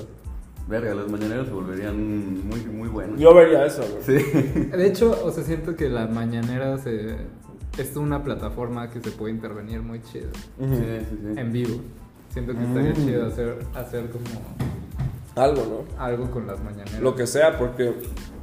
Verga, 0.68 0.94
las 0.94 1.10
mañaneras 1.10 1.46
se 1.46 1.52
volverían 1.52 2.46
muy, 2.48 2.60
muy 2.66 2.88
buenas. 2.88 3.20
Yo 3.20 3.34
vería 3.34 3.66
eso, 3.66 3.82
güey. 3.82 4.02
Sí. 4.20 4.30
De 4.76 4.86
hecho, 4.86 5.18
o 5.24 5.30
sea, 5.30 5.44
siento 5.44 5.76
que 5.76 5.88
la 5.90 6.06
mañanera 6.06 6.78
se, 6.78 7.16
es 7.78 7.96
una 7.96 8.24
plataforma 8.24 8.88
que 8.90 9.00
se 9.00 9.10
puede 9.10 9.34
intervenir 9.34 9.82
muy 9.82 10.00
chido. 10.02 10.28
Sí, 10.58 10.64
sí, 10.66 11.06
sí. 11.10 11.34
en 11.40 11.52
vivo. 11.52 11.80
Siento 12.30 12.52
que 12.54 12.62
estaría 12.64 12.90
Mm. 12.92 13.06
chido 13.06 13.26
hacer, 13.26 13.58
hacer 13.74 14.10
como 14.10 14.24
Algo, 15.36 15.62
¿no? 15.86 16.02
algo 16.02 16.30
con 16.30 16.46
las 16.46 16.62
mañaneras. 16.62 17.00
Lo 17.00 17.14
que 17.14 17.26
sea, 17.26 17.58
porque, 17.58 17.92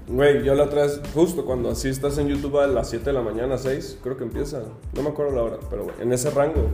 güey, 0.08 0.44
yo 0.44 0.54
la 0.56 0.66
otra 0.66 0.84
vez, 0.84 1.02
justo 1.14 1.44
cuando 1.46 1.72
así 1.72 1.90
estás 1.90 2.18
en 2.20 2.28
YouTube 2.28 2.60
a 2.60 2.68
las 2.68 2.90
7 2.90 3.06
de 3.06 3.14
la 3.14 3.22
mañana, 3.22 3.58
6, 3.58 3.98
creo 4.04 4.16
que 4.18 4.24
empieza, 4.26 4.62
no 4.94 5.02
me 5.02 5.10
acuerdo 5.10 5.36
la 5.36 5.44
hora, 5.44 5.58
pero 5.70 5.86
güey, 5.86 5.96
en 6.02 6.12
ese 6.14 6.30
rango, 6.30 6.70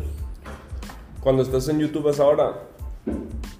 cuando 1.21 1.41
estás 1.43 1.67
en 1.69 1.79
YouTube 1.79 2.07
a 2.07 2.11
esa 2.11 2.25
hora, 2.25 2.53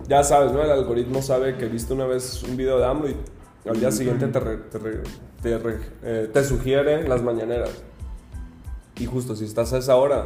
ya 0.08 0.24
sabes, 0.24 0.52
¿no? 0.52 0.62
El 0.62 0.72
algoritmo 0.72 1.22
sabe 1.22 1.58
que 1.58 1.66
viste 1.68 1.94
una 1.94 2.06
vez 2.06 2.44
un 2.44 2.58
video 2.58 2.80
de 2.80 2.86
AMLO 2.86 3.10
y 3.10 3.70
al 3.70 3.80
día 3.80 3.92
siguiente 3.92 4.28
te, 4.28 4.40
re- 4.40 4.58
te, 4.58 4.78
re- 4.78 5.04
te 5.42 5.58
re- 5.58 5.80
eh, 6.04 6.30
te 6.32 6.44
sugiere 6.44 7.08
las 7.08 7.22
mañaneras. 7.22 7.70
Y 8.98 9.06
justo 9.06 9.36
si 9.36 9.46
estás 9.46 9.74
a 9.74 9.78
esa 9.78 9.96
hora, 9.96 10.26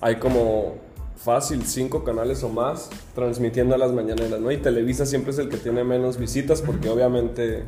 hay 0.00 0.16
como 0.16 0.76
fácil 1.16 1.64
cinco 1.64 2.02
canales 2.02 2.42
o 2.42 2.48
más 2.48 2.88
transmitiendo 3.14 3.74
a 3.74 3.78
las 3.78 3.92
mañaneras, 3.92 4.40
¿no? 4.40 4.50
Y 4.50 4.56
Televisa 4.56 5.04
siempre 5.04 5.32
es 5.32 5.38
el 5.38 5.48
que 5.48 5.58
tiene 5.58 5.84
menos 5.84 6.16
visitas 6.16 6.62
porque 6.62 6.88
obviamente... 6.88 7.64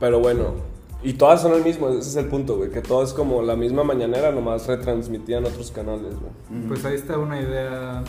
Pero 0.00 0.20
bueno, 0.20 0.54
y 1.02 1.12
todas 1.12 1.42
son 1.42 1.52
el 1.52 1.62
mismo, 1.62 1.90
ese 1.90 2.08
es 2.08 2.16
el 2.16 2.26
punto, 2.26 2.56
güey, 2.56 2.70
que 2.70 2.80
todo 2.80 3.02
es 3.02 3.12
como 3.12 3.42
la 3.42 3.54
misma 3.54 3.84
mañanera, 3.84 4.32
nomás 4.32 4.66
retransmitían 4.66 5.44
otros 5.44 5.70
canales, 5.70 6.14
güey. 6.18 6.62
Pues 6.68 6.84
ahí 6.86 6.94
está 6.94 7.18
una 7.18 7.38
idea 7.40 8.02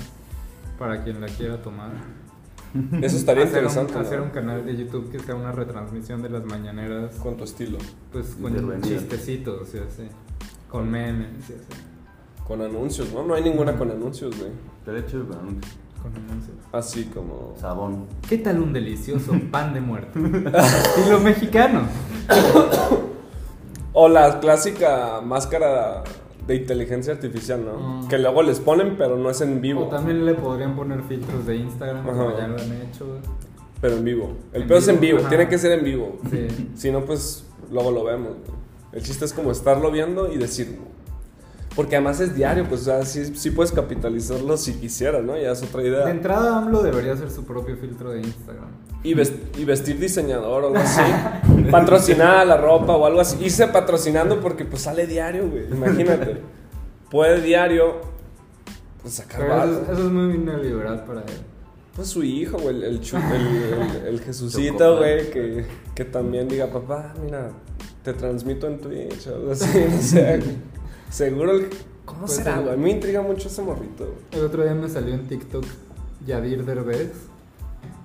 para 0.81 1.03
quien 1.03 1.21
la 1.21 1.27
quiera 1.27 1.61
tomar. 1.61 1.91
Eso 3.03 3.15
estaría 3.15 3.43
hacer 3.43 3.57
interesante, 3.57 3.93
Un, 3.93 4.01
hacer 4.01 4.19
un 4.19 4.31
canal 4.31 4.65
de 4.65 4.75
YouTube 4.75 5.11
que 5.11 5.19
sea 5.19 5.35
una 5.35 5.51
retransmisión 5.51 6.23
de 6.23 6.29
las 6.29 6.43
mañaneras, 6.43 7.17
Con 7.17 7.37
tu 7.37 7.43
estilo, 7.43 7.77
pues 8.11 8.35
con 8.41 8.81
chistecitos 8.81 9.75
y 9.75 9.77
así. 9.77 10.07
Con 10.67 10.89
memes 10.89 11.49
y 11.51 11.53
así. 11.53 11.83
con 12.47 12.63
anuncios, 12.63 13.13
¿no? 13.13 13.23
No 13.23 13.35
hay 13.35 13.43
ninguna 13.43 13.77
con 13.77 13.91
anuncios, 13.91 14.35
güey. 14.39 15.05
Chido 15.05 15.27
con 15.27 15.37
anuncios. 15.37 15.75
Con 16.01 16.15
anuncios. 16.15 16.57
Así 16.71 17.03
como... 17.13 17.53
Sabón. 17.59 18.07
¿Qué 18.27 18.39
tal 18.39 18.59
un 18.59 18.73
delicioso 18.73 19.33
pan 19.51 19.75
de 19.75 19.81
muerto? 19.81 20.17
Estilo 20.17 21.19
mexicano. 21.19 21.83
O 23.93 24.09
la 24.09 24.39
clásica 24.39 25.21
máscara 25.21 26.03
de 26.47 26.55
inteligencia 26.55 27.13
artificial, 27.13 27.63
¿no? 27.65 27.77
Mm. 28.01 28.07
Que 28.07 28.17
luego 28.17 28.43
les 28.43 28.59
ponen, 28.59 28.95
pero 28.97 29.17
no 29.17 29.29
es 29.29 29.41
en 29.41 29.61
vivo. 29.61 29.85
O 29.85 29.89
también 29.89 30.25
le 30.25 30.33
podrían 30.33 30.75
poner 30.75 31.03
filtros 31.03 31.45
de 31.45 31.55
Instagram, 31.57 32.05
como 32.05 32.37
ya 32.37 32.47
lo 32.47 32.55
han 32.55 32.71
hecho. 32.81 33.19
Pero 33.79 33.95
en 33.95 34.03
vivo. 34.03 34.33
El 34.53 34.67
peor 34.67 34.79
es 34.79 34.87
en 34.87 34.99
vivo, 34.99 35.19
ajá. 35.19 35.29
tiene 35.29 35.47
que 35.47 35.57
ser 35.57 35.71
en 35.71 35.83
vivo. 35.83 36.19
Sí. 36.29 36.47
Si 36.75 36.91
no, 36.91 37.05
pues 37.05 37.45
luego 37.71 37.91
lo 37.91 38.03
vemos. 38.03 38.33
El 38.91 39.01
chiste 39.01 39.25
es 39.25 39.33
como 39.33 39.51
estarlo 39.51 39.91
viendo 39.91 40.31
y 40.31 40.37
decir. 40.37 40.79
Porque 41.75 41.95
además 41.95 42.19
es 42.19 42.35
diario, 42.35 42.65
pues 42.67 42.81
o 42.81 42.83
sea, 42.85 43.05
sí, 43.05 43.33
sí 43.35 43.49
puedes 43.51 43.71
capitalizarlo 43.71 44.57
si 44.57 44.73
quisieras, 44.73 45.23
¿no? 45.23 45.37
Ya 45.37 45.51
es 45.51 45.63
otra 45.63 45.81
De 45.81 45.87
idea. 45.87 46.09
entrada, 46.09 46.57
AMLO 46.57 46.83
debería 46.83 47.13
hacer 47.13 47.31
su 47.31 47.45
propio 47.45 47.77
filtro 47.77 48.11
de 48.11 48.19
Instagram. 48.19 48.67
Y, 49.03 49.13
ves- 49.13 49.33
y 49.57 49.63
vestir 49.63 49.97
diseñador 49.97 50.63
o 50.65 50.67
algo 50.67 50.79
así. 50.79 51.01
Patrocinar 51.71 52.45
la 52.45 52.57
ropa 52.57 52.93
o 52.97 53.05
algo 53.05 53.21
así. 53.21 53.37
Irse 53.43 53.67
patrocinando 53.67 54.41
porque 54.41 54.65
pues 54.65 54.81
sale 54.81 55.07
diario, 55.07 55.47
güey. 55.49 55.63
Imagínate. 55.71 56.41
Puede 57.09 57.41
diario 57.41 58.01
pues, 59.01 59.13
sacar 59.15 59.41
eso, 59.69 59.81
eso 59.91 59.93
es 59.93 60.11
muy 60.11 60.37
neoliberal 60.37 61.05
para 61.05 61.21
él. 61.21 61.27
Pues 61.95 62.07
su 62.09 62.21
hijo, 62.23 62.57
güey, 62.57 62.75
el, 62.75 62.83
el, 62.83 62.99
chu- 63.01 63.17
el, 63.17 63.95
el- 64.01 64.07
el 64.07 64.19
Jesucito, 64.25 64.77
Chocoflan. 64.77 64.97
güey, 64.97 65.29
que, 65.31 65.65
que 65.95 66.05
también 66.05 66.47
diga, 66.49 66.67
papá, 66.67 67.13
mira, 67.23 67.49
te 68.03 68.13
transmito 68.13 68.67
en 68.67 68.77
Twitch 68.79 69.27
o 69.27 69.35
algo 69.35 69.51
así, 69.53 69.85
no 69.89 70.01
sé. 70.01 70.39
Seguro, 71.11 71.51
el- 71.51 71.69
¿cómo 72.05 72.21
Pues 72.21 72.33
será, 72.37 72.59
el-? 72.59 72.69
A 72.69 72.75
mí 72.75 72.83
me 72.83 72.91
intriga 72.91 73.21
mucho 73.21 73.47
ese 73.49 73.61
morrito, 73.61 74.05
güey. 74.05 74.17
El 74.31 74.45
otro 74.45 74.63
día 74.63 74.73
me 74.73 74.89
salió 74.89 75.13
en 75.13 75.27
TikTok 75.27 75.65
Yadir 76.25 76.65
Derbez, 76.65 77.11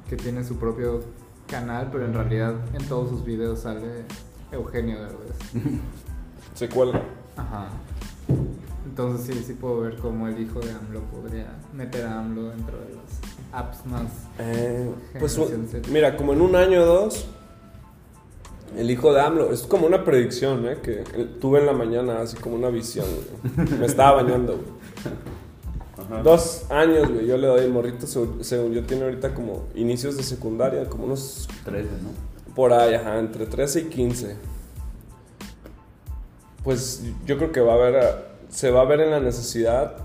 que 0.08 0.16
tiene 0.16 0.44
su 0.44 0.56
propio 0.58 1.02
canal, 1.46 1.88
pero 1.92 2.04
en 2.04 2.14
realidad 2.14 2.54
en 2.74 2.84
todos 2.88 3.08
sus 3.10 3.24
videos 3.24 3.60
sale 3.60 4.04
Eugenio 4.52 4.98
Derbez. 4.98 5.36
Se 6.54 6.68
cuelga. 6.68 7.02
Ajá. 7.36 7.68
Entonces 8.84 9.26
sí, 9.36 9.44
sí 9.46 9.52
puedo 9.52 9.80
ver 9.80 9.96
cómo 9.98 10.26
el 10.26 10.40
hijo 10.40 10.58
de 10.60 10.70
AMLO 10.72 11.00
podría 11.02 11.48
meter 11.74 12.06
a 12.06 12.18
AMLO 12.20 12.50
dentro 12.50 12.78
de 12.78 12.94
las 12.94 13.20
apps 13.52 13.84
más... 13.86 14.04
Eh, 14.38 14.90
pues, 15.18 15.38
mira, 15.90 16.16
como 16.16 16.32
en 16.32 16.40
un 16.40 16.56
año 16.56 16.82
o 16.82 16.86
dos, 16.86 17.28
el 18.76 18.90
hijo 18.90 19.12
de 19.12 19.20
AMLO, 19.20 19.52
es 19.52 19.62
como 19.62 19.86
una 19.86 20.04
predicción, 20.04 20.66
¿eh? 20.66 20.78
Que 20.82 21.04
tuve 21.40 21.60
en 21.60 21.66
la 21.66 21.72
mañana, 21.72 22.20
así 22.20 22.36
como 22.36 22.56
una 22.56 22.68
visión, 22.68 23.06
güey. 23.06 23.78
Me 23.78 23.86
estaba 23.86 24.22
bañando, 24.22 24.54
güey. 24.54 25.16
Ajá. 25.98 26.22
Dos 26.22 26.70
años, 26.70 27.10
güey. 27.10 27.26
Yo 27.26 27.36
le 27.36 27.46
doy 27.46 27.60
el 27.60 27.70
morrito, 27.70 28.06
según, 28.06 28.72
yo, 28.72 28.82
tiene 28.84 29.04
ahorita 29.04 29.34
como 29.34 29.64
inicios 29.74 30.16
de 30.16 30.22
secundaria, 30.22 30.88
como 30.88 31.04
unos 31.04 31.48
13, 31.64 31.88
¿no? 32.02 32.36
por 32.56 32.72
ahí, 32.72 32.94
ajá, 32.94 33.18
entre 33.18 33.46
13 33.46 33.80
y 33.80 33.84
15. 33.84 34.36
Pues 36.64 37.04
yo 37.26 37.36
creo 37.36 37.52
que 37.52 37.60
va 37.60 37.74
a 37.74 37.76
haber, 37.76 38.26
se 38.48 38.70
va 38.70 38.80
a 38.80 38.84
ver 38.84 39.00
en 39.00 39.10
la 39.10 39.20
necesidad 39.20 39.98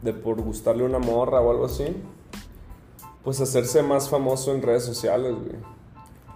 de 0.00 0.12
por 0.12 0.40
gustarle 0.40 0.84
una 0.84 1.00
morra 1.00 1.40
o 1.40 1.50
algo 1.50 1.66
así, 1.66 1.84
pues 3.24 3.40
hacerse 3.40 3.82
más 3.82 4.08
famoso 4.08 4.54
en 4.54 4.62
redes 4.62 4.84
sociales, 4.84 5.34
güey. 5.34 5.56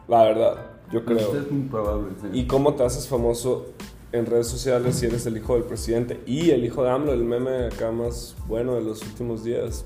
La 0.09 0.25
verdad, 0.25 0.57
yo 0.93 1.05
creo. 1.05 1.37
Es 1.37 1.51
muy 1.51 1.69
probable, 1.69 2.09
sí. 2.21 2.29
¿Y 2.33 2.47
cómo 2.47 2.75
te 2.75 2.85
haces 2.85 3.07
famoso 3.07 3.67
en 4.13 4.27
redes 4.27 4.49
sociales 4.49 4.97
si 4.97 5.07
eres 5.07 5.25
el 5.27 5.37
hijo 5.37 5.55
del 5.55 5.65
presidente 5.65 6.21
y 6.27 6.51
el 6.51 6.65
hijo 6.65 6.83
de 6.83 6.91
AMLO, 6.91 7.13
el 7.13 7.25
meme 7.25 7.67
acá 7.67 7.93
más 7.93 8.37
bueno 8.47 8.75
de 8.75 8.83
los 8.83 9.03
últimos 9.03 9.45
días? 9.45 9.85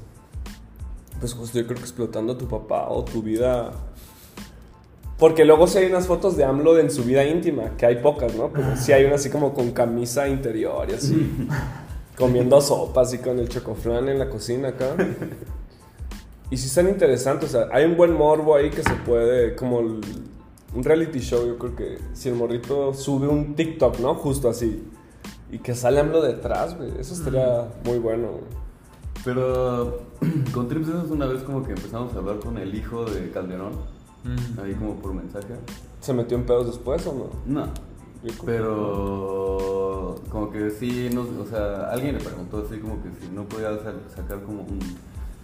Pues 1.20 1.34
justo 1.34 1.58
yo 1.58 1.66
creo 1.66 1.76
que 1.76 1.82
explotando 1.82 2.32
a 2.34 2.38
tu 2.38 2.48
papá 2.48 2.88
o 2.88 3.04
tu 3.04 3.22
vida. 3.22 3.72
Porque 5.18 5.44
luego 5.44 5.66
sí 5.66 5.78
hay 5.78 5.86
unas 5.86 6.06
fotos 6.06 6.36
de 6.36 6.44
AMLO 6.44 6.78
en 6.78 6.90
su 6.90 7.04
vida 7.04 7.24
íntima, 7.24 7.76
que 7.76 7.86
hay 7.86 7.96
pocas, 7.96 8.34
¿no? 8.34 8.50
Pero 8.52 8.76
sí 8.76 8.92
hay 8.92 9.04
una 9.04 9.14
así 9.14 9.30
como 9.30 9.54
con 9.54 9.70
camisa 9.70 10.28
interior 10.28 10.88
y 10.90 10.94
así. 10.94 11.46
comiendo 12.16 12.60
sopas 12.60 13.12
y 13.14 13.18
con 13.18 13.38
el 13.38 13.48
chocoflan 13.48 14.08
en 14.08 14.18
la 14.18 14.28
cocina 14.28 14.68
acá. 14.68 14.96
Y 16.50 16.56
sí 16.56 16.66
están 16.66 16.88
interesantes, 16.88 17.54
o 17.54 17.58
sea, 17.58 17.68
hay 17.72 17.84
un 17.84 17.96
buen 17.96 18.12
morbo 18.12 18.54
ahí 18.54 18.70
que 18.70 18.82
se 18.82 18.94
puede, 19.04 19.56
como 19.56 19.80
un 20.74 20.82
reality 20.84 21.20
show, 21.20 21.46
yo 21.46 21.56
creo 21.58 21.76
que 21.76 21.98
si 22.12 22.28
el 22.28 22.34
morrito 22.34 22.92
sube 22.94 23.28
un 23.28 23.54
TikTok, 23.54 23.98
¿no? 24.00 24.14
Justo 24.14 24.48
así. 24.48 24.82
Y 25.52 25.58
que 25.58 25.74
sale 25.74 26.00
AMLO 26.00 26.20
detrás, 26.22 26.76
güey. 26.76 26.90
Eso 26.98 27.14
estaría 27.14 27.68
muy 27.84 27.98
bueno, 27.98 28.28
güey. 28.28 28.44
Pero 29.24 30.02
con 30.52 30.68
Trips 30.68 30.88
es 30.88 31.10
una 31.10 31.26
vez 31.26 31.42
como 31.42 31.62
que 31.62 31.70
empezamos 31.72 32.12
a 32.14 32.18
hablar 32.18 32.40
con 32.40 32.58
el 32.58 32.74
hijo 32.74 33.04
de 33.04 33.30
Calderón, 33.30 33.72
Mm. 34.24 34.58
ahí 34.60 34.72
como 34.74 34.94
por 34.94 35.12
mensaje. 35.12 35.54
¿Se 36.00 36.14
metió 36.14 36.38
en 36.38 36.46
pedos 36.46 36.66
después 36.66 37.06
o 37.06 37.12
no? 37.12 37.26
No, 37.46 37.68
pero 38.46 40.14
como 40.30 40.50
que 40.50 40.70
sí, 40.70 41.10
no, 41.12 41.26
o 41.42 41.46
sea, 41.46 41.90
alguien 41.90 42.14
le 42.16 42.24
preguntó 42.24 42.64
así 42.66 42.78
como 42.80 43.02
que 43.02 43.10
si 43.20 43.30
no 43.32 43.44
podía 43.44 43.76
sacar 44.14 44.42
como 44.42 44.62
un 44.62 44.78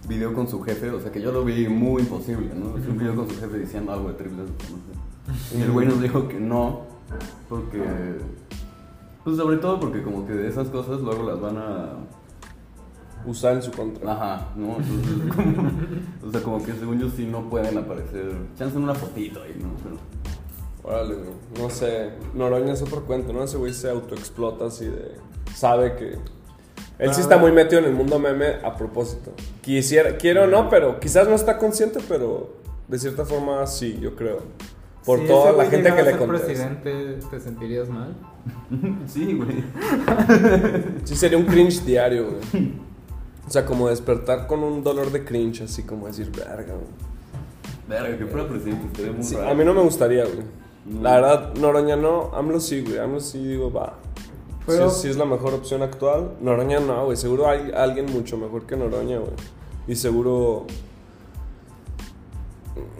video 0.07 0.33
con 0.33 0.47
su 0.47 0.61
jefe, 0.63 0.89
o 0.89 0.99
sea 0.99 1.11
que 1.11 1.21
yo 1.21 1.31
lo 1.31 1.45
vi 1.45 1.67
muy 1.67 2.01
imposible, 2.01 2.51
¿no? 2.55 2.75
Es 2.77 2.87
un 2.87 2.97
video 2.97 3.15
con 3.15 3.29
su 3.29 3.39
jefe 3.39 3.59
diciendo 3.59 3.91
algo 3.91 4.07
de 4.07 4.15
Trips, 4.15 4.35
no 4.35 4.45
sé. 4.45 4.51
Y 5.57 5.61
el 5.61 5.71
güey 5.71 5.87
nos 5.87 6.01
dijo 6.01 6.27
que 6.27 6.39
no, 6.39 6.81
porque, 7.49 7.81
pues 9.23 9.37
sobre 9.37 9.57
todo 9.57 9.79
porque 9.79 10.01
como 10.01 10.25
que 10.25 10.33
de 10.33 10.47
esas 10.49 10.67
cosas 10.69 11.01
luego 11.01 11.23
las 11.23 11.39
van 11.39 11.57
a. 11.57 11.89
Usar 13.23 13.53
en 13.53 13.61
su 13.61 13.69
contra. 13.71 14.13
Ajá, 14.13 14.47
¿no? 14.55 14.77
Entonces, 14.77 15.35
como, 15.35 15.69
o 16.27 16.31
sea, 16.31 16.41
como 16.41 16.65
que 16.65 16.73
según 16.73 16.99
yo 16.99 17.07
sí 17.09 17.25
no 17.27 17.47
pueden 17.51 17.77
aparecer. 17.77 18.31
Chance 18.57 18.75
en 18.77 18.83
una 18.83 18.95
fotito 18.95 19.43
ahí, 19.43 19.55
¿no? 19.61 19.69
Pero, 19.83 19.97
Órale, 20.83 21.13
güey. 21.13 21.29
No 21.59 21.69
sé. 21.69 22.13
Noroña 22.33 22.73
es 22.73 22.81
otro 22.81 23.03
cuento, 23.05 23.31
¿no? 23.31 23.43
Ese 23.43 23.57
güey 23.57 23.73
se 23.73 23.91
autoexplota 23.91 24.65
así 24.65 24.85
de. 24.87 25.11
Sabe 25.53 25.95
que. 25.97 26.13
Él 26.97 27.13
sí 27.13 27.19
Ah. 27.19 27.23
está 27.23 27.37
muy 27.37 27.51
metido 27.51 27.79
en 27.81 27.85
el 27.85 27.93
mundo 27.93 28.17
meme 28.17 28.55
a 28.63 28.75
propósito. 28.75 29.33
Quisiera, 29.61 30.17
quiere 30.17 30.39
o 30.39 30.47
no, 30.47 30.67
pero 30.71 30.99
quizás 30.99 31.27
no 31.27 31.35
está 31.35 31.59
consciente, 31.59 31.99
pero 32.09 32.55
de 32.87 32.97
cierta 32.97 33.23
forma 33.25 33.67
sí, 33.67 33.99
yo 34.01 34.15
creo. 34.15 34.39
Por 35.05 35.19
Si 35.19 35.27
toda 35.27 35.51
la 35.53 35.65
gente 35.65 35.93
que 35.95 36.03
le 36.03 36.17
contesta. 36.17 36.45
presidente, 36.47 37.19
¿te 37.29 37.39
sentirías 37.39 37.89
mal? 37.89 38.15
sí, 39.07 39.33
güey. 39.33 39.63
Sí, 41.03 41.15
sería 41.15 41.37
un 41.37 41.45
cringe 41.45 41.83
diario, 41.83 42.27
güey. 42.31 42.73
O 43.47 43.49
sea, 43.49 43.65
como 43.65 43.89
despertar 43.89 44.45
con 44.47 44.59
un 44.63 44.83
dolor 44.83 45.11
de 45.11 45.25
cringe, 45.25 45.61
así 45.61 45.83
como 45.83 46.07
decir, 46.07 46.31
verga, 46.31 46.73
güey. 46.75 46.87
Verga, 47.89 48.17
que 48.17 48.25
fuera 48.27 48.47
presidente, 48.47 48.85
estaría 48.87 49.11
muy 49.11 49.23
Sí, 49.23 49.35
raro. 49.35 49.49
a 49.49 49.53
mí 49.55 49.65
no 49.65 49.73
me 49.73 49.81
gustaría, 49.81 50.23
güey. 50.23 50.43
No. 50.85 51.01
La 51.01 51.15
verdad, 51.15 51.53
Noroña 51.55 51.95
no, 51.95 52.31
AMLO 52.33 52.59
sí, 52.59 52.81
güey. 52.81 52.99
AMLO 52.99 53.19
sí, 53.19 53.45
digo, 53.45 53.71
va. 53.73 53.97
Pero- 54.67 54.89
Sí, 54.91 55.01
sí 55.03 55.07
es 55.09 55.17
la 55.17 55.25
mejor 55.25 55.53
opción 55.55 55.81
actual. 55.81 56.33
Noroña 56.41 56.79
no, 56.79 57.05
güey. 57.05 57.17
Seguro 57.17 57.49
hay 57.49 57.71
alguien 57.75 58.05
mucho 58.05 58.37
mejor 58.37 58.65
que 58.67 58.77
Noroña, 58.77 59.17
güey. 59.17 59.31
Y 59.87 59.95
seguro. 59.95 60.67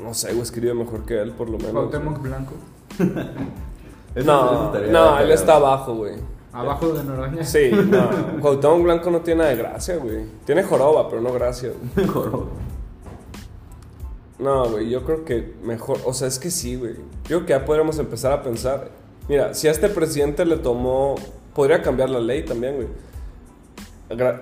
No 0.01 0.13
sé, 0.13 0.29
güey, 0.29 0.41
escribe 0.41 0.73
mejor 0.73 1.05
que 1.05 1.19
él, 1.21 1.31
por 1.31 1.49
lo 1.49 1.57
menos. 1.57 1.73
Cuauhtémoc 1.73 2.21
Blanco. 2.21 2.53
No, 4.25 4.73
no, 4.73 5.19
él 5.19 5.31
está 5.31 5.55
abajo, 5.55 5.95
güey. 5.95 6.15
Abajo 6.51 6.91
de 6.91 7.01
Noroña. 7.03 7.45
Sí, 7.45 7.71
no. 7.89 8.09
Cuauhtémoc 8.41 8.83
Blanco 8.83 9.09
no 9.09 9.21
tiene 9.21 9.39
nada 9.39 9.51
de 9.51 9.55
gracia, 9.55 9.95
güey. 9.95 10.25
Tiene 10.45 10.63
joroba, 10.63 11.07
pero 11.07 11.21
no 11.21 11.31
gracia, 11.31 11.69
güey. 11.69 11.89
Mejor. 12.07 12.47
No, 14.37 14.69
güey, 14.69 14.89
yo 14.89 15.05
creo 15.05 15.23
que 15.23 15.53
mejor, 15.63 15.99
o 16.03 16.13
sea, 16.13 16.27
es 16.27 16.39
que 16.39 16.49
sí, 16.49 16.75
güey. 16.75 16.95
Yo 16.95 17.37
creo 17.37 17.45
que 17.45 17.53
ya 17.53 17.63
podríamos 17.63 17.99
empezar 17.99 18.31
a 18.31 18.41
pensar. 18.41 18.89
Mira, 19.29 19.53
si 19.53 19.67
a 19.67 19.71
este 19.71 19.87
presidente 19.87 20.45
le 20.45 20.57
tomó, 20.57 21.15
podría 21.53 21.81
cambiar 21.81 22.09
la 22.09 22.19
ley 22.19 22.43
también, 22.43 22.75
güey. 22.75 22.87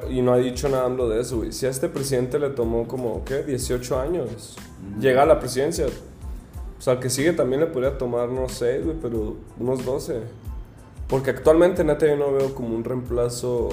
Y 0.10 0.22
no 0.22 0.34
ha 0.34 0.38
dicho 0.38 0.70
nada 0.70 0.86
AMLO 0.86 1.10
de 1.10 1.22
eso, 1.22 1.38
güey. 1.38 1.52
Si 1.52 1.66
a 1.66 1.70
este 1.70 1.90
presidente 1.90 2.40
le 2.40 2.50
tomó 2.50 2.88
como, 2.88 3.24
¿qué? 3.26 3.44
18 3.44 4.00
años. 4.00 4.58
Ujú. 4.92 5.02
Llega 5.02 5.24
a 5.24 5.26
la 5.26 5.40
presidencia. 5.40 5.86
O 5.86 6.82
sea, 6.82 7.00
que 7.00 7.10
sigue 7.10 7.34
también 7.34 7.62
le 7.62 7.68
podría 7.68 7.98
tomar, 7.98 8.30
no 8.30 8.48
sé, 8.48 8.80
güey, 8.80 8.96
pero 9.02 9.36
unos 9.60 9.86
12. 9.86 10.22
Porque 11.08 11.32
actualmente, 11.32 11.84
neta, 11.84 12.06
yo 12.06 12.16
no 12.16 12.32
veo 12.32 12.56
como 12.56 12.76
un 12.76 12.84
reemplazo 12.84 13.70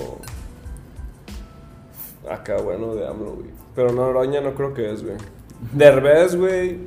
acá, 2.28 2.56
bueno, 2.61 2.94
de 2.94 3.06
AMLO, 3.06 3.32
güey. 3.35 3.50
Pero 3.74 3.92
Noroña 3.92 4.40
no 4.40 4.54
creo 4.54 4.74
que 4.74 4.92
es, 4.92 5.04
güey. 5.04 5.16
Derbez, 5.72 6.35
güey, 6.37 6.78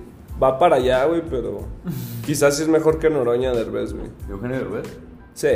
va 0.41 0.60
para 0.60 0.78
allá, 0.78 1.06
güey, 1.06 1.22
pero 1.30 1.62
quizás 2.26 2.58
sí 2.58 2.63
es 2.63 2.67
mejor 2.67 3.00
que 3.00 3.10
Noroña 3.10 3.54
Derbez, 3.54 3.93
güey. 3.93 4.08
Eugenio 4.30 4.58
Derbez. 4.58 4.88
Sí. 5.34 5.48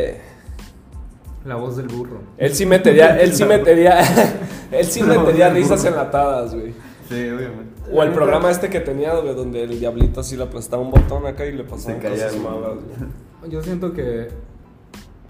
La 1.45 1.55
voz 1.55 1.75
del 1.75 1.87
burro. 1.87 2.19
Él 2.37 2.53
sí 2.53 2.65
metería, 2.65 3.19
él 3.19 3.33
sí 3.33 3.43
metería, 3.45 3.99
él 4.71 4.85
sí 4.85 5.03
metería 5.03 5.49
risas 5.49 5.83
enlatadas, 5.85 6.55
güey. 6.55 6.73
Sí, 7.09 7.29
obviamente. 7.29 7.73
O 7.91 8.01
el 8.01 8.11
programa 8.11 8.49
este 8.49 8.69
que 8.69 8.79
tenía, 8.79 9.13
güey, 9.15 9.35
donde 9.35 9.63
el 9.63 9.79
diablito 9.79 10.21
así 10.21 10.37
le 10.37 10.43
aplastaba 10.43 10.81
un 10.81 10.91
botón 10.91 11.25
acá 11.25 11.45
y 11.45 11.51
le 11.51 11.65
caía, 11.65 11.99
cosas 11.99 12.35
malas, 12.37 12.75
güey. 12.75 13.51
Yo 13.51 13.61
siento 13.61 13.93
que 13.93 14.29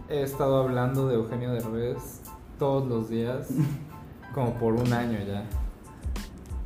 he 0.08 0.22
estado 0.22 0.58
hablando 0.58 1.08
de 1.08 1.16
Eugenio 1.16 1.52
Derbez 1.52 2.22
todos 2.60 2.88
los 2.88 3.10
días, 3.10 3.48
como 4.36 4.54
por 4.54 4.74
un 4.74 4.94
año 4.94 5.18
ya. 5.28 5.46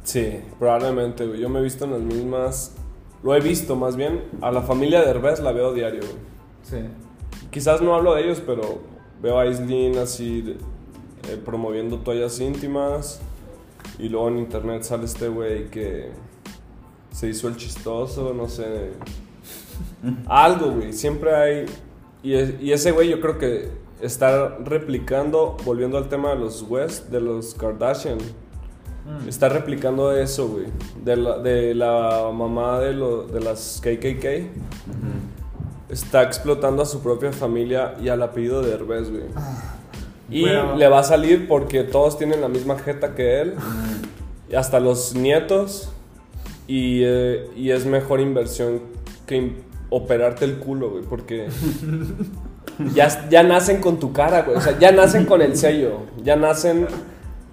Sí, 0.03 0.41
probablemente, 0.59 1.25
güey. 1.25 1.39
Yo 1.39 1.49
me 1.49 1.59
he 1.59 1.63
visto 1.63 1.85
en 1.85 1.91
las 1.91 2.01
mismas. 2.01 2.75
Lo 3.23 3.33
he 3.33 3.39
visto 3.39 3.75
más 3.75 3.95
bien. 3.95 4.23
A 4.41 4.51
la 4.51 4.61
familia 4.61 4.99
de 4.99 5.07
Derbez 5.07 5.39
la 5.39 5.51
veo 5.53 5.73
diario, 5.73 6.01
güey. 6.01 6.13
Sí. 6.63 6.89
Quizás 7.49 7.81
no 7.81 7.95
hablo 7.95 8.13
de 8.13 8.23
ellos, 8.23 8.41
pero 8.45 8.79
veo 9.21 9.39
a 9.39 9.45
Islin 9.47 9.97
así 9.97 10.57
eh, 11.29 11.37
promoviendo 11.43 11.97
toallas 11.99 12.39
íntimas. 12.39 13.19
Y 13.99 14.09
luego 14.09 14.27
en 14.29 14.37
internet 14.39 14.83
sale 14.83 15.05
este 15.05 15.27
güey 15.27 15.69
que 15.69 16.09
se 17.11 17.29
hizo 17.29 17.47
el 17.47 17.55
chistoso, 17.57 18.33
no 18.33 18.47
sé. 18.47 18.91
Algo, 20.27 20.71
güey. 20.71 20.93
Siempre 20.93 21.35
hay. 21.35 21.65
Y, 22.23 22.33
es- 22.33 22.61
y 22.61 22.71
ese 22.71 22.91
güey 22.91 23.09
yo 23.09 23.19
creo 23.21 23.37
que 23.37 23.69
está 24.01 24.57
replicando, 24.59 25.57
volviendo 25.65 25.97
al 25.97 26.09
tema 26.09 26.29
de 26.29 26.35
los 26.35 26.63
West, 26.63 27.09
de 27.09 27.19
los 27.21 27.53
Kardashian. 27.55 28.17
Mm. 28.17 29.29
Está 29.29 29.49
replicando 29.49 30.11
eso, 30.15 30.47
güey. 30.49 30.65
De 31.03 31.15
la, 31.15 31.37
de 31.39 31.73
la 31.73 32.29
mamá 32.33 32.79
de, 32.79 32.93
lo, 32.93 33.23
de 33.25 33.39
las 33.39 33.81
KKK. 33.81 34.51
Está 35.97 36.21
explotando 36.21 36.83
a 36.83 36.85
su 36.85 37.01
propia 37.01 37.31
familia 37.31 37.95
y 37.99 38.09
al 38.09 38.21
apellido 38.21 38.61
de 38.61 38.71
Herbes, 38.71 39.09
güey. 39.09 39.23
Y 40.29 40.41
Bueno. 40.41 40.75
le 40.75 40.87
va 40.87 40.99
a 40.99 41.03
salir 41.03 41.47
porque 41.47 41.83
todos 41.83 42.19
tienen 42.19 42.39
la 42.39 42.47
misma 42.49 42.77
jeta 42.77 43.15
que 43.15 43.41
él. 43.41 43.55
Y 44.47 44.53
hasta 44.55 44.79
los 44.79 45.15
nietos. 45.15 45.89
Y, 46.67 47.01
eh, 47.03 47.49
y 47.55 47.71
es 47.71 47.85
mejor 47.87 48.19
inversión 48.19 48.81
que 49.25 49.53
operarte 49.89 50.45
el 50.45 50.59
culo, 50.59 50.91
güey. 50.91 51.03
Porque 51.03 51.47
ya, 52.93 53.27
ya 53.29 53.41
nacen 53.41 53.81
con 53.81 53.99
tu 53.99 54.13
cara, 54.13 54.43
güey. 54.43 54.55
O 54.57 54.61
sea, 54.61 54.77
ya 54.77 54.91
nacen 54.91 55.25
con 55.25 55.41
el 55.41 55.57
sello. 55.57 56.01
Ya 56.23 56.35
nacen 56.35 56.87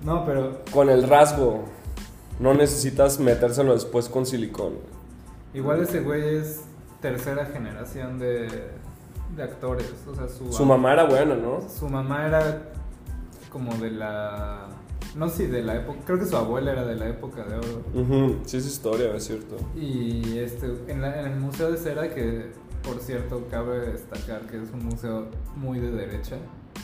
No, 0.05 0.27
pero 0.27 0.61
con 0.71 0.91
el 0.91 1.05
rasgo. 1.05 1.65
No 2.39 2.53
necesitas 2.53 3.21
metérselo 3.21 3.73
después 3.73 4.09
con 4.11 4.27
silicón. 4.27 4.75
igual 5.55 5.81
ese 5.83 6.01
güey 6.01 6.37
es 6.37 6.61
tercera 7.09 7.45
generación 7.45 8.19
de, 8.19 8.49
de 9.37 9.43
actores. 9.43 9.93
O 10.11 10.14
sea, 10.14 10.27
su, 10.27 10.51
Su 10.51 10.64
mamá 10.64 10.95
era 10.95 11.05
buena, 11.05 11.35
¿no? 11.35 11.61
Su 11.69 11.87
mamá 11.87 12.27
era 12.27 12.62
como 13.53 13.75
de 13.75 13.90
la... 13.90 14.69
No 15.14 15.29
sé, 15.29 15.45
si 15.45 15.47
de 15.49 15.62
la 15.62 15.77
época... 15.77 15.99
Creo 16.07 16.19
que 16.19 16.25
su 16.25 16.35
abuela 16.35 16.73
era 16.73 16.87
de 16.87 16.97
la 16.97 17.09
época 17.09 17.45
de 17.45 17.57
oro. 17.57 17.83
Ujú, 17.95 18.38
Sí, 18.47 18.57
es 18.57 18.67
historia, 18.67 19.14
es 19.14 19.25
cierto. 19.25 19.57
Y 19.77 20.38
este, 20.38 20.67
en, 20.88 21.03
la- 21.03 21.21
en 21.21 21.27
el 21.33 21.38
Museo 21.38 21.71
de 21.71 21.77
Cera, 21.77 22.09
que 22.14 22.53
por 22.83 22.99
cierto 23.01 23.47
cabe 23.51 23.81
destacar 23.81 24.40
que 24.47 24.62
es 24.62 24.71
un 24.73 24.87
museo 24.87 25.27
muy 25.57 25.81
de 25.81 25.90
derecha, 25.90 26.37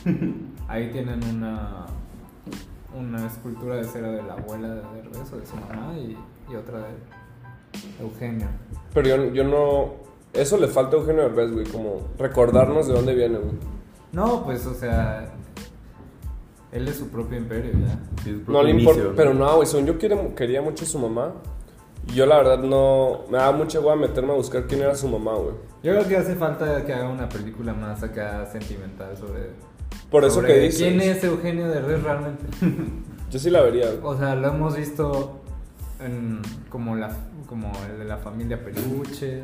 ahí 0.68 0.90
tienen 0.92 1.24
una, 1.24 1.86
una 2.94 3.26
escultura 3.26 3.76
de 3.76 3.84
cera 3.84 4.10
de 4.12 4.22
la 4.22 4.34
abuela 4.34 4.68
de 4.68 4.82
Derbez 5.02 5.32
o 5.32 5.36
de 5.38 5.46
su 5.46 5.56
mamá 5.56 5.94
y, 5.96 6.14
y 6.52 6.56
otra 6.56 6.78
de 6.78 8.02
Eugenio. 8.04 8.48
Pero 8.94 9.08
yo, 9.08 9.34
yo 9.34 9.44
no. 9.44 10.09
Eso 10.32 10.56
le 10.58 10.68
falta 10.68 10.96
a 10.96 11.00
Eugenio 11.00 11.22
Derbez, 11.22 11.52
güey. 11.52 11.66
Como 11.66 12.08
recordarnos 12.18 12.86
de 12.86 12.94
dónde 12.94 13.14
viene, 13.14 13.38
güey. 13.38 13.52
No, 14.12 14.44
pues, 14.44 14.64
o 14.66 14.74
sea, 14.74 15.32
él 16.72 16.86
es 16.88 16.96
su 16.96 17.08
propio 17.08 17.38
imperio 17.38 17.72
ya. 17.72 17.98
Sí, 18.22 18.42
No 18.46 18.62
le 18.62 18.70
importa. 18.70 19.02
Pero 19.16 19.34
no, 19.34 19.56
güey. 19.56 19.66
Según 19.66 19.86
yo 19.86 19.98
quiere- 19.98 20.34
quería 20.36 20.62
mucho 20.62 20.84
a 20.84 20.88
su 20.88 20.98
mamá. 20.98 21.32
Y 22.08 22.14
yo, 22.14 22.26
la 22.26 22.38
verdad, 22.38 22.58
no. 22.60 23.22
Me 23.30 23.38
daba 23.38 23.52
mucha 23.56 23.80
hueá 23.80 23.96
meterme 23.96 24.32
a 24.32 24.36
buscar 24.36 24.66
quién 24.66 24.80
era 24.82 24.94
su 24.94 25.08
mamá, 25.08 25.34
güey. 25.34 25.54
Yo 25.82 25.92
creo 25.92 26.06
que 26.08 26.16
hace 26.16 26.34
falta 26.34 26.84
que 26.84 26.92
haga 26.92 27.08
una 27.08 27.28
película 27.28 27.72
más 27.74 28.02
acá 28.02 28.46
sentimental 28.50 29.16
sobre. 29.16 29.50
Por 30.10 30.24
eso 30.24 30.36
sobre 30.36 30.54
que 30.54 30.60
dices. 30.60 30.80
¿Quién 30.82 31.00
es 31.00 31.22
Eugenio 31.24 31.68
Derbez 31.68 32.02
realmente? 32.02 32.44
Yo 33.30 33.38
sí 33.38 33.50
la 33.50 33.62
vería, 33.62 33.86
güey. 33.86 34.00
O 34.02 34.16
sea, 34.18 34.34
lo 34.34 34.48
hemos 34.48 34.76
visto 34.76 35.40
en, 36.00 36.40
como, 36.68 36.96
la, 36.96 37.10
como 37.46 37.70
el 37.92 37.98
de 37.98 38.04
la 38.04 38.16
familia 38.16 38.64
Peluche. 38.64 39.42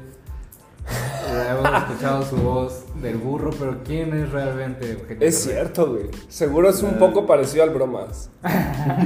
Hemos 1.51 1.83
escuchado 1.83 2.25
su 2.25 2.37
voz 2.37 2.85
del 3.01 3.17
burro, 3.17 3.51
pero 3.59 3.79
¿quién 3.85 4.15
es 4.15 4.31
realmente 4.31 4.99
Es 5.21 5.43
cierto, 5.43 5.91
güey. 5.91 6.11
Seguro 6.29 6.69
es 6.69 6.83
un 6.83 6.99
poco 6.99 7.27
parecido 7.27 7.65
al 7.65 7.71
bromas. 7.71 8.31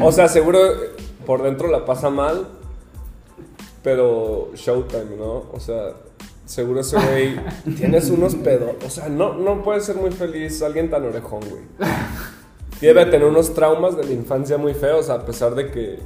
O 0.02 0.12
sea, 0.12 0.28
seguro 0.28 0.66
eh, 0.66 0.90
por 1.26 1.42
dentro 1.42 1.68
la 1.68 1.84
pasa 1.84 2.10
mal, 2.10 2.46
pero 3.82 4.50
Showtime, 4.54 5.16
¿no? 5.18 5.44
O 5.52 5.60
sea, 5.60 5.94
seguro 6.44 6.80
ese 6.80 6.96
güey 6.96 7.40
tienes 7.76 8.10
unos 8.10 8.34
pedos. 8.34 8.72
O 8.84 8.90
sea, 8.90 9.08
no, 9.08 9.34
no 9.34 9.62
puede 9.62 9.80
ser 9.80 9.96
muy 9.96 10.10
feliz 10.10 10.62
alguien 10.62 10.90
tan 10.90 11.04
orejón, 11.04 11.40
güey. 11.40 11.62
Debe 12.80 13.04
tener 13.06 13.24
unos 13.24 13.52
traumas 13.52 13.96
de 13.96 14.04
la 14.04 14.12
infancia 14.12 14.56
muy 14.56 14.72
feos, 14.72 15.10
a 15.10 15.26
pesar 15.26 15.54
de 15.54 15.70
que 15.70 15.98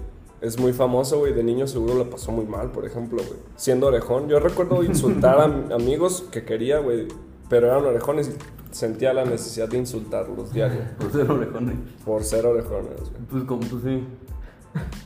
es 0.44 0.58
muy 0.58 0.72
famoso, 0.72 1.18
güey. 1.18 1.32
De 1.32 1.42
niño 1.42 1.66
seguro 1.66 1.94
lo 1.94 2.10
pasó 2.10 2.30
muy 2.32 2.44
mal, 2.46 2.70
por 2.70 2.84
ejemplo, 2.86 3.18
güey. 3.26 3.38
Siendo 3.56 3.86
orejón. 3.88 4.28
Yo 4.28 4.38
recuerdo 4.40 4.82
insultar 4.84 5.38
a 5.40 5.44
am- 5.44 5.68
amigos 5.72 6.24
que 6.30 6.44
quería, 6.44 6.78
güey, 6.78 7.08
pero 7.48 7.66
eran 7.68 7.84
orejones 7.84 8.28
y 8.28 8.74
sentía 8.74 9.12
la 9.12 9.24
necesidad 9.24 9.68
de 9.68 9.78
insultarlos 9.78 10.52
diario. 10.52 10.80
Por 10.98 11.12
ser 11.12 11.30
orejones. 11.30 11.76
Por 12.04 12.24
ser 12.24 12.46
orejones, 12.46 13.00
güey. 13.00 13.22
Pues 13.30 13.44
como, 13.44 13.60
pues 13.60 13.82
sí. 13.84 14.04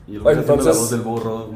Y 0.07 0.18
Bueno, 0.18 0.40
la 0.42 0.46
entonces- 0.46 0.77
voz 0.79 0.90
del 0.90 1.01
burro. 1.03 1.46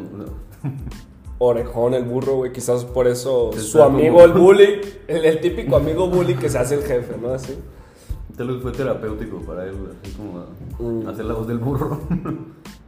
Orejón, 1.38 1.94
el 1.94 2.04
burro, 2.04 2.36
güey. 2.36 2.52
Quizás 2.52 2.84
por 2.84 3.08
eso 3.08 3.50
Está 3.50 3.62
su 3.62 3.78
como- 3.78 3.98
amigo, 3.98 4.22
el 4.22 4.32
bully, 4.32 4.80
el, 5.08 5.24
el 5.24 5.40
típico 5.40 5.76
amigo 5.76 6.08
bully 6.08 6.34
que 6.36 6.48
se 6.48 6.58
hace 6.58 6.76
el 6.76 6.82
jefe, 6.82 7.16
¿no? 7.20 7.30
Así. 7.30 7.58
Tal 8.36 8.48
vez 8.48 8.62
fue 8.62 8.72
terapéutico 8.72 9.38
para 9.40 9.64
él, 9.66 9.74
así 10.02 10.14
como 10.14 10.44
Mm. 10.78 11.06
hacer 11.08 11.24
la 11.26 11.34
voz 11.34 11.46
del 11.48 11.58
burro. 11.58 11.98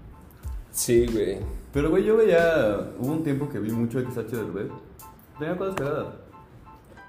Sí, 0.74 1.06
güey. 1.06 1.38
Pero, 1.72 1.88
güey, 1.90 2.04
yo 2.04 2.16
veía. 2.16 2.90
Hubo 2.98 3.12
un 3.12 3.22
tiempo 3.22 3.48
que 3.48 3.60
vi 3.60 3.70
mucho 3.70 4.00
XH 4.00 4.36
del 4.36 4.50
web. 4.50 4.70
Tenía 5.38 5.56
cosas 5.56 5.74
cagadas. 5.76 6.06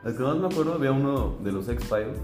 El 0.06 0.15
que 0.15 0.23
más 0.23 0.38
me 0.38 0.45
acuerdo, 0.47 0.73
había 0.75 0.91
uno 0.91 1.36
de 1.43 1.51
los 1.51 1.67
X-Files. 1.67 2.17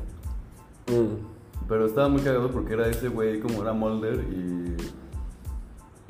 Mm. 0.88 1.68
Pero 1.68 1.86
estaba 1.88 2.10
muy 2.10 2.22
cagado 2.22 2.52
porque 2.52 2.74
era 2.74 2.88
ese 2.88 3.08
güey 3.08 3.40
como 3.40 3.62
era 3.64 3.74
Mulder 3.74 4.24
y. 4.32 4.76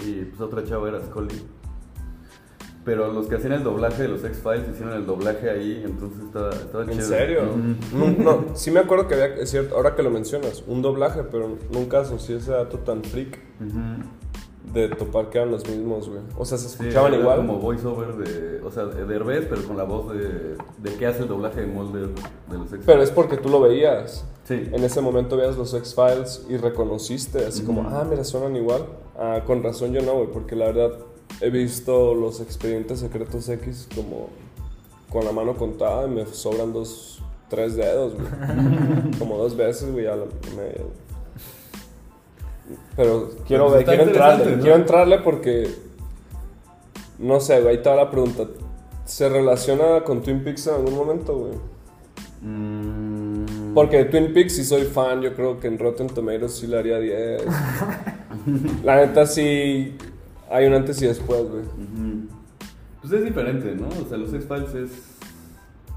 Y 0.05 0.25
pues 0.25 0.41
otra 0.41 0.63
chava 0.65 0.89
era 0.89 1.01
Scully. 1.01 1.41
Pero 2.83 3.13
los 3.13 3.27
que 3.27 3.35
hacían 3.35 3.53
el 3.53 3.63
doblaje 3.63 4.01
de 4.03 4.07
los 4.09 4.23
X-Files 4.23 4.67
hicieron 4.69 4.93
el 4.95 5.05
doblaje 5.05 5.49
ahí, 5.49 5.83
entonces 5.85 6.23
estaba, 6.23 6.49
estaba 6.49 6.83
¿En 6.85 6.89
chido. 6.91 7.03
serio? 7.07 7.41
Ujú. 7.43 7.97
No, 8.23 8.23
no, 8.23 8.55
sí 8.55 8.71
me 8.71 8.79
acuerdo 8.79 9.07
que 9.07 9.13
había, 9.13 9.35
es 9.35 9.51
cierto, 9.51 9.75
ahora 9.75 9.95
que 9.95 10.01
lo 10.01 10.09
mencionas, 10.09 10.63
un 10.65 10.81
doblaje, 10.81 11.21
pero 11.23 11.57
nunca 11.71 11.99
asocié 11.99 12.37
ese 12.37 12.51
dato 12.51 12.79
tan 12.79 13.03
freak. 13.03 13.37
De 14.73 14.89
topar 14.89 15.29
que 15.29 15.37
eran 15.37 15.51
los 15.51 15.67
mismos, 15.67 16.09
güey. 16.09 16.21
O 16.37 16.45
sea, 16.45 16.57
se 16.57 16.67
escuchaban 16.67 17.13
igual. 17.13 17.37
como 17.37 17.59
voiceover 17.59 18.15
de. 18.15 18.61
O 18.61 18.71
sea, 18.71 18.85
de 18.85 19.05
Derbez, 19.05 19.47
pero 19.49 19.63
con 19.63 19.77
la 19.77 19.83
voz 19.83 20.13
de. 20.13 20.57
De 20.77 20.95
que 20.97 21.05
hace 21.05 21.23
el 21.23 21.27
doblaje 21.27 21.61
de 21.61 21.67
Mulder 21.67 22.09
de 22.09 22.57
los 22.57 22.67
X-Files. 22.67 22.85
Pero 22.85 23.03
es 23.03 23.11
porque 23.11 23.37
tú 23.37 23.49
lo 23.49 23.59
veías. 23.61 24.25
Sí. 24.43 24.69
En 24.71 24.83
ese 24.83 25.01
momento 25.01 25.37
veías 25.37 25.57
los 25.57 25.73
X-Files 25.73 26.45
y 26.49 26.57
reconociste, 26.57 27.45
así 27.45 27.63
como, 27.63 27.83
ah, 27.89 28.05
mira, 28.09 28.23
suenan 28.23 28.55
igual. 28.55 28.85
Ah, 29.17 29.41
con 29.45 29.61
razón 29.63 29.93
yo 29.93 30.01
no, 30.01 30.15
güey, 30.15 30.27
porque 30.31 30.55
la 30.55 30.65
verdad 30.67 30.91
he 31.39 31.49
visto 31.49 32.15
los 32.15 32.41
expedientes 32.41 32.99
secretos 32.99 33.47
X 33.47 33.87
como 33.95 34.29
con 35.09 35.25
la 35.25 35.31
mano 35.31 35.55
contada 35.55 36.07
y 36.07 36.09
me 36.09 36.25
sobran 36.25 36.73
dos, 36.73 37.21
tres 37.49 37.75
dedos, 37.75 38.15
güey. 38.15 38.27
como 39.19 39.37
dos 39.37 39.55
veces, 39.55 39.91
güey, 39.91 40.05
ya 40.05 40.15
me... 40.15 41.00
Pero 42.95 43.29
quiero, 43.47 43.69
pues 43.69 43.85
quiero 43.85 44.03
entrarle, 44.03 44.59
quiero 44.59 44.75
entrarle 44.75 45.19
porque, 45.19 45.69
no 47.19 47.39
sé, 47.39 47.61
güey, 47.61 47.69
ahí 47.69 47.75
está 47.77 47.95
la 47.95 48.09
pregunta. 48.09 48.47
¿Se 49.05 49.27
relaciona 49.29 50.03
con 50.03 50.21
Twin 50.21 50.43
Peaks 50.43 50.67
en 50.67 50.75
algún 50.75 50.95
momento, 50.95 51.37
güey? 51.37 51.53
Mm, 52.41 53.73
Porque 53.73 53.97
de 53.97 54.05
Twin 54.05 54.33
Peaks 54.33 54.55
sí 54.55 54.63
soy 54.63 54.83
fan, 54.83 55.21
yo 55.21 55.33
creo 55.35 55.59
que 55.59 55.67
en 55.67 55.77
Rotten 55.77 56.07
Tomatoes 56.07 56.53
sí 56.53 56.67
le 56.67 56.79
haría 56.79 56.99
10. 56.99 57.43
La 58.83 58.97
neta 58.97 59.25
sí 59.25 59.95
hay 60.49 60.65
un 60.65 60.73
antes 60.73 61.01
y 61.01 61.07
después, 61.07 61.43
güey. 61.49 61.63
Pues 63.01 63.13
es 63.13 63.23
diferente, 63.23 63.75
¿no? 63.75 63.87
O 63.87 64.07
sea, 64.07 64.17
los 64.17 64.33
X-Files 64.33 64.73
es. 64.75 64.91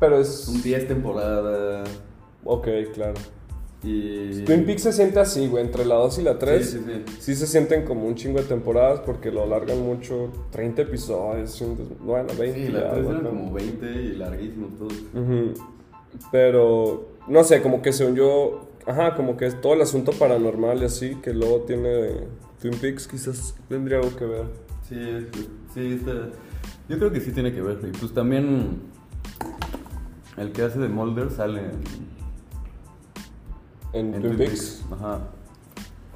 Pero 0.00 0.18
es... 0.18 0.62
10 0.62 0.88
temporadas. 0.88 1.88
Ok, 2.44 2.68
claro. 2.94 3.14
Y. 3.84 4.44
Twin 4.44 4.64
Peaks 4.64 4.82
se 4.82 4.92
siente 4.92 5.20
así, 5.20 5.46
güey, 5.46 5.64
entre 5.64 5.84
la 5.84 5.96
2 5.96 6.18
y 6.18 6.22
la 6.22 6.38
3. 6.38 6.64
Sí, 6.64 6.78
sí, 6.78 6.84
sí. 6.86 7.16
Sí 7.20 7.34
se 7.34 7.46
sienten 7.46 7.84
como 7.84 8.06
un 8.06 8.14
chingo 8.14 8.38
de 8.38 8.44
temporadas 8.44 9.00
porque 9.00 9.30
lo 9.30 9.42
alargan 9.42 9.80
mucho. 9.82 10.30
30 10.50 10.82
episodios, 10.82 11.62
bueno, 12.00 12.28
20 12.38 12.66
Sí, 12.66 12.72
la 12.72 12.90
3 12.92 13.04
güey, 13.04 13.16
eran 13.16 13.26
como 13.28 13.52
20 13.52 13.86
y 13.86 14.16
larguísimos 14.16 14.78
todos. 14.78 14.94
Pero, 16.30 17.08
no 17.28 17.44
sé, 17.44 17.60
como 17.60 17.82
que 17.82 17.92
según 17.92 18.14
yo, 18.14 18.68
ajá, 18.86 19.14
como 19.14 19.36
que 19.36 19.46
es 19.46 19.60
todo 19.60 19.74
el 19.74 19.82
asunto 19.82 20.12
paranormal 20.12 20.82
y 20.82 20.84
así, 20.84 21.16
que 21.16 21.32
luego 21.32 21.60
tiene 21.60 22.28
Twin 22.60 22.74
Peaks, 22.80 23.08
quizás 23.08 23.56
tendría 23.68 23.98
algo 23.98 24.16
que 24.16 24.24
ver. 24.24 24.44
Sí, 24.88 24.96
sí, 25.74 25.92
está. 25.94 26.12
Yo 26.88 26.98
creo 26.98 27.10
que 27.10 27.20
sí 27.20 27.32
tiene 27.32 27.52
que 27.52 27.62
ver. 27.62 27.78
Y 27.82 27.96
pues 27.96 28.12
también. 28.12 28.82
El 30.36 30.52
que 30.52 30.62
hace 30.62 30.78
de 30.78 30.88
Mulder 30.88 31.30
sale 31.30 31.60
en, 31.60 31.80
En, 33.94 34.14
en 34.14 34.20
Twin 34.22 34.36
Peaks. 34.36 34.82
Ajá. 34.92 35.20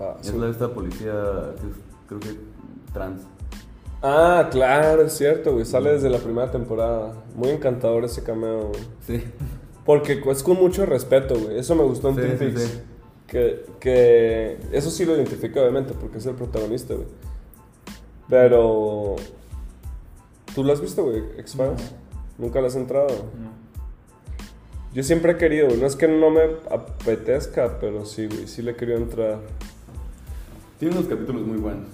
Ah, 0.00 0.16
Es 0.20 0.26
sí. 0.28 0.36
la 0.38 0.46
de 0.46 0.52
esta 0.52 0.68
policía 0.72 1.12
que 1.60 1.66
es, 1.68 1.76
creo 2.06 2.20
que 2.20 2.40
trans. 2.92 3.22
Ah, 4.02 4.48
claro, 4.50 5.02
es 5.02 5.12
cierto, 5.14 5.52
güey, 5.54 5.64
sale 5.64 5.92
desde 5.92 6.08
la 6.10 6.18
primera 6.18 6.50
temporada. 6.50 7.14
Muy 7.34 7.48
encantador 7.48 8.04
ese 8.04 8.22
cameo, 8.22 8.68
güey. 8.68 8.80
Sí. 9.06 9.24
Porque 9.84 10.20
es 10.30 10.42
con 10.42 10.56
mucho 10.56 10.86
respeto, 10.86 11.34
güey. 11.38 11.58
Eso 11.58 11.74
me 11.74 11.82
gustó 11.82 12.10
en 12.10 12.14
Sí, 12.16 12.20
Twin 12.20 12.32
sí, 12.38 12.44
Peaks. 12.44 12.60
sí. 12.62 12.78
Que, 13.26 13.66
que 13.80 14.58
eso 14.72 14.90
sí 14.90 15.04
lo 15.04 15.14
identifica, 15.16 15.60
obviamente, 15.60 15.94
porque 15.94 16.18
es 16.18 16.26
el 16.26 16.34
protagonista, 16.34 16.94
güey. 16.94 17.06
Pero... 18.28 19.16
¿Tú 20.54 20.64
lo 20.64 20.72
has 20.72 20.80
visto, 20.80 21.04
güey? 21.04 21.22
X-Files. 21.38 21.92
¿Nunca 22.38 22.60
lo 22.60 22.66
has 22.68 22.76
entrado? 22.76 23.08
No. 23.08 23.47
Yo 24.98 25.04
siempre 25.04 25.30
he 25.30 25.36
querido. 25.36 25.68
No 25.76 25.86
es 25.86 25.94
que 25.94 26.08
no 26.08 26.28
me 26.28 26.40
apetezca, 26.72 27.78
pero 27.78 28.04
sí, 28.04 28.26
güey. 28.26 28.48
Sí 28.48 28.62
le 28.62 28.72
he 28.72 28.74
querido 28.74 28.98
entrar. 28.98 29.38
Tiene 30.80 30.96
unos 30.96 31.06
capítulos 31.06 31.46
muy 31.46 31.56
buenos. 31.56 31.86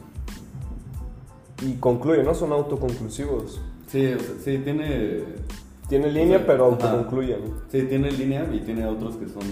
Y 1.60 1.74
concluye, 1.74 2.22
¿no? 2.22 2.34
Son 2.34 2.50
autoconclusivos. 2.50 3.60
Sí, 3.88 4.06
o 4.06 4.18
sea, 4.18 4.34
sí, 4.42 4.56
tiene. 4.56 5.22
Tiene 5.86 6.10
línea, 6.10 6.46
pero 6.46 6.64
ajá. 6.64 6.92
autoconcluyen. 6.92 7.40
Sí, 7.70 7.82
tiene 7.82 8.10
línea 8.10 8.48
y 8.50 8.60
tiene 8.60 8.86
otros 8.86 9.16
que 9.16 9.28
son 9.28 9.42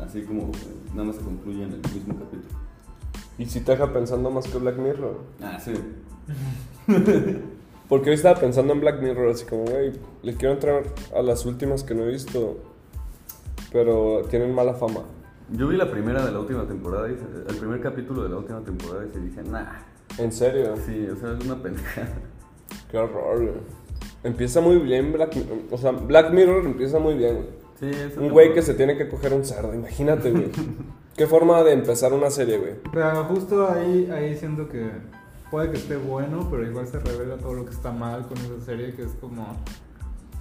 así 0.00 0.22
como. 0.22 0.52
Nada 0.92 1.08
más 1.08 1.16
se 1.16 1.22
concluyen 1.22 1.62
en 1.62 1.80
el 1.84 1.92
mismo 1.92 2.14
capítulo. 2.14 2.54
Y 3.36 3.46
si 3.46 3.62
te 3.62 3.72
deja 3.72 3.92
pensando 3.92 4.30
más 4.30 4.46
que 4.46 4.58
Black 4.58 4.76
Mirror. 4.76 5.18
Ah, 5.42 5.58
sí. 5.58 5.72
Porque 7.88 8.10
hoy 8.10 8.14
estaba 8.14 8.38
pensando 8.38 8.72
en 8.72 8.80
Black 8.80 9.02
Mirror, 9.02 9.30
así 9.30 9.44
como, 9.44 9.64
güey, 9.64 9.92
le 10.22 10.34
quiero 10.34 10.54
entrar 10.54 10.84
a 11.12 11.22
las 11.22 11.46
últimas 11.46 11.82
que 11.82 11.94
no 11.94 12.04
he 12.04 12.12
visto, 12.12 12.75
pero 13.72 14.22
tienen 14.30 14.54
mala 14.54 14.74
fama. 14.74 15.00
Yo 15.52 15.68
vi 15.68 15.76
la 15.76 15.90
primera 15.90 16.24
de 16.24 16.32
la 16.32 16.40
última 16.40 16.66
temporada, 16.66 17.08
y 17.10 17.14
se- 17.16 17.50
el 17.52 17.56
primer 17.58 17.80
capítulo 17.80 18.22
de 18.24 18.28
la 18.30 18.36
última 18.38 18.60
temporada 18.62 19.06
y 19.06 19.12
se 19.12 19.20
dice, 19.20 19.42
nah. 19.44 19.64
En 20.18 20.32
serio, 20.32 20.74
Sí, 20.84 21.06
o 21.08 21.16
sea, 21.16 21.36
es 21.38 21.44
una 21.44 21.62
pendejada. 21.62 22.08
qué 22.90 22.98
horror, 22.98 23.38
güey. 23.38 23.50
Empieza 24.24 24.60
muy 24.60 24.78
bien 24.78 25.12
Black 25.12 25.36
Mirror, 25.36 25.58
o 25.70 25.78
sea, 25.78 25.92
Black 25.92 26.32
Mirror 26.32 26.64
empieza 26.66 26.98
muy 26.98 27.14
bien, 27.14 27.34
güey. 27.36 27.48
Sí, 27.78 27.90
esa 27.90 28.20
Un 28.20 28.30
güey 28.30 28.54
que 28.54 28.62
se 28.62 28.74
tiene 28.74 28.96
que 28.96 29.08
coger 29.08 29.34
un 29.34 29.44
cerdo, 29.44 29.74
imagínate, 29.74 30.30
güey. 30.30 30.50
Qué 31.16 31.26
forma 31.26 31.62
de 31.62 31.72
empezar 31.72 32.12
una 32.12 32.30
serie, 32.30 32.58
güey. 32.58 32.72
Pero 32.92 33.24
justo 33.24 33.68
ahí, 33.68 34.10
ahí 34.10 34.34
siento 34.36 34.68
que 34.68 34.90
puede 35.50 35.70
que 35.70 35.76
esté 35.76 35.96
bueno, 35.96 36.48
pero 36.50 36.66
igual 36.66 36.86
se 36.88 36.98
revela 36.98 37.36
todo 37.36 37.54
lo 37.54 37.64
que 37.64 37.70
está 37.72 37.92
mal 37.92 38.26
con 38.26 38.36
esa 38.38 38.60
serie, 38.64 38.94
que 38.94 39.02
es 39.02 39.12
como 39.20 39.54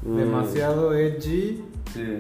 Mm. 0.03 0.17
demasiado 0.17 0.93
edgy. 0.95 1.63
Sí. 1.93 2.19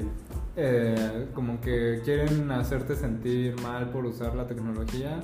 Eh, 0.57 1.29
como 1.33 1.59
que 1.61 2.01
quieren 2.03 2.49
hacerte 2.51 2.95
sentir 2.95 3.59
mal 3.61 3.89
por 3.89 4.05
usar 4.05 4.35
la 4.35 4.47
tecnología 4.47 5.19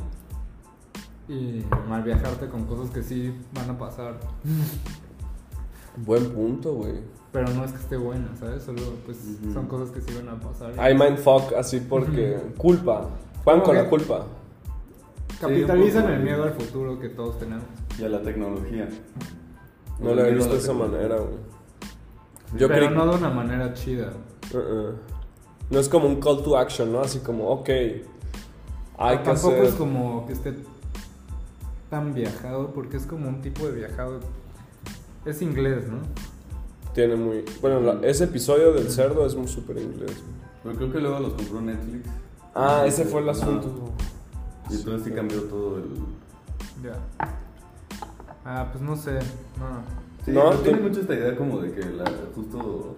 y 1.27 1.63
mal 1.87 2.03
viajarte 2.03 2.47
con 2.47 2.65
cosas 2.65 2.89
que 2.89 3.01
sí 3.03 3.33
van 3.53 3.69
a 3.69 3.77
pasar. 3.77 4.19
Buen 5.97 6.31
punto, 6.31 6.73
güey. 6.73 6.95
Pero 7.31 7.47
no 7.53 7.63
es 7.63 7.71
que 7.71 7.77
esté 7.79 7.97
buena, 7.97 8.35
¿sabes? 8.37 8.63
Solo 8.63 8.81
pues 9.05 9.17
Ujú. 9.41 9.53
son 9.53 9.67
cosas 9.67 9.89
que 9.91 10.01
sí 10.01 10.13
van 10.15 10.29
a 10.35 10.39
pasar. 10.39 10.73
Hay 10.77 10.97
mindfuck 10.97 11.53
así 11.57 11.79
porque 11.79 12.37
culpa. 12.57 13.07
¿Cómo 13.43 13.63
con 13.63 13.75
la 13.75 13.89
culpa. 13.89 14.25
Capitalizan 15.39 16.05
Sí, 16.07 16.11
el 16.13 16.23
miedo 16.23 16.43
al 16.43 16.51
futuro 16.53 16.99
que 16.99 17.09
todos 17.09 17.39
tenemos. 17.39 17.63
Y 17.97 18.03
a 18.03 18.09
la 18.09 18.21
tecnología. 18.21 18.87
No 19.99 20.13
lo 20.13 20.25
he 20.25 20.33
visto 20.33 20.51
de 20.53 20.59
esa 20.59 20.73
manera, 20.73 21.15
güey. 21.17 21.35
Yo 22.57 22.67
pero 22.67 22.87
creí- 22.87 22.95
no 22.95 23.07
de 23.07 23.17
una 23.17 23.29
manera 23.29 23.73
chida. 23.73 24.11
Uh-uh. 24.53 24.93
No 25.71 25.79
es 25.79 25.87
como 25.89 26.07
un 26.07 26.19
call 26.19 26.43
to 26.43 26.57
action, 26.57 26.91
¿no? 26.91 26.99
Así 27.01 27.19
como, 27.19 27.47
ok, 27.49 27.69
hay 28.97 29.17
que 29.19 29.23
Tampoco 29.23 29.47
hacer... 29.53 29.63
es 29.65 29.73
como 29.75 30.25
que 30.27 30.33
esté 30.33 30.53
tan 31.89 32.13
viajado, 32.13 32.71
porque 32.73 32.97
es 32.97 33.05
como 33.05 33.27
un 33.29 33.41
tipo 33.41 33.65
de 33.67 33.71
viajado. 33.73 34.19
Es 35.25 35.41
inglés, 35.41 35.87
¿no? 35.87 35.99
Tiene 36.93 37.15
muy... 37.15 37.45
Bueno, 37.61 37.79
la- 37.79 38.05
ese 38.07 38.25
episodio 38.25 38.73
del 38.73 38.89
cerdo 38.91 39.25
es 39.25 39.35
muy 39.35 39.47
súper 39.47 39.77
inglés. 39.77 40.11
Pero 40.63 40.75
creo 40.75 40.91
que 40.91 40.99
luego 40.99 41.19
los 41.19 41.33
compró 41.33 41.61
Netflix. 41.61 42.07
Ah, 42.53 42.83
ese 42.85 43.05
fue 43.05 43.21
el 43.21 43.29
Ajá. 43.29 43.41
asunto. 43.41 43.91
Y 44.69 44.75
entonces 44.75 45.03
sí 45.07 45.11
cambió 45.11 45.41
todo 45.43 45.77
el. 45.77 45.83
Ya. 46.83 46.99
Ah, 48.43 48.67
pues 48.71 48.83
no 48.83 48.95
sé. 48.95 49.13
No. 49.57 50.01
Sí, 50.25 50.31
No, 50.31 50.51
tiene 50.55 50.81
mucho 50.81 50.99
esta 51.01 51.13
idea 51.13 51.35
como 51.35 51.59
de 51.59 51.71
que 51.71 51.81
la, 51.91 52.03
justo. 52.35 52.95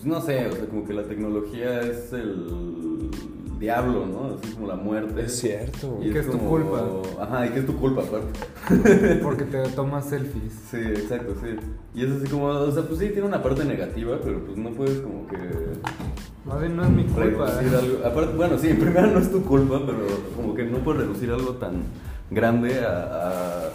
Pues 0.00 0.06
no 0.06 0.18
sé, 0.22 0.46
o 0.46 0.52
sea, 0.52 0.66
como 0.66 0.86
que 0.86 0.94
la 0.94 1.02
tecnología 1.02 1.82
es 1.82 2.10
el 2.14 3.10
diablo, 3.58 4.06
¿no? 4.06 4.34
Así 4.34 4.54
como 4.54 4.66
la 4.66 4.76
muerte. 4.76 5.26
Es 5.26 5.38
cierto, 5.40 5.88
Y 6.00 6.04
güey. 6.04 6.12
que 6.14 6.18
es 6.20 6.30
tu 6.30 6.38
culpa. 6.38 6.86
Ajá, 7.20 7.46
y 7.46 7.50
que 7.50 7.58
es 7.58 7.66
tu 7.66 7.76
culpa, 7.76 8.02
aparte. 8.02 9.18
Porque 9.22 9.44
te 9.44 9.62
tomas 9.72 10.06
selfies. 10.08 10.54
Sí, 10.70 10.78
exacto, 10.78 11.34
sí. 11.42 11.54
Y 11.94 12.06
es 12.06 12.12
así 12.12 12.28
como, 12.30 12.46
o 12.46 12.72
sea, 12.72 12.82
pues 12.84 12.98
sí, 12.98 13.10
tiene 13.10 13.28
una 13.28 13.42
parte 13.42 13.62
negativa, 13.66 14.18
pero 14.24 14.42
pues 14.42 14.56
no 14.56 14.70
puedes 14.70 15.00
como 15.00 15.26
que 15.26 15.36
bien 15.36 16.76
no 16.76 16.82
es 16.82 16.90
mi 16.90 17.04
culpa. 17.04 17.44
reducir 17.44 17.74
¿eh? 17.74 17.76
algo. 17.76 18.06
Aparte, 18.06 18.36
bueno, 18.36 18.56
sí, 18.56 18.68
en 18.68 18.78
primera 18.78 19.06
no 19.06 19.18
es 19.18 19.30
tu 19.30 19.44
culpa, 19.44 19.82
pero 19.84 19.98
como 20.34 20.54
que 20.54 20.64
no 20.64 20.78
puedes 20.78 21.02
reducir 21.02 21.30
algo 21.30 21.56
tan 21.56 21.82
grande 22.30 22.80
a. 22.86 23.28
a 23.28 23.70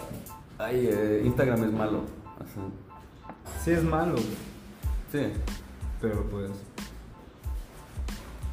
ay, 0.58 0.88
eh, 0.90 1.22
Instagram 1.24 1.62
es 1.62 1.72
malo. 1.72 2.00
Sí 3.62 3.70
es 3.70 3.84
malo, 3.84 4.16
Sí. 5.12 5.20
Pero 6.00 6.22
pues... 6.30 6.50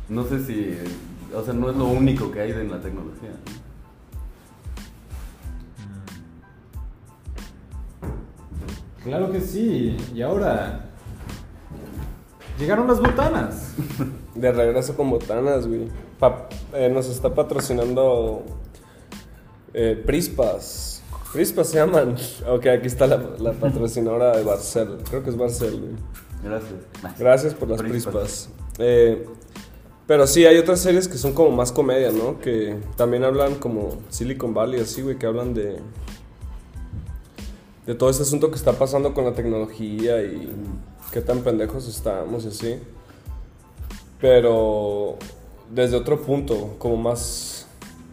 No 0.10 0.26
sé 0.26 0.44
si. 0.46 0.78
O 1.36 1.44
sea, 1.44 1.54
no 1.54 1.70
es 1.70 1.76
lo 1.78 1.86
único 1.86 2.30
que 2.32 2.42
hay 2.42 2.52
en 2.52 2.70
la 2.70 2.80
tecnología. 2.82 3.32
Claro 9.04 9.32
que 9.32 9.42
sí. 9.42 9.98
Y 10.14 10.22
ahora... 10.22 10.90
Llegaron 12.60 12.88
las 12.88 13.00
botanas. 13.00 13.74
De 14.36 14.52
regreso 14.52 14.96
con 14.96 15.10
botanas, 15.10 15.68
güey. 15.68 15.88
Pa- 16.20 16.48
eh, 16.74 16.90
nos 16.90 17.08
está 17.10 17.34
patrocinando 17.34 18.44
eh, 19.74 20.02
Prispas. 20.06 21.02
Prispas 21.34 21.68
se 21.70 21.78
llaman. 21.78 22.16
Ok, 22.48 22.68
aquí 22.68 22.88
está 22.88 23.08
la, 23.08 23.18
la 23.40 23.54
patrocinadora 23.54 24.38
de 24.38 24.44
Barcel. 24.44 25.00
Creo 25.10 25.24
que 25.24 25.32
es 25.32 25.38
Barcel, 25.38 25.80
güey. 25.80 25.94
Gracias. 26.44 26.74
Gracias 27.18 27.54
por 27.54 27.70
las 27.70 27.82
Prispas. 27.82 28.14
Prispas. 28.14 28.50
Eh, 28.80 29.26
pero 30.06 30.28
sí, 30.28 30.46
hay 30.46 30.58
otras 30.58 30.82
series 30.82 31.08
que 31.08 31.18
son 31.18 31.34
como 31.34 31.52
más 31.52 31.72
comedia, 31.72 32.12
¿no? 32.12 32.40
Que 32.40 32.78
también 32.98 33.24
hablan 33.24 33.56
como 33.56 34.02
Silicon 34.10 34.54
Valley, 34.54 34.82
así, 34.82 35.02
güey, 35.02 35.18
que 35.18 35.26
hablan 35.26 35.54
de. 35.54 35.78
de 37.86 37.96
todo 37.96 38.10
este 38.10 38.24
asunto 38.24 38.50
que 38.50 38.56
está 38.58 38.74
pasando 38.74 39.14
con 39.14 39.24
la 39.24 39.34
tecnología 39.34 40.22
y 40.22 40.52
qué 41.12 41.22
tan 41.22 41.40
pendejos 41.40 41.88
estamos 41.88 42.44
y 42.44 42.48
así. 42.50 42.80
Pero 44.20 45.18
desde 45.70 45.96
otro 45.96 46.22
punto, 46.22 46.76
como 46.80 46.98
más 46.98 47.68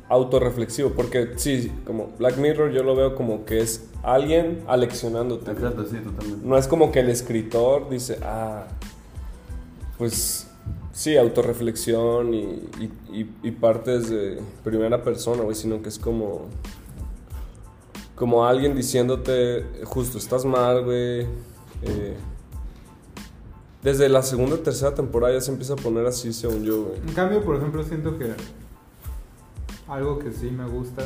autorreflexivo, 0.08 0.90
porque 0.90 1.34
sí, 1.36 1.72
como 1.84 2.10
Black 2.18 2.36
Mirror 2.36 2.72
yo 2.72 2.82
lo 2.82 2.94
veo 2.94 3.14
como 3.16 3.44
que 3.44 3.60
es 3.60 3.89
alguien 4.02 4.62
aleccionándote. 4.66 5.50
Exacto, 5.50 5.84
sí, 5.84 5.96
totalmente. 5.98 6.46
No 6.46 6.56
es 6.56 6.66
como 6.68 6.90
que 6.92 7.00
el 7.00 7.10
escritor 7.10 7.88
dice, 7.90 8.18
ah, 8.22 8.66
pues 9.98 10.48
sí, 10.92 11.16
autorreflexión 11.16 12.32
y, 12.34 12.42
y, 12.80 12.92
y- 13.12 13.34
y 13.42 13.50
partes 13.52 14.08
de 14.10 14.40
primera 14.64 15.02
persona, 15.04 15.42
güey, 15.42 15.54
sino 15.54 15.82
que 15.82 15.88
es 15.90 15.98
como, 15.98 16.46
como 18.14 18.44
alguien 18.46 18.74
diciéndote, 18.74 19.64
justo, 19.84 20.18
estás 20.18 20.44
mal, 20.44 20.84
güey. 20.84 21.26
eh, 21.82 22.16
desde 23.82 24.10
la 24.10 24.22
segunda 24.22 24.56
o 24.56 24.58
tercera 24.58 24.94
temporada 24.94 25.32
ya 25.32 25.40
se 25.40 25.50
empieza 25.50 25.72
a 25.72 25.76
poner 25.76 26.04
así, 26.06 26.34
según 26.34 26.64
yo, 26.64 26.84
güey. 26.84 26.98
En 26.98 27.14
cambio, 27.14 27.42
por 27.42 27.56
ejemplo, 27.56 27.82
siento 27.82 28.18
que 28.18 28.34
algo 29.88 30.18
que 30.18 30.32
sí 30.32 30.50
me 30.50 30.66
gusta, 30.68 31.02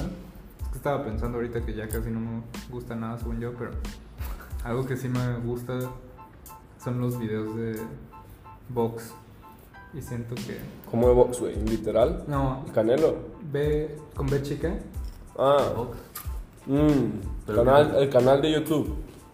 que 0.75 0.79
estaba 0.79 1.05
pensando 1.05 1.39
ahorita 1.39 1.65
que 1.65 1.73
ya 1.73 1.87
casi 1.87 2.11
no 2.11 2.19
me 2.19 2.43
gusta 2.69 2.97
nada 2.97 3.17
según 3.17 3.39
yo, 3.39 3.53
pero 3.55 3.71
algo 4.65 4.85
que 4.85 4.97
sí 4.97 5.09
me 5.09 5.37
gusta 5.39 5.79
son 6.83 7.01
los 7.01 7.17
videos 7.17 7.55
de 7.57 7.81
Vox. 8.69 9.13
Y 9.95 10.03
siento 10.03 10.35
que... 10.35 10.59
Como 10.91 11.07
de 11.07 11.15
box, 11.15 11.39
güey, 11.39 11.55
literal. 11.65 12.25
No, 12.27 12.65
El 12.67 12.73
Canelo. 12.73 13.15
B 13.53 13.97
con 14.17 14.27
B 14.27 14.43
chica, 14.43 14.75
Ah, 15.39 15.73
Vox. 15.77 15.97
mm, 16.67 17.53
canal, 17.55 17.95
el 18.01 18.11
canal 18.11 18.43
de 18.43 18.51
YouTube. 18.53 18.89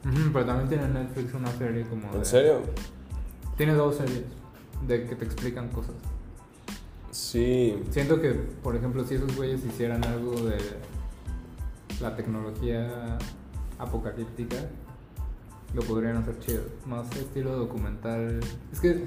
Ujú, 0.04 0.32
pero 0.34 0.44
también 0.44 0.68
tiene 0.68 0.84
en 0.84 0.92
Netflix 0.92 1.32
una 1.32 1.50
serie 1.52 1.84
como... 1.86 2.12
¿En 2.12 2.18
de- 2.18 2.24
serio? 2.26 2.60
Tiene 3.56 3.72
dos 3.72 3.96
series 3.96 4.24
de 4.86 5.06
que 5.06 5.16
te 5.16 5.24
explican 5.24 5.68
cosas. 5.68 5.94
Sí. 7.10 7.82
Siento 7.90 8.20
que, 8.20 8.30
por 8.62 8.76
ejemplo, 8.76 9.02
si 9.04 9.14
esos 9.14 9.34
güeyes 9.36 9.64
hicieran 9.64 10.04
algo 10.04 10.32
de 10.32 10.58
la 12.00 12.16
tecnología 12.16 13.18
apocalíptica, 13.78 14.56
lo 15.74 15.82
podrían 15.82 16.18
hacer 16.18 16.38
chido. 16.40 16.62
Más 16.86 17.10
estilo 17.16 17.56
documental. 17.56 18.40
Es 18.72 18.80
que, 18.80 19.06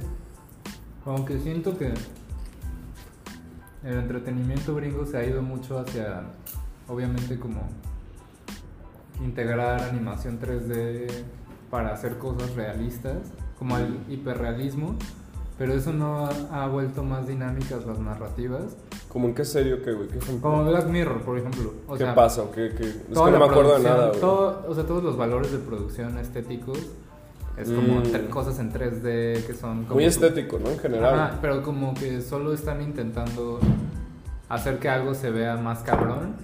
aunque 1.05 1.39
siento 1.39 1.77
que 1.77 1.93
el 3.83 3.97
entretenimiento 3.97 4.75
gringo 4.75 5.05
se 5.05 5.17
ha 5.17 5.25
ido 5.25 5.41
mucho 5.41 5.79
hacia, 5.79 6.23
obviamente, 6.87 7.37
como 7.39 7.61
integrar 9.21 9.81
animación 9.81 10.39
3D 10.39 11.07
para 11.69 11.93
hacer 11.93 12.17
cosas 12.17 12.55
realistas, 12.55 13.17
como 13.59 13.77
el 13.77 13.99
hiperrealismo. 14.09 14.95
Pero 15.57 15.73
eso 15.73 15.93
no 15.93 16.25
ha, 16.25 16.63
ha 16.63 16.67
vuelto 16.67 17.03
más 17.03 17.27
dinámicas 17.27 17.85
las 17.85 17.99
narrativas. 17.99 18.75
¿Cómo 19.14 19.28
en 19.28 19.36
qué 19.36 19.45
serio 19.45 19.80
qué, 19.84 19.93
güey? 19.93 20.09
Como 20.41 20.66
Black 20.66 20.88
Mirror, 20.88 21.22
por 21.22 21.38
ejemplo. 21.38 21.72
O 21.88 21.93
¿Qué 21.93 21.99
sea, 22.03 22.16
pasa? 22.16 22.41
¿O 22.41 22.51
qué, 22.51 22.74
qué? 22.76 22.84
Es 22.89 22.95
que 22.95 23.14
no 23.14 23.26
me 23.26 23.32
la 23.38 23.45
acuerdo 23.45 23.76
de 23.78 23.82
producción, 23.84 23.93
nada, 23.93 24.07
güey. 24.09 24.20
todo- 24.20 24.66
o 24.68 24.74
sea, 24.76 24.84
todos 24.86 25.03
los 25.03 25.16
valores 25.18 25.51
de 25.51 25.59
producción 25.59 26.18
estéticos 26.18 26.80
es 27.55 27.70
como 27.70 27.99
Mm. 27.99 28.30
cosas 28.32 28.57
en 28.57 28.72
3D 28.74 29.43
que 29.45 29.53
son 29.53 29.84
como 29.84 29.95
Muy 29.95 30.05
estético, 30.05 30.57
¿no? 30.57 30.72
En 30.72 30.80
general. 30.80 31.14
Ajá, 31.14 31.38
pero 31.41 31.61
como 31.61 31.93
que 31.93 32.22
solo 32.22 32.53
están 32.53 32.82
intentando 32.82 33.59
hacer 34.49 34.80
que 34.80 34.89
algo 34.89 35.14
se 35.14 35.30
vea 35.30 35.57
más 35.57 35.84
cabrón, 35.84 36.36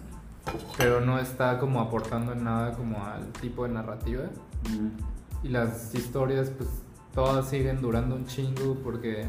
pero 0.78 1.02
no 1.02 1.18
está 1.18 1.58
como 1.58 1.82
aportando 1.82 2.34
en 2.34 2.44
nada 2.44 2.74
como 2.74 3.04
al 3.04 3.26
tipo 3.42 3.64
de 3.66 3.70
narrativa. 3.74 4.26
Mm. 4.70 5.46
Y 5.48 5.50
las 5.50 5.96
historias, 5.96 6.52
pues, 6.56 6.70
todas 7.16 7.50
siguen 7.50 7.82
durando 7.82 8.16
un 8.16 8.28
chingo 8.28 8.76
porque 8.84 9.26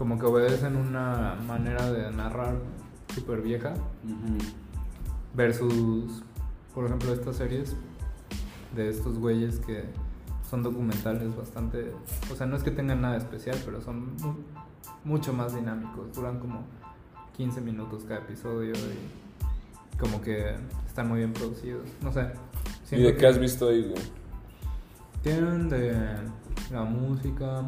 como 0.00 0.18
que 0.18 0.24
obedecen 0.24 0.76
una 0.76 1.36
manera 1.46 1.92
de 1.92 2.10
narrar 2.10 2.54
súper 3.14 3.42
vieja 3.42 3.74
versus, 5.34 6.22
por 6.74 6.86
ejemplo, 6.86 7.12
estas 7.12 7.36
series 7.36 7.76
de 8.74 8.88
estos 8.88 9.18
güeyes 9.18 9.58
que 9.60 9.84
son 10.48 10.62
documentales 10.62 11.36
bastante, 11.36 11.92
o 12.32 12.34
sea, 12.34 12.46
no 12.46 12.56
es 12.56 12.62
que 12.62 12.70
tengan 12.70 13.02
nada 13.02 13.18
especial, 13.18 13.58
pero 13.62 13.82
son 13.82 14.16
mu- 14.16 14.36
mucho 15.04 15.34
más 15.34 15.54
dinámicos, 15.54 16.14
duran 16.14 16.40
como 16.40 16.62
15 17.36 17.60
minutos 17.60 18.04
cada 18.08 18.20
episodio 18.20 18.72
y 18.72 19.98
como 19.98 20.22
que 20.22 20.54
están 20.86 21.08
muy 21.08 21.18
bien 21.18 21.34
producidos, 21.34 21.84
no 22.00 22.10
sé. 22.10 22.32
¿Y 22.90 23.02
de 23.02 23.16
qué 23.16 23.26
has 23.26 23.38
visto 23.38 23.68
ahí, 23.68 23.82
güey? 23.82 24.02
Tienen 25.22 25.68
de 25.68 25.94
la 26.72 26.84
música, 26.84 27.64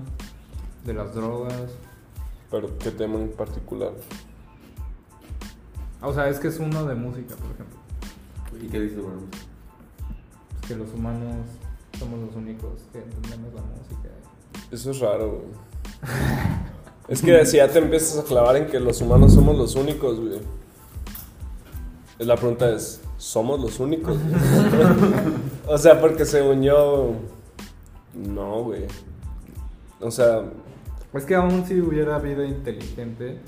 de 0.86 0.94
las 0.94 1.14
drogas, 1.14 1.70
Pero 2.52 2.78
qué 2.78 2.90
tema 2.90 3.18
en 3.18 3.30
particular. 3.30 3.92
o 6.02 6.12
sea, 6.12 6.28
es 6.28 6.38
que 6.38 6.48
es 6.48 6.58
uno 6.60 6.84
de 6.84 6.94
música, 6.94 7.34
por 7.34 7.50
ejemplo, 7.50 7.78
¿Y 8.62 8.68
qué 8.68 8.78
dice, 8.78 8.96
bro? 8.96 9.14
Es 10.60 10.68
que 10.68 10.76
los 10.76 10.92
humanos 10.92 11.46
somos 11.98 12.20
los 12.20 12.36
únicos 12.36 12.72
que 12.92 12.98
entendemos 12.98 13.54
la 13.54 13.62
música. 13.62 14.10
Eso 14.70 14.90
es 14.90 15.00
raro, 15.00 15.28
güey. 15.30 15.44
es 17.08 17.22
que 17.22 17.46
si 17.46 17.56
ya 17.56 17.68
te 17.68 17.78
empiezas 17.78 18.22
a 18.22 18.24
clavar 18.24 18.56
en 18.56 18.66
que 18.66 18.78
los 18.78 19.00
humanos 19.00 19.32
somos 19.32 19.56
los 19.56 19.74
únicos, 19.74 20.20
güey. 20.20 20.40
La 22.18 22.36
pregunta 22.36 22.70
es, 22.70 23.00
¿somos 23.16 23.58
los 23.60 23.80
únicos? 23.80 24.18
o 25.66 25.78
sea, 25.78 25.98
porque 25.98 26.26
según 26.26 26.62
yo, 26.62 27.14
no, 28.14 28.64
güey. 28.64 28.84
O 30.00 30.10
sea, 30.10 30.44
Es 31.14 31.24
que 31.24 31.34
aún 31.34 31.64
si 31.66 31.80
hubiera 31.80 32.18
vida 32.18 32.44
inteligente, 32.46 33.38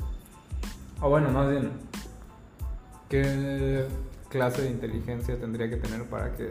o 1.01 1.09
bueno, 1.09 1.31
más 1.31 1.51
bien, 1.51 1.71
¿qué 3.09 3.85
clase 4.29 4.63
de 4.63 4.71
inteligencia 4.71 5.39
tendría 5.39 5.69
que 5.71 5.77
tener 5.77 6.05
para 6.05 6.35
que 6.35 6.51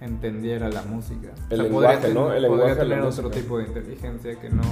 entendiera 0.00 0.68
la 0.68 0.82
música? 0.82 1.28
El 1.50 1.58
podría 1.58 1.62
lenguaje, 1.64 1.98
tener- 1.98 2.14
¿no? 2.14 2.20
El 2.32 2.46
podría 2.46 2.48
lenguaje 2.48 2.74
la 2.74 2.80
tener 2.80 3.00
otro 3.00 3.22
música. 3.24 3.40
tipo 3.42 3.58
de 3.58 3.64
inteligencia 3.66 4.40
que 4.40 4.50
no 4.50 4.62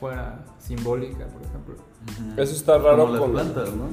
fuera 0.00 0.44
simbólica, 0.58 1.26
por 1.26 1.42
ejemplo. 1.42 1.74
Eso 2.42 2.54
está 2.54 2.78
raro 2.78 2.98
Como 3.02 3.12
las 3.12 3.20
con- 3.22 3.32
plantas, 3.32 3.68
¿no? 3.74 3.88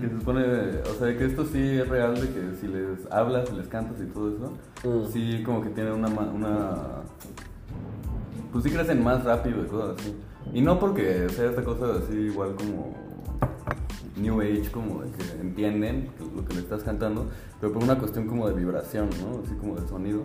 que 0.00 0.08
se 0.08 0.14
supone, 0.18 0.42
o 0.90 0.94
sea, 0.98 1.18
que 1.18 1.26
esto 1.26 1.44
sí 1.44 1.58
es 1.78 1.86
real 1.86 2.14
de 2.14 2.28
que 2.32 2.56
si 2.58 2.66
les 2.66 3.12
hablas, 3.12 3.46
si 3.50 3.54
les 3.56 3.68
cantas 3.68 4.00
y 4.00 4.06
todo 4.06 4.30
eso, 4.34 4.52
Mm. 4.88 5.12
sí 5.12 5.42
como 5.44 5.60
que 5.60 5.68
tienen 5.68 5.92
una, 5.92 6.08
ma- 6.08 6.30
una... 6.32 6.76
Pues 8.52 8.64
sí 8.64 8.70
crecen 8.70 9.02
más 9.02 9.24
rápido 9.24 9.62
y 9.62 9.66
cosas 9.66 9.96
así. 9.98 10.14
Y 10.52 10.60
no 10.60 10.78
porque 10.78 11.28
sea 11.28 11.50
esta 11.50 11.62
cosa 11.62 11.94
así 12.02 12.14
igual 12.14 12.54
como 12.56 12.94
New 14.16 14.40
Age, 14.40 14.70
como 14.72 15.02
de 15.02 15.10
que 15.12 15.40
entienden 15.40 16.10
lo 16.34 16.44
que 16.44 16.54
le 16.54 16.60
estás 16.60 16.82
cantando, 16.82 17.26
pero 17.60 17.72
por 17.72 17.82
una 17.82 17.98
cuestión 17.98 18.26
como 18.26 18.48
de 18.48 18.54
vibración, 18.54 19.08
¿no? 19.20 19.42
Así 19.44 19.54
como 19.54 19.76
de 19.76 19.88
sonido. 19.88 20.22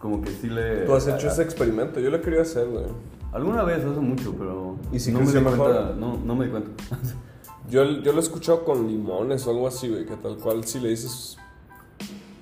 Como 0.00 0.20
que 0.22 0.30
sí 0.30 0.48
le... 0.48 0.84
tú 0.84 0.94
has 0.94 1.06
hecho 1.08 1.28
ese 1.28 1.42
experimento, 1.42 2.00
yo 2.00 2.10
lo 2.10 2.20
quería 2.20 2.42
hacer, 2.42 2.68
güey. 2.68 2.84
Alguna 3.32 3.64
vez, 3.64 3.84
hace 3.84 4.00
mucho, 4.00 4.34
pero 4.38 4.76
¿Y 4.92 5.00
si 5.00 5.10
no 5.12 5.20
me 5.20 5.26
di 5.26 5.40
mejor? 5.40 5.58
cuenta. 5.58 5.94
No, 5.98 6.16
no 6.18 6.36
me 6.36 6.44
di 6.46 6.50
cuenta. 6.52 6.70
Yo, 7.70 7.82
yo 7.82 8.12
lo 8.12 8.18
he 8.18 8.22
escuchado 8.22 8.62
con 8.62 8.86
limones 8.86 9.46
o 9.46 9.50
algo 9.50 9.66
así, 9.66 9.88
güey, 9.88 10.04
que 10.04 10.16
tal 10.16 10.36
cual 10.36 10.64
si 10.64 10.80
le 10.80 10.90
dices 10.90 11.38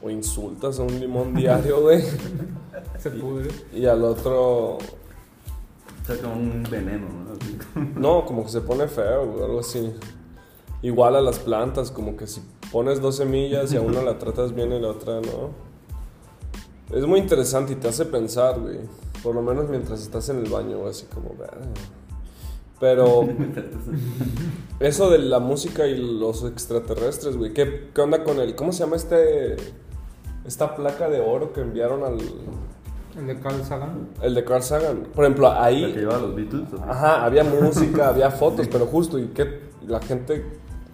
o 0.02 0.10
insultas 0.10 0.80
a 0.80 0.82
un 0.82 0.98
limón 0.98 1.32
diario, 1.32 1.80
güey, 1.80 2.02
Se 2.98 3.10
pudre. 3.10 3.50
y 3.72 3.86
al 3.86 4.04
otro, 4.04 4.78
Saca 6.06 6.26
un 6.26 6.64
veneno, 6.68 7.06
¿no? 7.08 8.00
No, 8.00 8.26
como 8.26 8.42
que 8.44 8.50
se 8.50 8.60
pone 8.60 8.88
feo, 8.88 9.26
güey, 9.26 9.44
algo 9.44 9.60
así. 9.60 9.92
Igual 10.82 11.14
a 11.14 11.20
las 11.20 11.38
plantas, 11.38 11.92
como 11.92 12.16
que 12.16 12.26
si 12.26 12.42
pones 12.72 13.00
dos 13.00 13.16
semillas 13.16 13.72
y 13.72 13.76
a 13.76 13.80
una 13.80 14.02
la 14.02 14.18
tratas 14.18 14.52
bien 14.52 14.72
y 14.72 14.80
la 14.80 14.88
otra 14.88 15.20
no. 15.20 15.50
Es 16.96 17.06
muy 17.06 17.20
interesante 17.20 17.74
y 17.74 17.76
te 17.76 17.88
hace 17.88 18.04
pensar, 18.04 18.58
güey. 18.60 18.80
Por 19.22 19.36
lo 19.36 19.42
menos 19.42 19.68
mientras 19.68 20.02
estás 20.02 20.28
en 20.28 20.38
el 20.38 20.50
baño, 20.50 20.78
güey, 20.78 20.90
así 20.90 21.06
como, 21.06 21.36
"Verga". 21.38 21.68
Pero 22.80 23.22
eso 24.80 25.08
de 25.08 25.18
la 25.18 25.38
música 25.38 25.86
y 25.86 25.96
los 25.96 26.42
extraterrestres, 26.42 27.36
güey. 27.36 27.54
¿Qué, 27.54 27.90
¿Qué 27.94 28.00
onda 28.00 28.24
con 28.24 28.40
el. 28.40 28.56
¿Cómo 28.56 28.72
se 28.72 28.80
llama 28.80 28.96
este. 28.96 29.56
Esta 30.46 30.74
placa 30.74 31.08
de 31.08 31.20
oro 31.20 31.52
que 31.52 31.60
enviaron 31.60 32.02
al. 32.04 32.18
El 33.16 33.26
de 33.26 33.38
Carl 33.40 33.62
Sagan. 33.64 34.08
El 34.22 34.34
de 34.34 34.44
Carl 34.44 34.62
Sagan? 34.62 35.08
Por 35.14 35.24
ejemplo, 35.24 35.48
La 35.48 35.58
que 35.58 35.64
ahí. 35.64 35.92
llevaba 35.92 36.18
los 36.20 36.34
Beatles. 36.34 36.68
Ajá, 36.86 37.24
había 37.24 37.44
música, 37.44 38.08
había 38.08 38.30
fotos, 38.30 38.68
pero 38.68 38.86
justo, 38.86 39.18
y 39.18 39.26
que 39.28 39.60
la 39.86 40.00
gente 40.00 40.44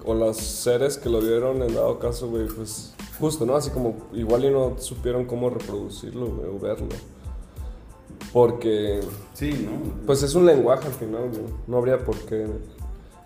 o 0.05 0.15
los 0.15 0.37
seres 0.37 0.99
que 0.99 1.09
lo 1.09 1.21
vieron 1.21 1.63
en 1.63 1.75
dado 1.75 1.99
caso, 1.99 2.29
güey, 2.29 2.47
pues 2.49 2.95
justo, 3.21 3.47
¿no? 3.47 3.55
Así 3.57 3.71
como 3.71 3.95
igual 4.13 4.45
y 4.45 4.51
no 4.51 4.75
supieron 4.79 5.27
cómo 5.27 5.51
reproducirlo, 5.51 6.27
güey, 6.27 6.49
o 6.49 6.59
verlo. 6.59 6.89
Porque, 8.33 9.01
Sí, 9.35 9.69
¿no? 9.71 10.07
pues 10.07 10.23
es 10.23 10.35
un 10.35 10.45
lenguaje 10.47 10.87
al 10.87 10.95
final, 10.95 11.29
güey. 11.31 11.45
No 11.67 11.79
habría 11.79 11.99
por 12.05 12.17
qué. 12.17 12.47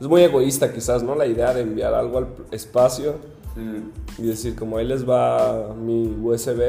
Es 0.01 0.07
muy 0.07 0.23
egoísta 0.23 0.73
quizás, 0.73 1.03
¿no? 1.03 1.15
La 1.15 1.27
idea 1.27 1.53
de 1.55 1.63
enviar 1.63 1.95
algo 1.95 2.19
al 2.19 2.29
espacio 2.51 3.15
Sí. 3.55 3.83
y 4.19 4.27
decir 4.27 4.55
como 4.57 4.79
ahí 4.79 4.87
les 4.87 5.09
va 5.09 5.75
mi 5.75 6.17
USB, 6.23 6.61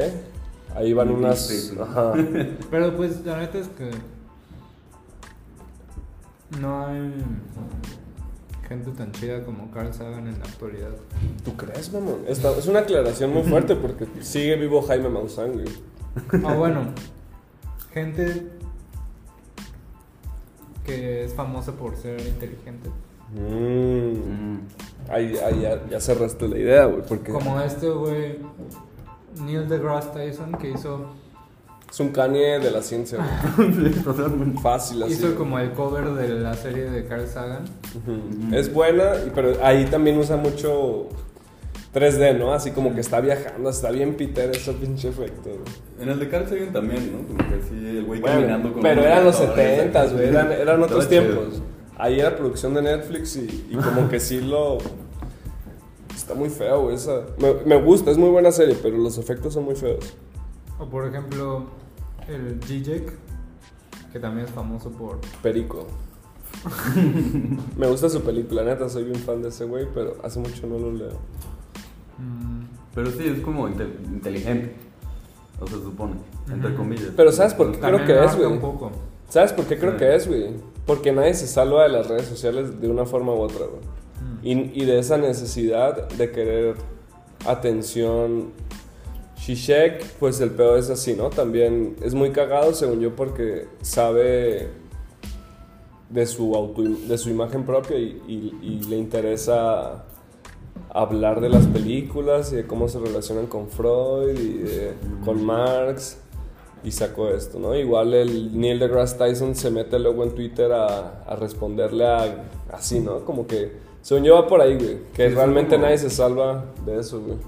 ahí 0.74 0.92
van 0.92 1.08
Mi 1.08 1.14
unas... 1.14 1.50
mixtape, 1.50 1.76
¿no? 1.78 1.84
Ajá. 1.84 2.12
Pero 2.70 2.96
pues 2.96 3.24
la 3.24 3.38
neta 3.38 3.58
es 3.58 3.68
que 3.68 3.90
no 6.60 6.86
hay 6.86 7.12
gente 8.68 8.90
tan 8.92 9.12
chida 9.12 9.44
como 9.44 9.70
Carl 9.70 9.92
Sagan 9.92 10.26
en 10.26 10.38
la 10.38 10.44
actualidad. 10.44 10.90
¿Tú 11.44 11.56
crees, 11.56 11.92
mamón? 11.92 12.20
Esta- 12.28 12.56
es 12.56 12.66
una 12.66 12.80
aclaración 12.80 13.32
muy 13.32 13.42
fuerte 13.42 13.76
porque 13.76 14.06
sigue 14.20 14.56
vivo 14.56 14.82
Jaime 14.82 15.08
Maussan, 15.08 15.52
güey. 15.52 15.66
Ah, 16.44 16.54
bueno, 16.54 16.86
gente 17.92 18.46
que 20.84 21.24
es 21.24 21.34
famosa 21.34 21.72
por 21.72 21.96
ser 21.96 22.20
inteligente. 22.20 22.90
Mm. 23.34 24.52
Mm. 24.54 24.60
Ahí, 25.10 25.36
ahí 25.44 25.60
ya, 25.62 25.80
ya 25.90 26.00
cerraste 26.00 26.48
la 26.48 26.58
idea, 26.58 26.84
güey, 26.86 27.02
porque 27.06 27.30
Como 27.32 27.60
este 27.60 27.88
güey, 27.90 28.38
Neil 29.44 29.68
deGrasse 29.68 30.08
Tyson, 30.10 30.52
que 30.52 30.70
hizo, 30.70 31.06
es 31.90 32.00
un 32.00 32.08
Kanye 32.10 32.58
de 32.58 32.70
la 32.70 32.82
ciencia, 32.82 33.18
güey. 33.56 33.72
Sí, 33.94 34.00
totalmente. 34.00 34.60
Fácil 34.60 35.02
así. 35.02 35.12
hizo 35.12 35.34
como 35.36 35.58
el 35.58 35.72
cover 35.72 36.06
de 36.14 36.28
la 36.40 36.54
serie 36.54 36.90
de 36.90 37.04
Carl 37.06 37.26
Sagan. 37.26 37.64
Es 38.52 38.72
buena, 38.72 39.12
y- 39.26 39.30
pero 39.34 39.52
ahí 39.62 39.84
también 39.86 40.16
usa 40.18 40.36
mucho 40.36 41.08
3D, 41.92 42.38
¿no? 42.38 42.52
Así 42.52 42.70
como 42.72 42.92
que 42.94 43.00
está 43.00 43.20
viajando, 43.20 43.70
está 43.70 43.90
bien 43.90 44.16
Peter 44.16 44.50
ese 44.50 44.72
pinche 44.72 45.08
efecto. 45.10 45.50
güey. 45.50 45.60
En 46.00 46.08
el 46.08 46.18
de 46.18 46.28
Carl 46.28 46.48
Sagan 46.48 46.72
también, 46.72 47.12
¿no? 47.12 47.18
Como 47.28 47.38
que 47.38 47.54
así 47.62 47.74
el 47.98 48.04
güey 48.04 48.20
Bueno, 48.20 48.36
caminando 48.36 48.72
con 48.72 48.82
pero 48.82 49.02
eran 49.02 49.24
los 49.24 49.36
tractores, 49.36 49.76
70 49.76 50.06
güey, 50.06 50.28
eran, 50.28 50.52
eran 50.52 50.82
otros 50.82 51.08
chido. 51.08 51.73
Ahí 51.96 52.18
era 52.20 52.36
producción 52.36 52.74
de 52.74 52.82
Netflix 52.82 53.36
y, 53.36 53.68
y 53.70 53.76
como 53.76 54.08
que 54.08 54.18
sí 54.20 54.40
lo... 54.40 54.78
Está 56.14 56.34
muy 56.34 56.48
feo, 56.50 56.82
güey, 56.82 56.96
esa... 56.96 57.22
Me, 57.38 57.54
me 57.66 57.80
gusta, 57.82 58.10
es 58.10 58.18
muy 58.18 58.30
buena 58.30 58.50
serie, 58.52 58.76
pero 58.82 58.96
los 58.98 59.18
efectos 59.18 59.54
son 59.54 59.64
muy 59.64 59.74
feos. 59.74 60.14
O 60.78 60.86
por 60.86 61.06
ejemplo, 61.06 61.66
el 62.28 62.60
Zizek, 62.64 63.12
que 64.12 64.18
también 64.18 64.46
es 64.46 64.52
famoso 64.52 64.90
por... 64.90 65.20
Perico. 65.42 65.86
me 67.76 67.86
gusta 67.88 68.08
su 68.08 68.22
película, 68.22 68.62
neta, 68.64 68.88
soy 68.88 69.04
bien 69.04 69.16
fan 69.16 69.42
de 69.42 69.48
ese 69.50 69.64
güey, 69.64 69.86
pero 69.92 70.16
hace 70.22 70.38
mucho 70.38 70.66
no 70.66 70.78
lo 70.78 70.92
leo. 70.92 71.18
mm, 72.18 72.62
Pero 72.94 73.10
sí, 73.10 73.24
es 73.26 73.40
como 73.40 73.68
inte- 73.68 73.88
inteligente. 74.06 74.74
O 75.60 75.66
se 75.66 75.74
supone, 75.74 76.14
entre 76.50 76.74
comillas. 76.74 77.10
Pero 77.16 77.30
¿sabes 77.30 77.54
por 77.54 77.70
qué 77.72 77.78
creo 77.78 78.04
que 78.04 78.24
es, 78.24 78.36
güey? 78.36 78.48
un 78.50 78.60
poco. 78.60 78.90
¿Sabes 79.28 79.52
por 79.52 79.64
qué 79.66 79.78
creo 79.78 79.92
Sí. 79.92 79.98
que 79.98 80.14
es, 80.14 80.28
güey? 80.28 80.50
Porque 80.86 81.12
nadie 81.12 81.34
se 81.34 81.46
salva 81.46 81.84
de 81.84 81.88
las 81.88 82.08
redes 82.08 82.26
sociales 82.26 82.80
de 82.80 82.88
una 82.88 83.04
forma 83.06 83.32
u 83.32 83.40
otra, 83.40 83.66
güey. 83.66 83.82
Mm. 84.54 84.70
Y, 84.76 84.82
y 84.82 84.84
de 84.84 84.98
esa 84.98 85.16
necesidad 85.18 86.08
de 86.10 86.30
querer 86.30 86.74
atención. 87.46 88.50
Shishek, 89.36 90.04
pues 90.20 90.40
el 90.40 90.50
peor 90.52 90.78
es 90.78 90.88
así, 90.90 91.14
¿no? 91.14 91.28
También 91.30 91.96
es 92.02 92.14
muy 92.14 92.30
cagado, 92.30 92.72
según 92.72 93.00
yo, 93.00 93.14
porque 93.14 93.66
sabe 93.82 94.68
de 96.08 96.26
su, 96.26 96.54
auto, 96.54 96.82
de 96.82 97.18
su 97.18 97.28
imagen 97.30 97.64
propia 97.64 97.98
y, 97.98 98.22
y- 98.28 98.58
y 98.62 98.80
le 98.88 98.96
interesa 98.96 100.04
hablar 100.90 101.40
de 101.40 101.48
las 101.48 101.66
películas 101.66 102.52
y 102.52 102.56
de 102.56 102.66
cómo 102.66 102.88
se 102.88 103.00
relacionan 103.00 103.46
con 103.46 103.68
Freud 103.68 104.38
y 104.38 104.58
de- 104.58 104.92
con 105.24 105.44
Marx 105.44 106.18
y 106.84 106.90
sacó 106.90 107.28
esto, 107.30 107.58
¿no? 107.58 107.74
Igual 107.74 108.12
el 108.14 108.58
Neil 108.58 108.78
deGrasse 108.78 109.16
Tyson 109.16 109.54
se 109.54 109.70
mete 109.70 109.98
luego 109.98 110.22
en 110.22 110.34
Twitter 110.34 110.70
a, 110.72 111.24
a 111.26 111.34
responderle 111.36 112.06
a 112.06 112.44
así, 112.72 113.00
¿no? 113.00 113.24
Como 113.24 113.46
que 113.46 113.72
según 114.02 114.24
yo 114.24 114.34
va 114.34 114.46
por 114.46 114.60
ahí, 114.60 114.76
güey, 114.76 114.98
que 115.14 115.28
Sí, 115.30 115.34
realmente 115.34 115.76
como- 115.76 115.84
nadie 115.86 115.98
se 115.98 116.10
salva 116.10 116.64
de 116.84 117.00
eso, 117.00 117.20
güey. 117.20 117.38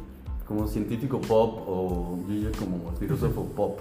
Como 0.49 0.67
científico 0.69 1.21
pop 1.21 1.69
o 1.69 2.19
como 2.59 2.93
filósofo 2.99 3.45
pop. 3.57 3.81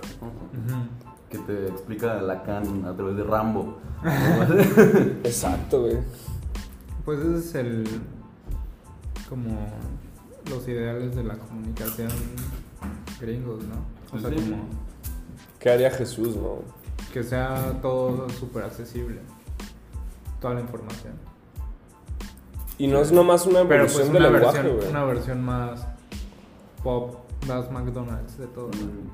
Que 1.29 1.37
te 1.39 1.67
explica 1.67 2.19
Lacan 2.21 2.85
a 2.85 2.93
través 2.95 3.15
de 3.17 3.23
Rambo. 3.23 3.77
Exacto, 5.23 5.81
güey. 5.81 5.97
Pues 7.03 7.19
ese 7.19 7.37
es 7.37 7.55
el. 7.55 7.83
como. 9.29 9.49
los 10.49 10.67
ideales 10.67 11.15
de 11.15 11.23
la 11.23 11.35
comunicación 11.35 12.09
gringos, 13.19 13.63
¿no? 13.63 13.75
O 14.15 14.19
sea, 14.19 14.29
Sí. 14.29 14.35
como. 14.35 14.63
¿Qué 15.65 15.71
haría 15.71 15.89
Jesús, 15.89 16.35
no? 16.35 16.59
que 17.11 17.23
sea 17.23 17.79
todo 17.81 18.29
súper 18.29 18.65
accesible. 18.65 19.19
Toda 20.39 20.53
la 20.53 20.61
información. 20.61 21.13
Y 22.77 22.85
no 22.85 22.99
es 22.99 23.11
nomás 23.11 23.47
una 23.47 23.67
Pero 23.67 23.85
evolución 23.85 24.11
pues 24.11 24.13
del 24.13 24.21
una 24.21 24.29
lenguaje, 24.29 24.57
versión, 24.59 24.77
güey. 24.77 24.89
una 24.89 25.03
versión 25.05 25.43
más 25.43 25.87
pop, 26.83 27.15
más 27.47 27.71
McDonald's 27.71 28.37
de 28.37 28.45
todo. 28.45 28.67
Mm. 28.67 29.09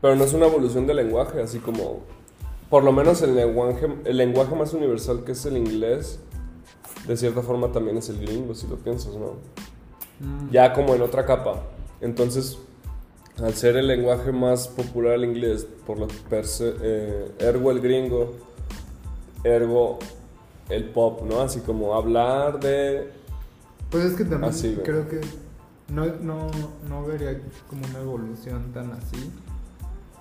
Pero 0.00 0.14
no 0.14 0.22
es 0.22 0.32
una 0.32 0.46
evolución 0.46 0.86
del 0.86 0.98
lenguaje, 0.98 1.42
así 1.42 1.58
como. 1.58 2.02
Por 2.70 2.84
lo 2.84 2.92
menos 2.92 3.20
el 3.22 3.34
lenguaje, 3.34 3.88
el 4.04 4.16
lenguaje 4.16 4.54
más 4.54 4.74
universal 4.74 5.24
que 5.24 5.32
es 5.32 5.44
el 5.44 5.56
inglés, 5.56 6.20
de 7.08 7.16
cierta 7.16 7.42
forma 7.42 7.72
también 7.72 7.96
es 7.96 8.08
el 8.10 8.20
gringo, 8.20 8.54
si 8.54 8.68
lo 8.68 8.76
piensas, 8.76 9.16
¿no? 9.16 9.38
Mm. 10.20 10.50
Ya 10.52 10.72
como 10.72 10.94
en 10.94 11.02
otra 11.02 11.26
capa. 11.26 11.64
Entonces, 12.00 12.60
al 13.42 13.54
ser 13.54 13.76
el 13.76 13.86
lenguaje 13.86 14.32
más 14.32 14.68
popular 14.68 15.14
el 15.14 15.24
inglés, 15.24 15.66
por 15.86 15.98
lo 15.98 16.08
per 16.30 16.46
se, 16.46 16.74
eh, 16.80 17.32
ergo 17.38 17.70
el 17.70 17.80
gringo, 17.80 18.34
ergo 19.44 19.98
el 20.68 20.84
pop, 20.84 21.22
¿no? 21.22 21.40
Así 21.40 21.60
como 21.60 21.94
hablar 21.94 22.58
de 22.60 23.10
Pues 23.90 24.04
es 24.04 24.14
que 24.14 24.24
también 24.24 24.50
Así, 24.50 24.78
creo 24.82 25.08
que 25.08 25.20
no, 25.88 26.06
no, 26.06 26.50
no 26.88 27.04
vería 27.04 27.40
como 27.68 27.86
una 27.86 28.00
evolución 28.00 28.72
tan 28.72 28.92
así. 28.92 29.30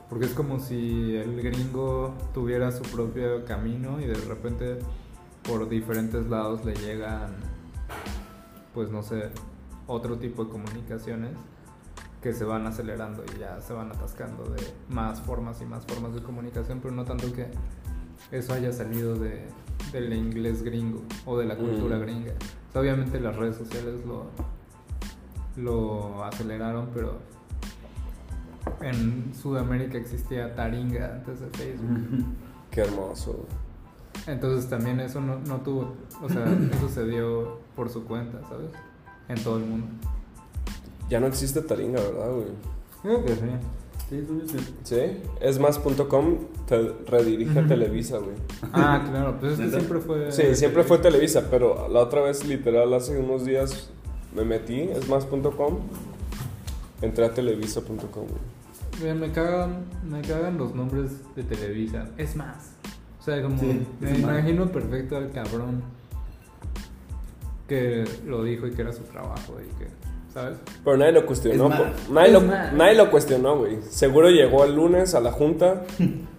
Porque 0.10 0.26
es 0.26 0.34
como 0.34 0.60
si 0.60 1.16
el 1.16 1.42
gringo 1.42 2.14
tuviera 2.34 2.72
su 2.72 2.84
propio 2.84 3.44
camino 3.46 4.00
y 4.00 4.06
de 4.06 4.14
repente 4.14 4.78
por 5.42 5.68
diferentes 5.68 6.28
lados 6.28 6.64
le 6.64 6.76
llegan, 6.76 7.34
pues 8.74 8.92
no 8.92 9.02
sé, 9.02 9.30
otro 9.88 10.18
tipo 10.18 10.46
de 10.46 10.52
comunicaciones 10.52 11.32
que 12.26 12.34
se 12.34 12.44
van 12.44 12.66
acelerando 12.66 13.24
y 13.36 13.40
ya 13.40 13.62
se 13.62 13.72
van 13.72 13.92
atascando 13.92 14.46
de 14.46 14.60
más 14.90 15.22
formas 15.22 15.62
y 15.62 15.66
más 15.66 15.86
formas 15.86 16.16
de 16.16 16.24
comunicación, 16.24 16.80
pero 16.82 16.92
no 16.96 17.06
tanto 17.06 17.32
que 17.32 17.46
eso 18.32 18.52
haya 18.52 18.72
salido 18.74 19.14
de, 19.14 19.46
del 19.92 20.12
inglés 20.12 20.64
gringo 20.64 21.04
o 21.28 21.38
de 21.38 21.46
la 21.46 21.56
cultura 21.56 21.98
Mm. 21.98 22.02
gringa. 22.02 22.32
O 22.32 22.72
sea, 22.72 22.82
obviamente 22.82 23.20
las 23.20 23.36
redes 23.36 23.58
sociales 23.58 24.04
lo, 24.08 24.26
lo 25.56 26.24
aceleraron, 26.24 26.90
pero 26.96 27.20
en 28.82 29.32
Sudamérica 29.40 30.00
existía 30.00 30.56
Taringa 30.56 31.18
antes 31.18 31.42
de 31.42 31.48
Facebook. 31.52 32.26
Qué 32.72 32.82
hermoso. 32.82 33.46
Entonces 34.26 34.68
también 34.68 35.00
eso 35.00 35.22
no, 35.22 35.38
no 35.42 35.58
tuvo, 35.62 35.94
o 36.24 36.28
sea, 36.28 36.44
eso 36.72 36.90
se 36.90 37.06
dio 37.06 37.60
por 37.76 37.88
su 37.92 38.04
cuenta, 38.06 38.42
¿sabes? 38.50 38.72
En 39.30 39.44
todo 39.44 39.58
el 39.60 39.66
mundo. 39.66 39.86
Ya 41.10 41.20
no 41.20 41.28
existe 41.28 41.62
Taringa, 41.62 42.02
¿verdad, 42.02 42.32
güey? 42.34 42.48
Creo 43.02 43.26
que 43.26 43.34
sí. 43.36 43.42
Sí, 44.10 44.26
yo 44.28 44.48
sí. 44.48 44.76
Sí, 44.84 45.22
es 45.42 45.60
más.com 45.60 46.38
te 46.68 46.92
redirige 47.08 47.60
a. 47.60 47.68
Televisa, 47.68 48.18
güey. 48.20 48.36
Ah, 48.74 49.04
claro, 49.10 49.38
pues 49.40 49.60
es 49.60 49.72
siempre 49.72 50.00
fue... 50.00 50.32
Sí, 50.32 50.56
siempre 50.56 50.84
fue 50.84 51.00
Televisa, 51.00 51.48
pero 51.50 51.88
la 51.90 52.02
otra 52.02 52.22
vez, 52.22 52.46
literal, 52.46 52.94
hace 52.94 53.18
unos 53.18 53.46
días 53.46 53.90
me 54.36 54.44
metí, 54.44 54.82
es 54.82 55.08
más.com, 55.10 55.80
entré 57.02 57.26
a 57.26 57.34
televisa.com, 57.34 57.98
güey. 58.28 59.14
Me 59.16 59.32
cagan, 59.32 59.86
me 60.08 60.22
cagan 60.22 60.58
los 60.58 60.74
nombres 60.76 61.12
de 61.36 61.44
Televisa. 61.44 62.10
Es 62.18 62.36
más. 62.36 62.72
O 63.20 63.24
sea, 63.24 63.42
como 63.42 63.58
Sí, 63.60 63.86
me 64.00 64.10
más. 64.12 64.20
imagino 64.20 64.72
perfecto 64.72 65.18
al 65.18 65.32
cabrón 65.32 65.82
que 67.68 68.06
lo 68.26 68.44
dijo 68.44 68.68
y 68.68 68.72
que 68.72 68.82
era 68.84 68.94
su 68.94 69.04
trabajo 69.04 69.56
y 69.60 69.68
que, 69.80 69.88
¿sabes? 70.36 70.58
Pero 70.84 70.98
nadie 70.98 71.14
lo 71.14 71.26
cuestionó. 71.26 71.70
Más. 71.70 72.10
nadie, 72.10 72.28
Es 72.28 72.34
lo, 72.34 72.42
más. 72.42 72.74
nadie 72.74 72.96
lo 72.96 73.10
cuestionó, 73.10 73.58
güey. 73.58 73.80
Seguro 73.90 74.30
llegó 74.30 74.66
el 74.66 74.76
lunes 74.76 75.16
a 75.16 75.22
la 75.22 75.32
junta 75.32 75.86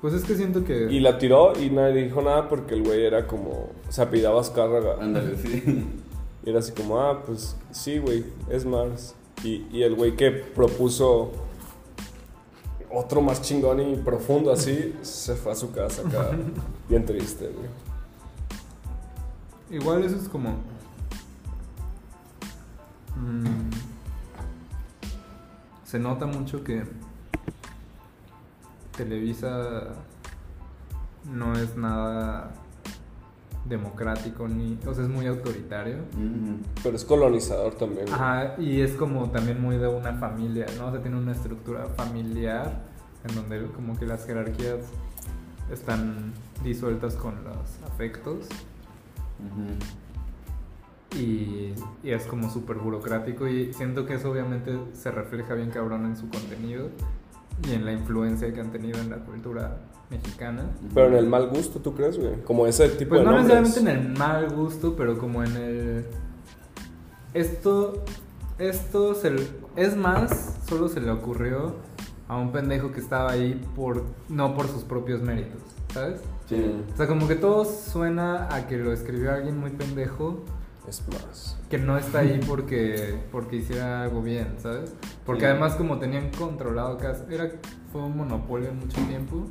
Pues 0.00 0.14
es 0.14 0.24
que 0.24 0.34
siento 0.34 0.64
que... 0.64 0.90
y 0.90 1.00
la 1.00 1.18
tiró 1.18 1.52
y 1.60 1.68
nadie 1.68 2.04
dijo 2.04 2.22
nada 2.22 2.48
porque 2.48 2.74
el 2.74 2.82
güey 2.82 3.04
era 3.04 3.26
como, 3.26 3.68
se 3.90 4.00
apellidaba 4.00 4.40
Azcárraga. 4.40 4.96
Ándale, 4.98 5.36
sí. 5.36 5.62
Y 6.42 6.48
era 6.48 6.60
así 6.60 6.72
como, 6.72 6.98
ah, 6.98 7.22
pues 7.26 7.54
sí, 7.70 7.98
güey, 7.98 8.24
es 8.48 8.64
Mars. 8.64 9.14
Y, 9.44 9.66
y 9.70 9.82
el 9.82 9.94
güey 9.94 10.16
que 10.16 10.30
propuso 10.30 11.32
otro 12.90 13.20
más 13.20 13.42
chingón 13.42 13.78
y 13.80 13.96
profundo 13.96 14.50
así, 14.50 14.94
se 15.02 15.34
fue 15.34 15.52
a 15.52 15.54
su 15.54 15.70
casa 15.70 16.00
acá, 16.00 16.30
bien 16.88 17.04
triste, 17.04 17.50
güey. 17.50 17.68
Igual 19.78 20.02
eso 20.04 20.16
es 20.16 20.30
como... 20.30 20.56
mm, 23.20 23.70
se 25.84 25.98
nota 25.98 26.26
mucho 26.26 26.64
que 26.64 26.84
Televisa 28.96 29.88
no 31.24 31.54
es 31.54 31.76
nada 31.76 32.52
democrático 33.64 34.48
ni... 34.48 34.78
O 34.86 34.94
sea, 34.94 35.04
es 35.04 35.10
muy 35.10 35.26
autoritario. 35.26 35.98
Ujú. 36.12 36.58
Pero 36.82 36.96
es 36.96 37.04
colonizador 37.04 37.74
también. 37.74 38.12
Ajá, 38.12 38.54
y 38.58 38.80
es 38.80 38.92
como 38.92 39.30
también 39.30 39.60
muy 39.60 39.76
de 39.76 39.88
una 39.88 40.14
familia, 40.14 40.66
¿no? 40.78 40.88
O 40.88 40.90
sea, 40.90 41.00
tiene 41.00 41.16
una 41.16 41.32
estructura 41.32 41.86
familiar 41.96 42.82
en 43.28 43.34
donde 43.34 43.66
como 43.72 43.98
que 43.98 44.06
las 44.06 44.26
jerarquías 44.26 44.80
están 45.70 46.32
disueltas 46.64 47.14
con 47.14 47.42
los 47.44 47.90
afectos. 47.90 48.46
Y, 51.16 51.74
y 52.02 52.10
es 52.10 52.24
como 52.24 52.50
súper 52.50 52.76
burocrático 52.78 53.48
y 53.48 53.72
siento 53.72 54.06
que 54.06 54.14
eso 54.14 54.30
obviamente 54.30 54.78
se 54.92 55.10
refleja 55.10 55.54
bien 55.54 55.70
cabrón 55.70 56.06
en 56.06 56.16
su 56.16 56.28
contenido 56.28 56.88
y 57.68 57.72
en 57.72 57.84
la 57.84 57.92
influencia 57.92 58.52
que 58.52 58.60
han 58.60 58.70
tenido 58.70 58.98
en 59.00 59.10
la 59.10 59.18
cultura 59.18 59.78
mexicana. 60.10 60.70
Pero 60.94 61.08
en 61.08 61.14
el 61.14 61.26
mal 61.26 61.48
gusto, 61.48 61.80
¿tú 61.80 61.94
crees, 61.94 62.18
güey? 62.18 62.42
Como 62.42 62.66
ese 62.66 62.88
tipo 62.90 63.10
Pues 63.10 63.20
de 63.20 63.26
no 63.26 63.32
necesariamente 63.32 63.80
en 63.80 63.88
el 63.88 64.18
mal 64.18 64.50
gusto, 64.50 64.96
pero 64.96 65.18
como 65.18 65.42
en 65.42 65.56
el... 65.56 66.06
Esto, 67.32 68.04
esto 68.58 69.14
se, 69.14 69.34
es 69.76 69.96
más, 69.96 70.58
solo 70.68 70.88
se 70.88 71.00
le 71.00 71.10
ocurrió 71.10 71.76
a 72.26 72.36
un 72.36 72.50
pendejo 72.52 72.92
que 72.92 73.00
estaba 73.00 73.30
ahí 73.30 73.60
por 73.76 74.04
no 74.28 74.54
por 74.54 74.66
sus 74.68 74.82
propios 74.82 75.20
méritos, 75.20 75.60
¿sabes? 75.92 76.20
Sí. 76.46 76.74
O 76.92 76.96
sea, 76.96 77.06
como 77.06 77.28
que 77.28 77.36
todo 77.36 77.64
suena 77.64 78.52
a 78.52 78.66
que 78.66 78.78
lo 78.78 78.92
escribió 78.92 79.32
alguien 79.32 79.58
muy 79.58 79.70
pendejo 79.70 80.44
Es 80.90 81.02
más. 81.08 81.56
que 81.70 81.78
no 81.78 81.96
está 81.96 82.18
ahí 82.18 82.40
porque, 82.46 83.18
porque 83.32 83.56
hiciera 83.56 84.02
algo 84.02 84.20
bien, 84.22 84.56
¿sabes? 84.58 84.92
Porque 85.24 85.42
Sí. 85.42 85.46
además 85.46 85.76
como 85.76 85.98
tenían 85.98 86.30
controlado 86.36 86.98
casi, 86.98 87.22
era, 87.32 87.50
fue 87.92 88.02
un 88.02 88.16
monopolio 88.16 88.72
mucho 88.74 89.00
tiempo, 89.06 89.46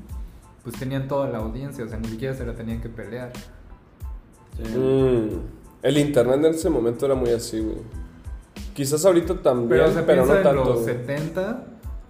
pues 0.63 0.75
tenían 0.77 1.07
toda 1.07 1.29
la 1.29 1.37
audiencia, 1.39 1.85
o 1.85 1.87
sea, 1.87 1.97
ni 1.97 2.09
siquiera 2.09 2.35
se 2.35 2.45
la 2.45 2.53
tenían 2.53 2.81
que 2.81 2.89
pelear. 2.89 3.31
Sí. 4.61 4.77
Mm, 4.77 5.29
el 5.81 5.97
internet 5.97 6.39
en 6.43 6.45
ese 6.53 6.69
momento 6.69 7.05
era 7.05 7.15
muy 7.15 7.29
así, 7.29 7.59
güey. 7.61 7.77
Quizás 8.73 9.05
ahorita 9.05 9.35
también, 9.41 9.69
Pero 9.69 9.83
pero, 9.85 9.93
se 9.95 10.03
piensa 10.03 10.25
no 10.33 10.37
en 10.37 10.43
tanto. 10.43 10.63
los 10.65 10.83
güey. 10.83 10.85
70, 10.95 11.63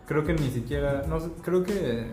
creo 0.08 0.24
que 0.26 0.34
ni 0.34 0.50
siquiera, 0.50 1.06
no 1.08 1.20
sé, 1.20 1.30
creo 1.44 1.64
que 1.64 2.08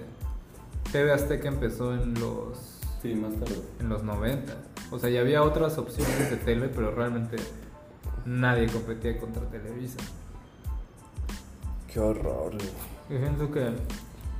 TV 0.93 1.13
Azteca 1.13 1.49
empezó 1.49 1.95
en 1.95 2.15
los 2.21 2.76
Sí, 3.03 3.15
más 3.15 3.35
tarde. 3.35 3.61
en 3.81 3.89
los 3.89 4.03
90. 4.03 4.53
O 4.91 4.99
sea, 4.99 5.11
ya 5.11 5.21
había 5.21 5.43
otras 5.43 5.79
opciones 5.79 6.31
de 6.31 6.37
tele, 6.37 6.69
pero 6.69 6.91
realmente 6.93 7.37
nadie 8.25 8.67
competía 8.69 9.19
contra 9.19 9.43
Televisa. 9.49 9.99
Qué 11.93 12.01
horror, 12.01 12.53
güey. 12.55 13.19
Y 13.19 13.23
siento 13.23 13.51
que 13.51 13.71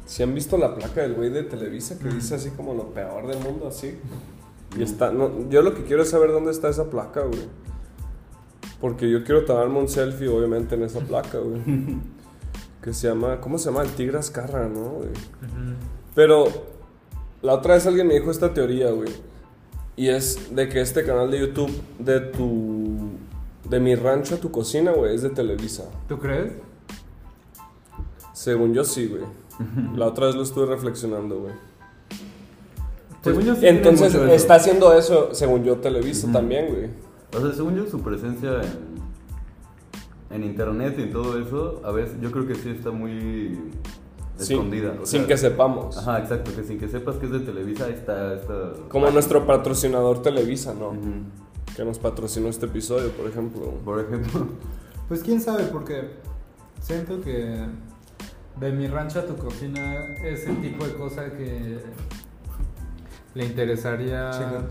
Si 0.05 0.23
han 0.23 0.35
visto 0.35 0.57
la 0.57 0.73
placa 0.75 1.01
del 1.03 1.15
güey 1.15 1.31
de 1.31 1.43
Televisa 1.43 1.99
que 1.99 2.05
Mm. 2.05 2.15
dice 2.15 2.35
así 2.37 2.51
como 2.51 2.75
lo 2.75 2.95
peor 2.95 3.27
del 3.27 3.41
mundo, 3.41 3.67
así. 3.67 3.99
Y 4.79 4.83
está, 4.85 5.11
no, 5.11 5.49
yo 5.51 5.63
lo 5.63 5.75
que 5.75 5.83
quiero 5.83 6.03
es 6.05 6.11
saber 6.11 6.31
dónde 6.31 6.53
está 6.53 6.69
esa 6.69 6.89
placa, 6.91 7.23
güey. 7.23 7.41
Porque 8.81 9.11
yo 9.11 9.25
quiero 9.25 9.45
tomarme 9.45 9.81
un 9.81 9.89
selfie, 9.89 10.29
obviamente, 10.29 10.77
en 10.77 10.83
esa 10.85 11.01
placa, 11.01 11.39
güey. 11.39 11.61
que 12.83 12.93
se 12.95 13.09
llama, 13.09 13.41
¿cómo 13.41 13.59
se 13.59 13.65
llama? 13.71 13.83
El 13.83 13.91
Tigre 13.91 14.19
Azcarra, 14.19 14.69
¿no, 14.69 14.91
güey? 14.91 15.09
Pero 16.15 16.45
la 17.43 17.55
otra 17.55 17.75
vez 17.75 17.87
alguien 17.87 18.07
me 18.07 18.15
dijo 18.15 18.31
esta 18.31 18.53
teoría, 18.53 18.91
güey. 18.91 19.11
Y 19.97 20.09
es 20.09 20.55
de 20.55 20.69
que 20.69 20.81
este 20.81 21.05
canal 21.05 21.31
de 21.31 21.41
YouTube 21.41 21.73
de 21.99 22.21
tu... 22.21 23.11
De 23.69 23.81
mi 23.81 23.97
rancho 23.97 24.37
a 24.37 24.39
tu 24.39 24.51
cocina, 24.53 24.93
güey, 24.93 25.15
es 25.15 25.23
de 25.23 25.31
Televisa. 25.31 25.85
¿tú 26.09 26.19
crees? 26.19 26.53
Según 28.33 28.75
yo 28.75 28.85
sí, 28.85 29.07
güey. 29.07 29.25
La 29.97 30.07
otra 30.07 30.27
vez 30.27 30.37
lo 30.37 30.43
estuve 30.43 30.67
reflexionando, 30.67 31.41
güey. 31.41 31.55
Según 33.23 33.43
yo 33.43 33.55
sí 33.55 33.61
tiene 33.63 33.79
Entonces 33.79 34.13
mucho 34.15 34.27
está 34.33 34.55
haciendo 34.55 34.93
eso, 34.93 35.35
según 35.35 35.65
yo, 35.65 35.79
Televisa 35.79 36.27
Ujú. 36.27 36.33
también, 36.33 36.69
güey. 36.73 36.91
O 37.37 37.41
sea, 37.41 37.53
según 37.53 37.75
yo, 37.75 37.87
su 37.89 38.01
presencia 38.01 38.61
en, 40.31 40.37
en 40.37 40.45
internet 40.45 40.95
y 40.99 41.03
en 41.03 41.13
todo 41.13 41.41
eso, 41.41 41.81
a 41.85 41.91
veces 41.91 42.21
yo 42.21 42.31
creo 42.31 42.47
que 42.47 42.55
sí 42.55 42.71
está 42.71 42.93
muy 42.93 43.59
Sin- 44.37 44.57
escondida. 44.57 44.93
o 45.03 45.07
sin 45.07 45.21
sea, 45.21 45.27
que 45.29 45.37
sepamos. 45.37 45.97
Ajá, 45.97 46.19
exacto, 46.21 46.51
que 46.55 46.63
sin 46.65 46.79
que 46.79 46.89
sepas 46.89 47.17
que 47.17 47.27
es 47.27 47.33
de 47.33 47.41
Televisa, 47.41 47.89
está. 47.89 48.35
está 48.35 48.73
Como 48.89 49.11
nuestro 49.11 49.47
patrocinador 49.47 50.23
Televisa, 50.23 50.75
¿no? 50.75 50.93
Que 51.77 51.85
nos 51.85 51.99
patrocinó 51.99 52.49
este 52.49 52.67
episodio, 52.67 53.11
por 53.13 53.29
ejemplo. 53.29 53.71
Por 53.85 54.01
ejemplo. 54.01 54.47
Pues 55.09 55.23
quién 55.23 55.41
sabe, 55.41 55.63
porque 55.67 56.11
siento 56.81 57.21
que 57.21 57.65
de 58.59 58.73
mi 58.73 58.89
rancho 58.89 59.21
a 59.21 59.23
tu 59.27 59.37
cocina 59.37 59.95
es 60.25 60.49
el 60.49 60.61
tipo 60.61 60.85
de 60.85 60.95
cosa 60.95 61.31
que 61.31 61.79
le 63.35 63.45
interesaría 63.45 64.33
Chica. 64.33 64.65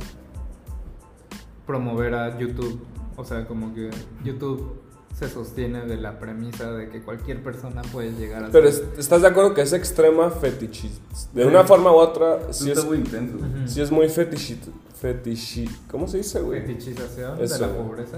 promover 1.65 2.13
a 2.15 2.37
YouTube. 2.37 2.85
O 3.15 3.23
sea, 3.23 3.47
como 3.47 3.73
que 3.73 3.89
YouTube 4.25 4.81
se 5.17 5.29
sostiene 5.29 5.85
de 5.85 5.95
la 5.97 6.19
premisa 6.19 6.71
de 6.73 6.89
que 6.89 7.01
cualquier 7.01 7.41
persona 7.41 7.81
puede 7.83 8.11
llegar 8.13 8.43
a 8.43 8.49
Pero 8.51 8.69
ser- 8.71 8.85
¿estás 8.97 9.21
de 9.21 9.27
acuerdo 9.29 9.53
que 9.53 9.61
es 9.61 9.71
extrema 9.71 10.29
fetichista? 10.29 11.01
De 11.33 11.45
una 11.45 11.63
forma 11.63 11.89
u 11.91 11.95
otra, 11.95 12.51
sí 12.51 12.69
es, 12.69 12.83
muy 12.85 12.97
intenso. 12.97 13.37
Sí 13.65 13.81
es 13.81 13.91
muy 13.91 14.09
fetichista. 14.09 14.67
Fetichi, 14.99 15.69
¿Cómo 15.89 16.07
se 16.07 16.17
dice, 16.17 16.41
güey? 16.41 16.61
fetichización 16.61 17.41
Eso. 17.41 17.53
de 17.55 17.61
la 17.61 17.73
pobreza. 17.73 18.17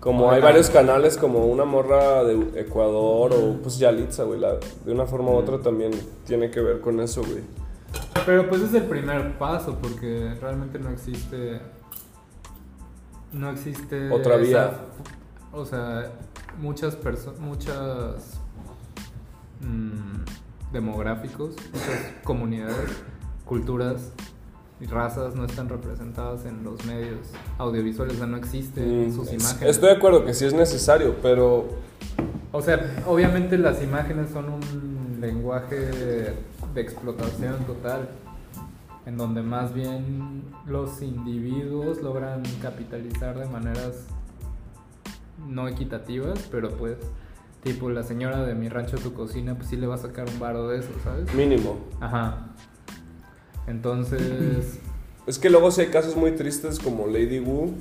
Como 0.00 0.30
Ay, 0.30 0.36
hay 0.36 0.42
varios 0.42 0.68
canales, 0.70 1.16
como 1.16 1.46
una 1.46 1.64
morra 1.64 2.22
de 2.24 2.60
Ecuador 2.60 3.32
o 3.32 3.56
pues 3.62 3.78
Yalitza, 3.78 4.24
güey. 4.24 4.38
la- 4.38 4.58
De 4.84 4.92
una 4.92 5.06
forma 5.06 5.30
u 5.30 5.34
otra 5.34 5.58
también 5.60 5.92
tiene 6.26 6.50
que 6.50 6.60
ver 6.60 6.80
con 6.80 7.00
eso, 7.00 7.22
güey. 7.22 7.42
Pero 8.26 8.48
pues 8.50 8.60
es 8.62 8.74
el 8.74 8.84
primer 8.84 9.38
paso 9.38 9.78
porque 9.80 10.34
realmente 10.40 10.78
no 10.78 10.90
existe 10.90 11.60
no 13.32 13.50
existe. 13.50 14.10
Otra 14.10 14.34
esa- 14.36 14.42
vía. 14.42 14.70
O 15.52 15.64
sea, 15.64 16.10
muchas 16.60 16.96
personas. 16.96 17.40
Muchas. 17.40 18.40
mm, 19.60 20.72
demográficos, 20.72 21.54
muchas 21.72 22.12
comunidades, 22.24 22.90
culturas 23.44 24.12
y 24.80 24.86
razas 24.86 25.34
no 25.34 25.44
están 25.46 25.68
representadas 25.68 26.44
en 26.44 26.62
los 26.62 26.84
medios 26.86 27.18
audiovisuales, 27.58 28.14
o 28.14 28.18
sea, 28.18 28.26
no 28.26 28.36
existen 28.36 29.08
Mm, 29.08 29.14
sus 29.14 29.28
es- 29.28 29.34
imágenes. 29.42 29.74
Estoy 29.76 29.88
de 29.90 29.96
acuerdo 29.96 30.24
que 30.24 30.34
sí 30.34 30.44
es 30.44 30.54
necesario, 30.54 31.16
pero 31.22 31.66
O 32.52 32.62
sea, 32.62 33.02
obviamente 33.06 33.58
las 33.58 33.82
imágenes 33.82 34.30
son 34.30 34.46
un 34.48 35.18
lenguaje 35.20 35.76
de 35.76 36.80
explotación 36.80 37.56
total, 37.66 38.08
en 39.04 39.16
donde 39.18 39.42
más 39.42 39.74
bien 39.74 40.44
los 40.66 41.02
individuos 41.02 42.00
logran 42.02 42.42
capitalizar 42.62 43.38
de 43.38 43.46
maneras 43.46 44.06
no 45.48 45.66
equitativas, 45.68 46.48
pero 46.50 46.70
pues, 46.70 46.96
tipo 47.62 47.90
la 47.90 48.02
señora 48.02 48.44
de 48.44 48.54
mi 48.54 48.68
rancho 48.68 48.96
tu 48.98 49.12
cocina, 49.14 49.56
pues 49.56 49.68
sí 49.68 49.76
le 49.76 49.86
va 49.86 49.96
a 49.96 49.98
sacar 49.98 50.28
un 50.28 50.38
varo 50.38 50.68
de 50.68 50.78
eso, 50.78 50.90
¿sabes? 51.02 51.32
mínimo. 51.34 51.78
Ajá. 52.00 52.54
Entonces... 53.66 54.80
Es 55.26 55.38
que 55.38 55.50
luego 55.50 55.70
sí 55.70 55.82
hay 55.82 55.88
casos 55.88 56.16
muy 56.16 56.32
tristes 56.32 56.78
como 56.78 57.06
Lady 57.06 57.38
Wu. 57.40 57.74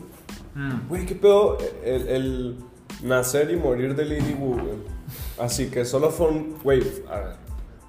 mm, 0.56 0.88
Güey, 0.90 1.06
qué 1.06 1.16
pedo 1.16 1.58
el, 1.84 2.08
el 2.08 2.58
nacer 3.04 3.52
y 3.52 3.56
morir 3.56 3.96
de 3.96 4.06
Lady 4.06 4.34
Wu, 4.34 4.54
güey. 4.54 4.98
Así 5.40 5.68
que 5.68 5.86
solo 5.86 6.10
fue 6.10 6.28
un, 6.28 6.56
güey, 6.64 6.82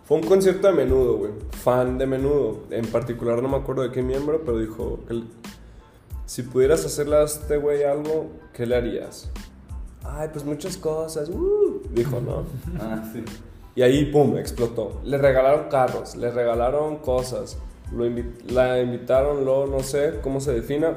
fue 0.05 0.19
un 0.19 0.23
concierto 0.23 0.69
de 0.69 0.75
menudo, 0.75 1.17
güey. 1.17 1.33
Fan 1.51 1.99
de 1.99 2.07
menudo. 2.07 2.65
En 2.71 2.87
particular 2.87 3.43
no 3.43 3.49
me 3.49 3.57
acuerdo 3.57 3.83
de 3.83 3.91
qué 3.91 4.03
miembro, 4.03 4.43
pero 4.45 4.59
dijo 4.59 5.01
que 5.09 5.23
si 6.27 6.43
pudieras 6.43 6.85
hacerle 6.85 7.17
a 7.17 7.25
este 7.25 7.57
güey 7.57 7.83
algo, 7.85 8.31
¿qué 8.53 8.65
le 8.67 8.77
harías? 8.77 9.31
Ay, 10.11 10.29
pues 10.33 10.45
muchas 10.45 10.77
cosas. 10.77 11.29
uh", 11.29 11.81
dijo, 11.91 12.21
¿no? 12.21 12.45
Ah, 12.81 13.03
sí. 13.13 13.25
Y 13.75 13.83
ahí, 13.83 14.07
pum, 14.07 14.37
explotó. 14.37 15.01
Le 15.05 15.19
regalaron 15.19 15.69
carros, 15.69 16.17
le 16.17 16.31
regalaron 16.31 16.97
cosas. 16.97 17.59
Lo 17.93 18.05
invi- 18.07 18.33
la 18.51 18.81
invitaron, 18.81 19.45
lo, 19.45 19.67
no 19.67 19.81
sé 19.81 20.19
cómo 20.23 20.41
se 20.41 20.53
defina, 20.53 20.95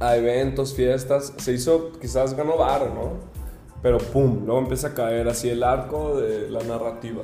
a 0.00 0.16
eventos, 0.16 0.74
fiestas. 0.74 1.32
Se 1.36 1.52
hizo, 1.52 1.92
quizás 2.00 2.34
ganó 2.34 2.56
bar, 2.56 2.90
¿no? 2.94 3.12
Pero 3.82 3.98
pum, 3.98 4.42
luego 4.44 4.60
empieza 4.60 4.88
a 4.88 4.94
caer 4.94 5.28
así 5.28 5.48
el 5.48 5.62
arco 5.62 6.16
de 6.20 6.50
la 6.50 6.62
narrativa. 6.64 7.22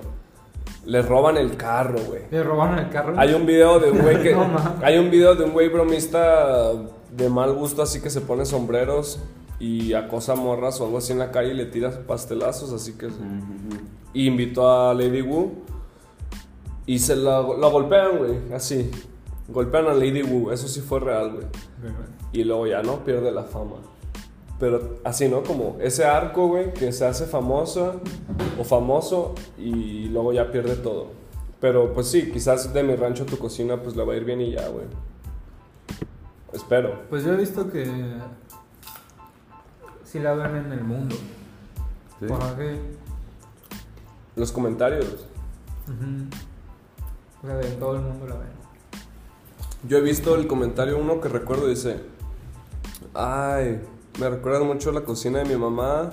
Le 0.85 1.03
roban 1.03 1.37
el 1.37 1.57
carro, 1.57 1.99
güey. 2.09 2.23
¿Le 2.31 2.43
robaron 2.43 2.79
el 2.79 2.89
carro? 2.91 3.15
Hay 3.19 3.35
un 3.35 3.47
video 3.47 3.79
de 3.81 3.91
un 3.91 3.99
güey 3.99 4.21
que. 4.23 4.35
No, 4.35 4.49
hay 4.83 4.99
un 4.99 5.11
video 5.11 5.35
de 5.35 5.45
un 5.45 5.53
güey 5.53 5.69
bromista 5.69 6.73
de 7.11 7.29
mal 7.29 7.53
gusto, 7.55 7.83
así 7.83 8.01
que 8.01 8.11
se 8.11 8.21
pone 8.21 8.45
sombreros 8.45 9.19
y 9.63 9.95
acosa 9.95 10.35
morras 10.35 10.81
o 10.81 10.87
algo 10.87 10.99
así 10.99 11.13
en 11.13 11.21
la 11.21 11.31
calle 11.31 11.53
y 11.53 11.55
le 11.55 11.67
tira 11.67 12.05
pastelazos, 12.05 12.73
así 12.73 12.95
que. 12.95 13.07
Ujú. 13.07 13.15
Y 14.13 14.27
invitó 14.27 14.69
a 14.69 14.93
Lady 14.93 15.23
Wu 15.23 15.53
y 16.85 16.99
se 16.99 17.15
la, 17.15 17.41
la 17.41 17.69
golpean, 17.69 18.19
güey, 18.19 18.53
así. 18.53 18.91
Golpean 19.49 19.87
a 19.87 19.95
Lady 19.95 20.23
Wu, 20.23 20.51
eso 20.51 20.67
sí 20.67 20.81
fue 20.81 20.99
real, 20.99 21.35
güey. 21.35 21.47
Y 22.33 22.43
luego 22.43 22.67
ya 22.67 22.83
no 22.83 23.05
pierde 23.05 23.31
la 23.31 23.45
fama. 23.45 23.77
Pero 24.59 24.99
así, 25.05 25.29
¿no? 25.29 25.45
Como 25.45 25.77
ese 25.81 26.07
arco, 26.07 26.49
güey, 26.49 26.75
que 26.75 26.91
se 26.91 27.07
hace 27.07 27.27
famoso 27.27 28.01
o 28.59 28.65
famoso 28.65 29.37
y 29.57 30.09
luego 30.09 30.33
ya 30.33 30.51
pierde 30.51 30.75
todo. 30.75 31.07
Pero 31.61 31.93
pues 31.93 32.09
sí, 32.09 32.33
quizás 32.33 32.75
de 32.75 32.83
mi 32.83 32.97
rancho 32.97 33.23
a 33.23 33.27
tu 33.27 33.39
cocina 33.39 33.81
pues 33.81 33.95
le 33.95 34.05
va 34.05 34.15
a 34.15 34.17
ir 34.17 34.25
bien 34.25 34.41
y 34.41 34.51
ya, 34.51 34.67
güey. 34.69 34.87
Espero. 36.53 37.03
Pues 37.09 37.25
yo 37.25 37.33
he 37.33 37.37
visto 37.37 37.71
que 37.71 37.87
sí 40.13 40.19
la 40.19 40.35
ven 40.35 40.57
en 40.57 40.73
el 40.73 40.85
mundo. 40.85 41.17
Sí. 42.21 42.27
Jorge, 42.29 42.77
Los 44.37 44.53
comentarios. 44.53 45.07
ujú. 45.87 46.29
O 47.43 47.47
sea, 47.47 47.61
en 47.61 47.79
todo 47.79 47.97
el 47.97 48.03
mundo 48.03 48.27
la 48.29 48.35
ven. 48.37 48.49
Yo 49.89 49.99
he 49.99 50.01
visto 50.01 50.37
el 50.37 50.47
comentario 50.47 50.97
uno 50.99 51.21
que 51.21 51.29
recuerdo 51.29 51.67
dice, 51.67 51.97
ay, 53.15 53.81
me 54.21 54.29
recuerda 54.31 54.63
mucho 54.63 54.93
la 54.93 55.01
cocina 55.01 55.39
de 55.41 55.47
mi 55.47 55.57
mamá. 55.57 56.11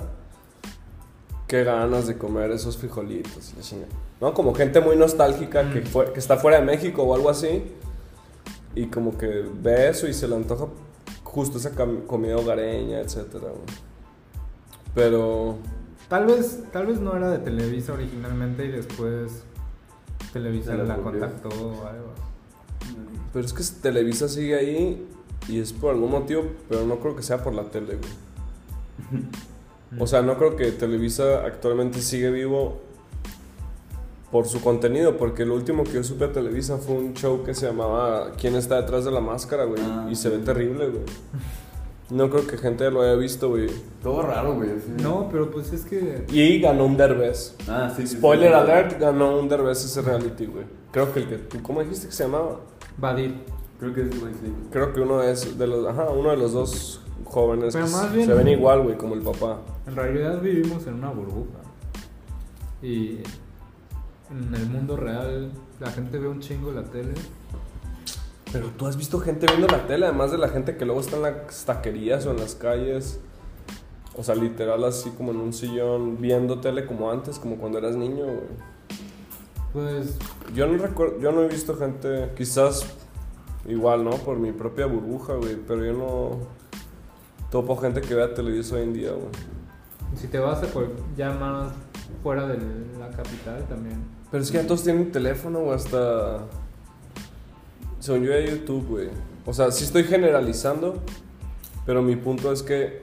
Qué 1.46 1.62
ganas 1.64 2.06
de 2.06 2.16
comer 2.16 2.50
esos 2.52 2.76
frijolitos. 2.78 3.54
la 3.56 3.62
chingada". 3.62 3.92
No, 4.20 4.34
como 4.34 4.54
gente 4.54 4.80
muy 4.80 4.96
nostálgica 4.96 5.70
que, 5.72 5.82
fue, 5.82 6.12
que 6.12 6.18
está 6.18 6.36
fuera 6.36 6.58
de 6.58 6.64
México 6.64 7.02
o 7.02 7.14
algo 7.14 7.30
así. 7.30 7.62
Y 8.74 8.86
como 8.86 9.16
que 9.18 9.44
ve 9.60 9.88
eso 9.88 10.06
y 10.08 10.14
se 10.14 10.26
le 10.28 10.36
antoja 10.36 10.66
justo 11.24 11.58
esa 11.58 11.70
comida 12.06 12.36
hogareña, 12.36 13.00
etcétera. 13.00 13.46
güey. 13.48 13.89
Pero 14.94 15.58
Tal 16.10 16.26
vez, 16.26 16.64
tal 16.72 16.86
vez 16.88 17.00
no 17.00 17.16
era 17.16 17.30
de 17.30 17.38
Televisa 17.38 17.92
originalmente 17.92 18.64
y 18.64 18.72
después 18.72 19.44
Televisa 20.32 20.74
la 20.74 20.96
contactó 20.96 21.48
o 21.48 21.86
algo. 21.86 22.08
Pero 23.32 23.46
es 23.46 23.52
que 23.52 23.62
Televisa 23.80 24.28
sigue 24.28 24.56
ahí 24.56 25.06
y 25.46 25.60
es 25.60 25.72
por 25.72 25.94
algún 25.94 26.10
motivo, 26.10 26.42
pero 26.68 26.84
no 26.84 26.98
creo 26.98 27.14
que 27.14 27.22
sea 27.22 27.44
por 27.44 27.54
la 27.54 27.70
tele, 27.70 27.96
güey. 27.96 29.22
O 29.98 30.06
sea, 30.06 30.22
no 30.22 30.38
creo 30.38 30.54
que 30.54 30.70
Televisa 30.70 31.44
actualmente 31.44 32.00
sigue 32.00 32.30
vivo 32.30 32.80
por 34.30 34.46
su 34.46 34.60
contenido, 34.60 35.16
porque 35.16 35.44
lo 35.44 35.54
último 35.54 35.82
que 35.82 35.94
yo 35.94 36.04
supe 36.04 36.26
a 36.26 36.32
Televisa 36.32 36.78
fue 36.78 36.94
un 36.94 37.14
show 37.14 37.42
que 37.42 37.54
se 37.54 37.66
llamaba 37.66 38.32
¿Quién 38.38 38.54
está 38.54 38.80
detrás 38.80 39.04
de 39.04 39.10
la 39.10 39.20
máscara, 39.20 39.64
güey? 39.64 39.82
Ah, 39.84 40.06
y 40.08 40.14
se 40.14 40.28
ve 40.28 40.38
terrible, 40.38 40.90
güey. 40.90 41.02
No 42.10 42.28
creo 42.28 42.46
que 42.46 42.58
gente 42.58 42.90
lo 42.90 43.02
haya 43.02 43.14
visto, 43.14 43.50
güey. 43.50 43.68
Todo 44.02 44.22
raro, 44.22 44.54
güey. 44.54 44.70
así. 44.70 44.90
No, 45.02 45.28
pero 45.30 45.50
pues 45.50 45.72
es 45.72 45.84
que. 45.84 46.24
Y 46.32 46.60
ganó 46.60 46.86
un 46.86 46.96
Derbez. 46.96 47.54
Ah, 47.68 47.92
sí, 47.94 48.06
sí, 48.06 48.16
Spoiler 48.16 48.48
sí. 48.50 48.54
alert, 48.54 48.98
ganó 49.00 49.38
un 49.38 49.48
Derbez 49.48 49.84
ese 49.84 50.02
reality, 50.02 50.46
güey. 50.46 50.64
Creo 50.90 51.12
que 51.12 51.20
el 51.20 51.28
que 51.28 51.36
tú, 51.38 51.62
¿cómo 51.62 51.80
dijiste 51.82 52.06
que 52.08 52.12
se 52.12 52.24
llamaba? 52.24 52.60
Badir. 52.98 53.36
Creo 53.78 53.94
que 53.94 54.08
sí, 54.10 54.18
güey, 54.18 54.32
sí. 54.34 54.52
Creo 54.72 54.92
que 54.92 55.00
uno 55.00 55.22
es 55.22 55.56
de 55.56 55.66
los, 55.66 55.86
ajá, 55.86 56.10
uno 56.10 56.30
de 56.30 56.36
los 56.36 56.52
dos 56.52 57.00
jóvenes 57.24 57.72
Pero 57.74 57.86
que 57.86 57.92
más 57.92 58.08
se- 58.08 58.16
bien- 58.16 58.26
se 58.26 58.34
ven 58.34 58.48
igual, 58.48 58.82
güey, 58.82 58.96
como 58.98 59.14
el 59.14 59.22
papá. 59.22 59.60
En 59.86 59.94
realidad 59.94 60.40
vivimos 60.42 60.86
en 60.88 60.94
una 60.94 61.10
burbuja. 61.10 61.60
Y 62.82 63.18
en 64.30 64.54
el 64.54 64.66
mundo 64.66 64.96
real 64.96 65.50
la 65.78 65.90
gente 65.92 66.18
ve 66.18 66.28
un 66.28 66.40
chingo 66.40 66.72
la 66.72 66.82
tele. 66.84 67.12
Pero 68.52 68.68
tú 68.76 68.86
has 68.86 68.96
visto 68.96 69.20
gente 69.20 69.46
viendo 69.46 69.66
la 69.68 69.86
tele, 69.86 70.06
además 70.06 70.32
de 70.32 70.38
la 70.38 70.48
gente 70.48 70.76
que 70.76 70.84
luego 70.84 71.00
está 71.00 71.16
en 71.16 71.22
las 71.22 71.64
taquerías 71.64 72.26
o 72.26 72.32
en 72.32 72.38
las 72.38 72.54
calles. 72.54 73.20
O 74.16 74.24
sea, 74.24 74.34
literal 74.34 74.82
así 74.84 75.10
como 75.10 75.30
en 75.30 75.36
un 75.38 75.52
sillón 75.52 76.20
viendo 76.20 76.60
tele 76.60 76.84
como 76.84 77.10
antes, 77.10 77.38
como 77.38 77.56
cuando 77.56 77.78
eras 77.78 77.96
niño, 77.96 78.24
güey. 78.24 78.38
Pues 79.72 80.16
Yo 80.52 80.66
no 80.66 80.76
recuerdo, 80.78 81.20
yo 81.20 81.30
no 81.30 81.42
he 81.42 81.48
visto 81.48 81.76
gente, 81.76 82.32
quizás 82.36 82.84
igual, 83.66 84.02
¿no? 84.02 84.10
Por 84.10 84.36
mi 84.38 84.50
propia 84.50 84.86
burbuja, 84.86 85.34
güey, 85.34 85.56
pero 85.56 85.84
yo 85.84 85.92
no 85.92 86.30
topo 87.52 87.76
gente 87.76 88.00
que 88.00 88.14
vea 88.16 88.34
televisión 88.34 88.78
hoy 88.80 88.84
en 88.86 88.92
día, 88.94 89.10
güey. 89.12 89.28
si 90.16 90.26
te 90.26 90.40
vas 90.40 90.60
a 90.64 90.66
cual- 90.66 90.90
ya 91.16 91.30
más 91.30 91.72
fuera 92.22 92.48
de 92.48 92.58
la 92.98 93.10
capital 93.10 93.64
también. 93.68 94.02
Pero 94.30 94.42
es 94.42 94.50
que 94.50 94.58
ya 94.58 94.66
todos 94.66 94.82
tienen 94.82 95.12
teléfono 95.12 95.60
o 95.60 95.72
hasta. 95.72 96.38
Según 98.00 98.24
yo 98.24 98.32
de 98.32 98.46
YouTube, 98.50 98.86
güey. 98.88 99.08
O 99.46 99.52
sea, 99.52 99.70
sí 99.70 99.84
estoy 99.84 100.04
generalizando, 100.04 101.00
pero 101.86 102.02
mi 102.02 102.16
punto 102.16 102.52
es 102.52 102.62
que 102.62 103.02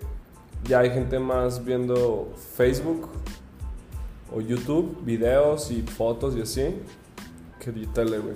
ya 0.65 0.79
hay 0.79 0.89
gente 0.89 1.19
más 1.19 1.63
viendo 1.63 2.33
Facebook 2.55 3.09
o 4.33 4.41
YouTube, 4.41 4.97
videos 5.03 5.71
y 5.71 5.81
fotos 5.83 6.35
y 6.35 6.41
así, 6.41 6.75
que 7.59 7.71
de 7.71 7.85
tele, 7.87 8.19
güey. 8.19 8.35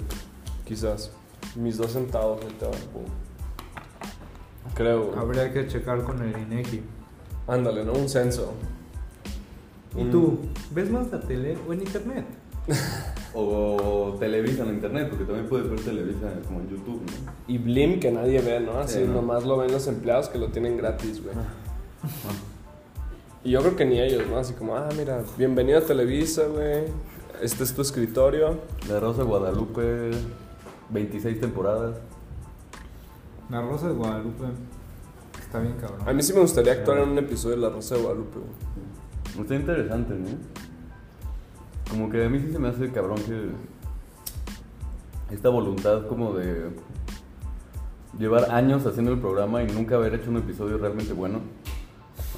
Quizás. 0.65 1.11
Mis 1.55 1.77
dos 1.77 1.91
centavos. 1.91 2.39
Creo, 4.75 5.07
güey. 5.07 5.19
Habría 5.19 5.51
que 5.51 5.67
checar 5.67 6.03
con 6.03 6.21
el 6.21 6.37
INEGI. 6.37 6.81
Ándale, 7.47 7.83
¿no? 7.83 7.93
Un 7.93 8.07
censo. 8.07 8.53
¿Y 9.97 10.01
Un- 10.03 10.11
tú? 10.11 10.39
¿Ves 10.71 10.89
más 10.89 11.11
la 11.11 11.19
tele 11.19 11.57
o 11.67 11.73
en 11.73 11.81
internet? 11.81 12.25
O 13.33 14.17
Televisa 14.19 14.63
en 14.63 14.75
internet, 14.75 15.07
porque 15.09 15.25
también 15.25 15.47
puedes 15.47 15.69
ver 15.69 15.79
Televisa 15.79 16.33
como 16.45 16.59
en 16.59 16.69
YouTube, 16.69 17.01
¿no? 17.01 17.31
Y 17.47 17.57
Blim 17.57 17.99
que 17.99 18.11
nadie 18.11 18.41
ve, 18.41 18.59
¿no? 18.59 18.77
Así 18.77 18.99
Sí, 18.99 19.05
¿no? 19.05 19.13
nomás 19.13 19.45
lo 19.45 19.57
ven 19.57 19.71
los 19.71 19.87
empleados 19.87 20.27
que 20.29 20.37
lo 20.37 20.47
tienen 20.49 20.77
gratis, 20.77 21.23
güey. 21.23 21.35
Y 23.43 23.51
yo 23.51 23.61
creo 23.61 23.75
que 23.75 23.85
ni 23.85 23.99
ellos, 23.99 24.23
¿no? 24.29 24.37
Así 24.37 24.53
como, 24.53 24.75
ah, 24.75 24.89
mira, 24.97 25.23
bienvenido 25.37 25.79
a 25.79 25.81
Televisa, 25.81 26.43
güey. 26.47 26.83
Este 27.41 27.63
es 27.63 27.73
tu 27.73 27.81
escritorio. 27.81 28.59
La 28.87 28.99
Rosa 28.99 29.23
de 29.23 29.27
Guadalupe, 29.27 30.11
26 30.89 31.39
temporadas. 31.39 31.95
La 33.49 33.61
Rosa 33.61 33.87
de 33.87 33.93
Guadalupe 33.93 34.43
está 35.39 35.59
bien 35.59 35.73
cabrón. 35.81 36.07
A 36.07 36.13
mí 36.13 36.21
sí 36.21 36.33
me 36.33 36.41
gustaría 36.41 36.73
actuar 36.73 36.99
en 36.99 37.09
un 37.09 37.17
episodio 37.17 37.55
de 37.55 37.61
La 37.61 37.69
Rosa 37.69 37.95
de 37.95 38.01
Guadalupe, 38.01 38.39
güey. 38.39 39.41
Está 39.43 39.55
interesante, 39.55 40.13
¿no? 40.13 40.27
Como 41.91 42.09
que 42.09 42.25
a 42.25 42.29
mí 42.29 42.39
sí 42.39 42.51
se 42.51 42.57
me 42.57 42.69
hace 42.69 42.89
cabrón 42.91 43.17
que 43.17 43.49
esta 45.35 45.49
voluntad 45.49 46.07
como 46.07 46.33
de 46.33 46.69
llevar 48.17 48.49
años 48.51 48.85
haciendo 48.85 49.11
el 49.11 49.19
programa 49.19 49.61
y 49.61 49.67
nunca 49.67 49.95
haber 49.95 50.15
hecho 50.15 50.29
un 50.29 50.37
episodio 50.37 50.77
realmente 50.77 51.13
bueno. 51.13 51.41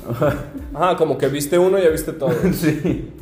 Ah, 0.75 0.95
como 0.97 1.17
que 1.17 1.27
viste 1.27 1.57
uno 1.57 1.77
y 1.77 1.83
ya 1.83 1.89
viste 1.89 2.13
todo. 2.13 2.31
sí. 2.53 3.13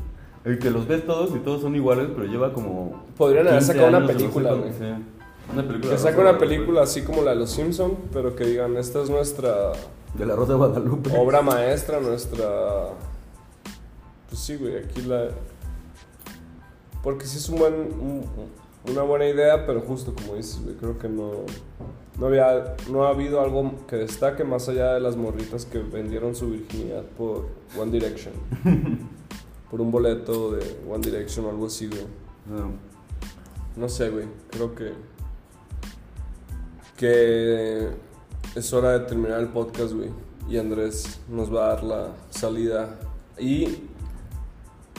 El 0.43 0.57
que 0.57 0.71
los 0.71 0.88
ves 0.88 1.05
todos 1.05 1.36
y 1.36 1.39
todos 1.39 1.61
son 1.61 1.75
iguales, 1.75 2.07
pero 2.15 2.25
lleva 2.25 2.53
como. 2.53 3.05
Podrían 3.17 3.47
haber 3.47 3.59
15 3.59 3.73
sacado 3.73 3.97
una 3.97 4.07
película, 4.07 4.53
güey. 4.53 4.71
sí. 4.71 4.86
Una 5.53 5.67
película. 5.67 5.95
Que 5.95 6.01
Rosa 6.01 6.19
una 6.19 6.38
película 6.38 6.82
así 6.82 7.01
como 7.01 7.21
la 7.21 7.32
de 7.32 7.38
los 7.38 7.51
Simpson, 7.51 7.97
pero 8.13 8.36
que 8.36 8.45
digan, 8.45 8.77
esta 8.77 9.03
es 9.03 9.09
nuestra 9.09 9.73
De 10.15 10.25
la 10.25 10.36
Rosa 10.36 10.53
de 10.53 10.57
Guadalupe. 10.57 11.11
obra 11.17 11.41
maestra, 11.41 11.99
nuestra... 11.99 12.47
Pues 14.29 14.41
sí, 14.41 14.55
güey, 14.55 14.77
aquí 14.77 15.01
la... 15.01 15.27
Porque 17.04 17.26
sí 17.26 17.38
es 17.38 17.49
un 17.49 17.60
buen, 17.60 17.74
un- 17.74 18.26
una 18.91 19.04
buena 19.04 19.28
idea, 19.28 19.66
pero 19.66 19.82
justo 19.82 20.14
como 20.14 20.36
dices, 20.36 20.62
güey, 20.64 20.76
creo 20.76 20.97
que 20.97 21.08
no, 21.08 21.32
no, 22.20 22.26
había, 22.26 22.76
no 22.89 23.06
ha 23.06 23.10
habido 23.10 23.41
algo 23.41 23.74
que 23.88 23.95
destaque 23.97 24.43
más 24.43 24.68
allá 24.70 24.93
de 24.93 24.99
las 24.99 25.16
morritas 25.16 25.66
que 25.66 25.80
vendieron 25.80 26.36
su 26.36 26.49
virginidad 26.49 27.04
por 27.18 27.47
One 27.80 27.91
Direction. 27.91 28.34
por 29.70 29.80
un 29.82 29.91
boleto 29.91 30.52
de 30.52 30.66
One 30.89 30.99
Direction 31.02 31.45
o 31.45 31.49
algo 31.49 31.68
así, 31.68 31.88
güey. 31.88 32.06
No. 32.49 32.72
No 33.78 33.88
sé, 33.88 34.10
güey. 34.10 34.26
Creo 34.49 34.76
que. 34.76 34.91
Que 36.97 37.89
es 38.56 38.74
hora 38.74 38.91
de 38.91 38.99
terminar 39.06 39.39
el 39.39 39.47
podcast, 39.47 39.93
güey. 39.93 40.10
Y 40.49 40.58
Andrés 40.58 41.20
nos 41.30 41.54
va 41.54 41.66
a 41.66 41.68
dar 41.70 41.84
la 41.84 42.08
salida. 42.30 42.99
Y 43.39 43.84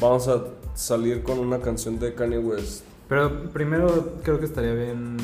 vamos 0.00 0.26
a 0.28 0.42
salir 0.82 1.22
con 1.22 1.38
una 1.38 1.60
canción 1.60 1.98
de 1.98 2.14
Kanye 2.14 2.38
West. 2.38 2.84
Pero 3.08 3.50
primero 3.50 4.14
creo 4.22 4.38
que 4.38 4.46
estaría 4.46 4.72
bien 4.74 5.16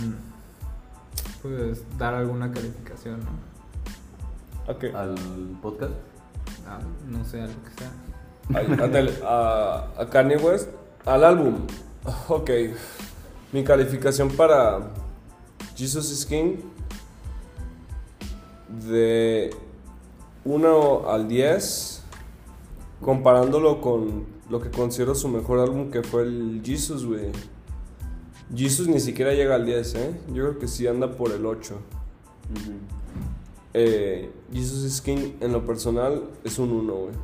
pues 1.43 1.83
dar 1.99 2.15
alguna 2.15 2.53
calificación, 2.53 3.21
¿no? 3.21 4.73
Ok. 4.73 4.85
Al 4.95 5.15
podcast. 5.63 5.93
Ah, 6.67 6.79
no 7.09 7.25
sé, 7.25 7.41
algo 7.41 7.55
que 7.65 7.71
sea. 7.79 7.91
A, 8.55 9.27
a 9.29 9.87
a- 9.97 10.03
a 10.03 10.11
Kanye 10.11 10.37
West. 10.37 10.69
Al 11.05 11.25
álbum. 11.25 11.57
Ok. 12.29 12.51
Mi 13.53 13.65
calificación 13.65 14.29
para 14.31 14.81
Jesus 15.75 16.11
is 16.13 16.27
King. 16.27 16.57
De 18.89 19.51
1 20.45 21.11
al 21.11 21.29
10. 21.29 22.03
Comparándolo 23.01 23.81
con 23.81 24.27
lo 24.49 24.61
que 24.61 24.71
considero 24.71 25.15
su 25.15 25.29
mejor 25.29 25.59
álbum 25.61 25.91
que 25.91 26.03
fue 26.03 26.23
el 26.23 26.63
Jesus, 26.65 27.07
güey. 27.07 27.31
Jesus 28.55 28.89
ni 28.89 29.01
siquiera 29.01 29.35
llega 29.35 29.55
al 29.55 29.67
10, 29.67 29.95
¿eh? 29.95 30.21
Yo 30.29 30.45
creo 30.45 30.59
que 30.59 30.69
sí 30.69 30.87
anda 30.87 31.11
por 31.11 31.33
el 31.33 31.45
8. 31.45 31.75
Eh, 33.75 34.33
Jesus 34.53 34.85
is 34.85 35.01
King 35.03 35.35
en 35.41 35.53
lo 35.53 35.67
personal 35.67 36.23
es 36.45 36.59
un 36.59 36.73
1, 36.73 36.95
güey. 36.95 37.15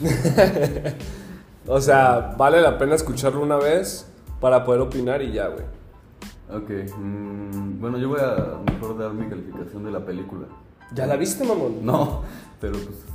o 1.66 1.80
sea, 1.80 2.34
vale 2.38 2.60
la 2.60 2.78
pena 2.78 2.94
escucharlo 2.94 3.42
una 3.42 3.56
vez 3.56 4.06
para 4.40 4.64
poder 4.64 4.80
opinar 4.80 5.20
y 5.20 5.32
ya, 5.32 5.48
güey. 5.48 5.64
Ok. 6.50 6.96
mm, 6.96 7.80
bueno, 7.80 7.98
yo 7.98 8.08
voy 8.08 8.20
a 8.20 8.58
mejor 8.72 8.98
dar 8.98 9.12
mi 9.12 9.28
calificación 9.28 9.84
de 9.84 9.90
la 9.90 10.04
película. 10.04 10.46
¿Ya 10.94 11.06
la 11.06 11.16
viste, 11.16 11.44
mamón? 11.44 11.84
No, 11.84 12.22
pero 12.60 12.72
pues. 12.72 13.09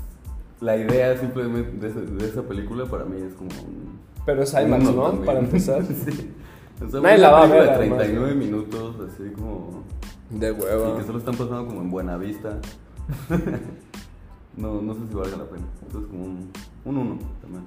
La 0.61 0.77
idea 0.77 1.17
simplemente 1.17 1.77
de, 1.77 1.87
esa- 1.89 1.99
de 1.99 2.25
esa 2.27 2.41
película 2.43 2.85
para 2.85 3.05
mí 3.05 3.21
es 3.21 3.33
como 3.33 3.49
un. 3.49 3.99
Pero 4.25 4.41
es 4.43 4.53
IMAX, 4.53 4.83
¿no? 4.85 5.03
también. 5.03 5.25
Para 5.25 5.39
empezar. 5.39 5.83
sí. 5.85 6.31
O 6.85 6.89
sea, 6.89 6.99
Nadie 7.01 7.17
la 7.19 7.31
va 7.31 7.43
a 7.43 7.47
ver, 7.47 7.63
de 7.63 7.69
además, 7.71 7.99
39 7.99 8.35
minutos, 8.35 8.95
así 9.09 9.29
como. 9.31 9.83
De 10.29 10.51
hueva. 10.51 10.97
que 10.97 11.03
solo 11.03 11.19
están 11.19 11.35
pasando 11.35 11.67
como 11.67 11.81
en 11.81 11.91
buena 11.91 12.17
vista. 12.17 12.59
no, 14.57 14.81
no 14.81 14.93
sé 14.95 15.01
si 15.07 15.13
valga 15.13 15.37
la 15.37 15.45
pena. 15.45 15.65
Entonces, 15.83 16.09
como 16.09 16.23
un, 16.25 16.51
un 16.85 16.97
uno 16.97 17.19
también. 17.41 17.63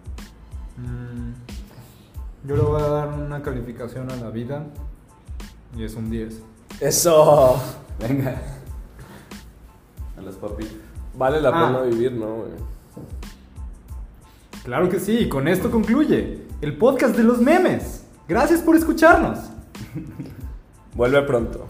Mm, 0.79 2.49
yo 2.49 2.57
le 2.57 2.63
voy 2.63 2.81
a 2.81 2.87
dar 2.89 3.09
una 3.09 3.43
calificación 3.43 4.11
a 4.11 4.17
la 4.17 4.31
vida 4.31 4.67
y 5.77 5.85
es 5.85 5.95
un 5.95 6.11
10. 6.11 6.43
Eso. 6.81 7.61
Venga. 8.01 8.41
A 10.17 10.21
las 10.23 10.37
papi. 10.37 10.67
Vale 11.17 11.41
la 11.41 11.49
Ah. 11.51 11.67
pena 11.67 11.83
vivir, 11.83 12.13
¿no, 12.13 12.27
güey? 12.37 12.51
Claro 14.69 14.91
que 14.91 15.01
sí, 15.01 15.31
con 15.31 15.49
esto 15.49 15.71
concluye 15.71 16.41
el 16.61 16.77
podcast 16.77 17.17
de 17.17 17.25
los 17.25 17.41
memes. 17.41 18.05
Gracias 18.29 18.61
por 18.61 18.77
escucharnos. 18.77 19.39
Vuelve 20.95 21.23
pronto. 21.23 21.67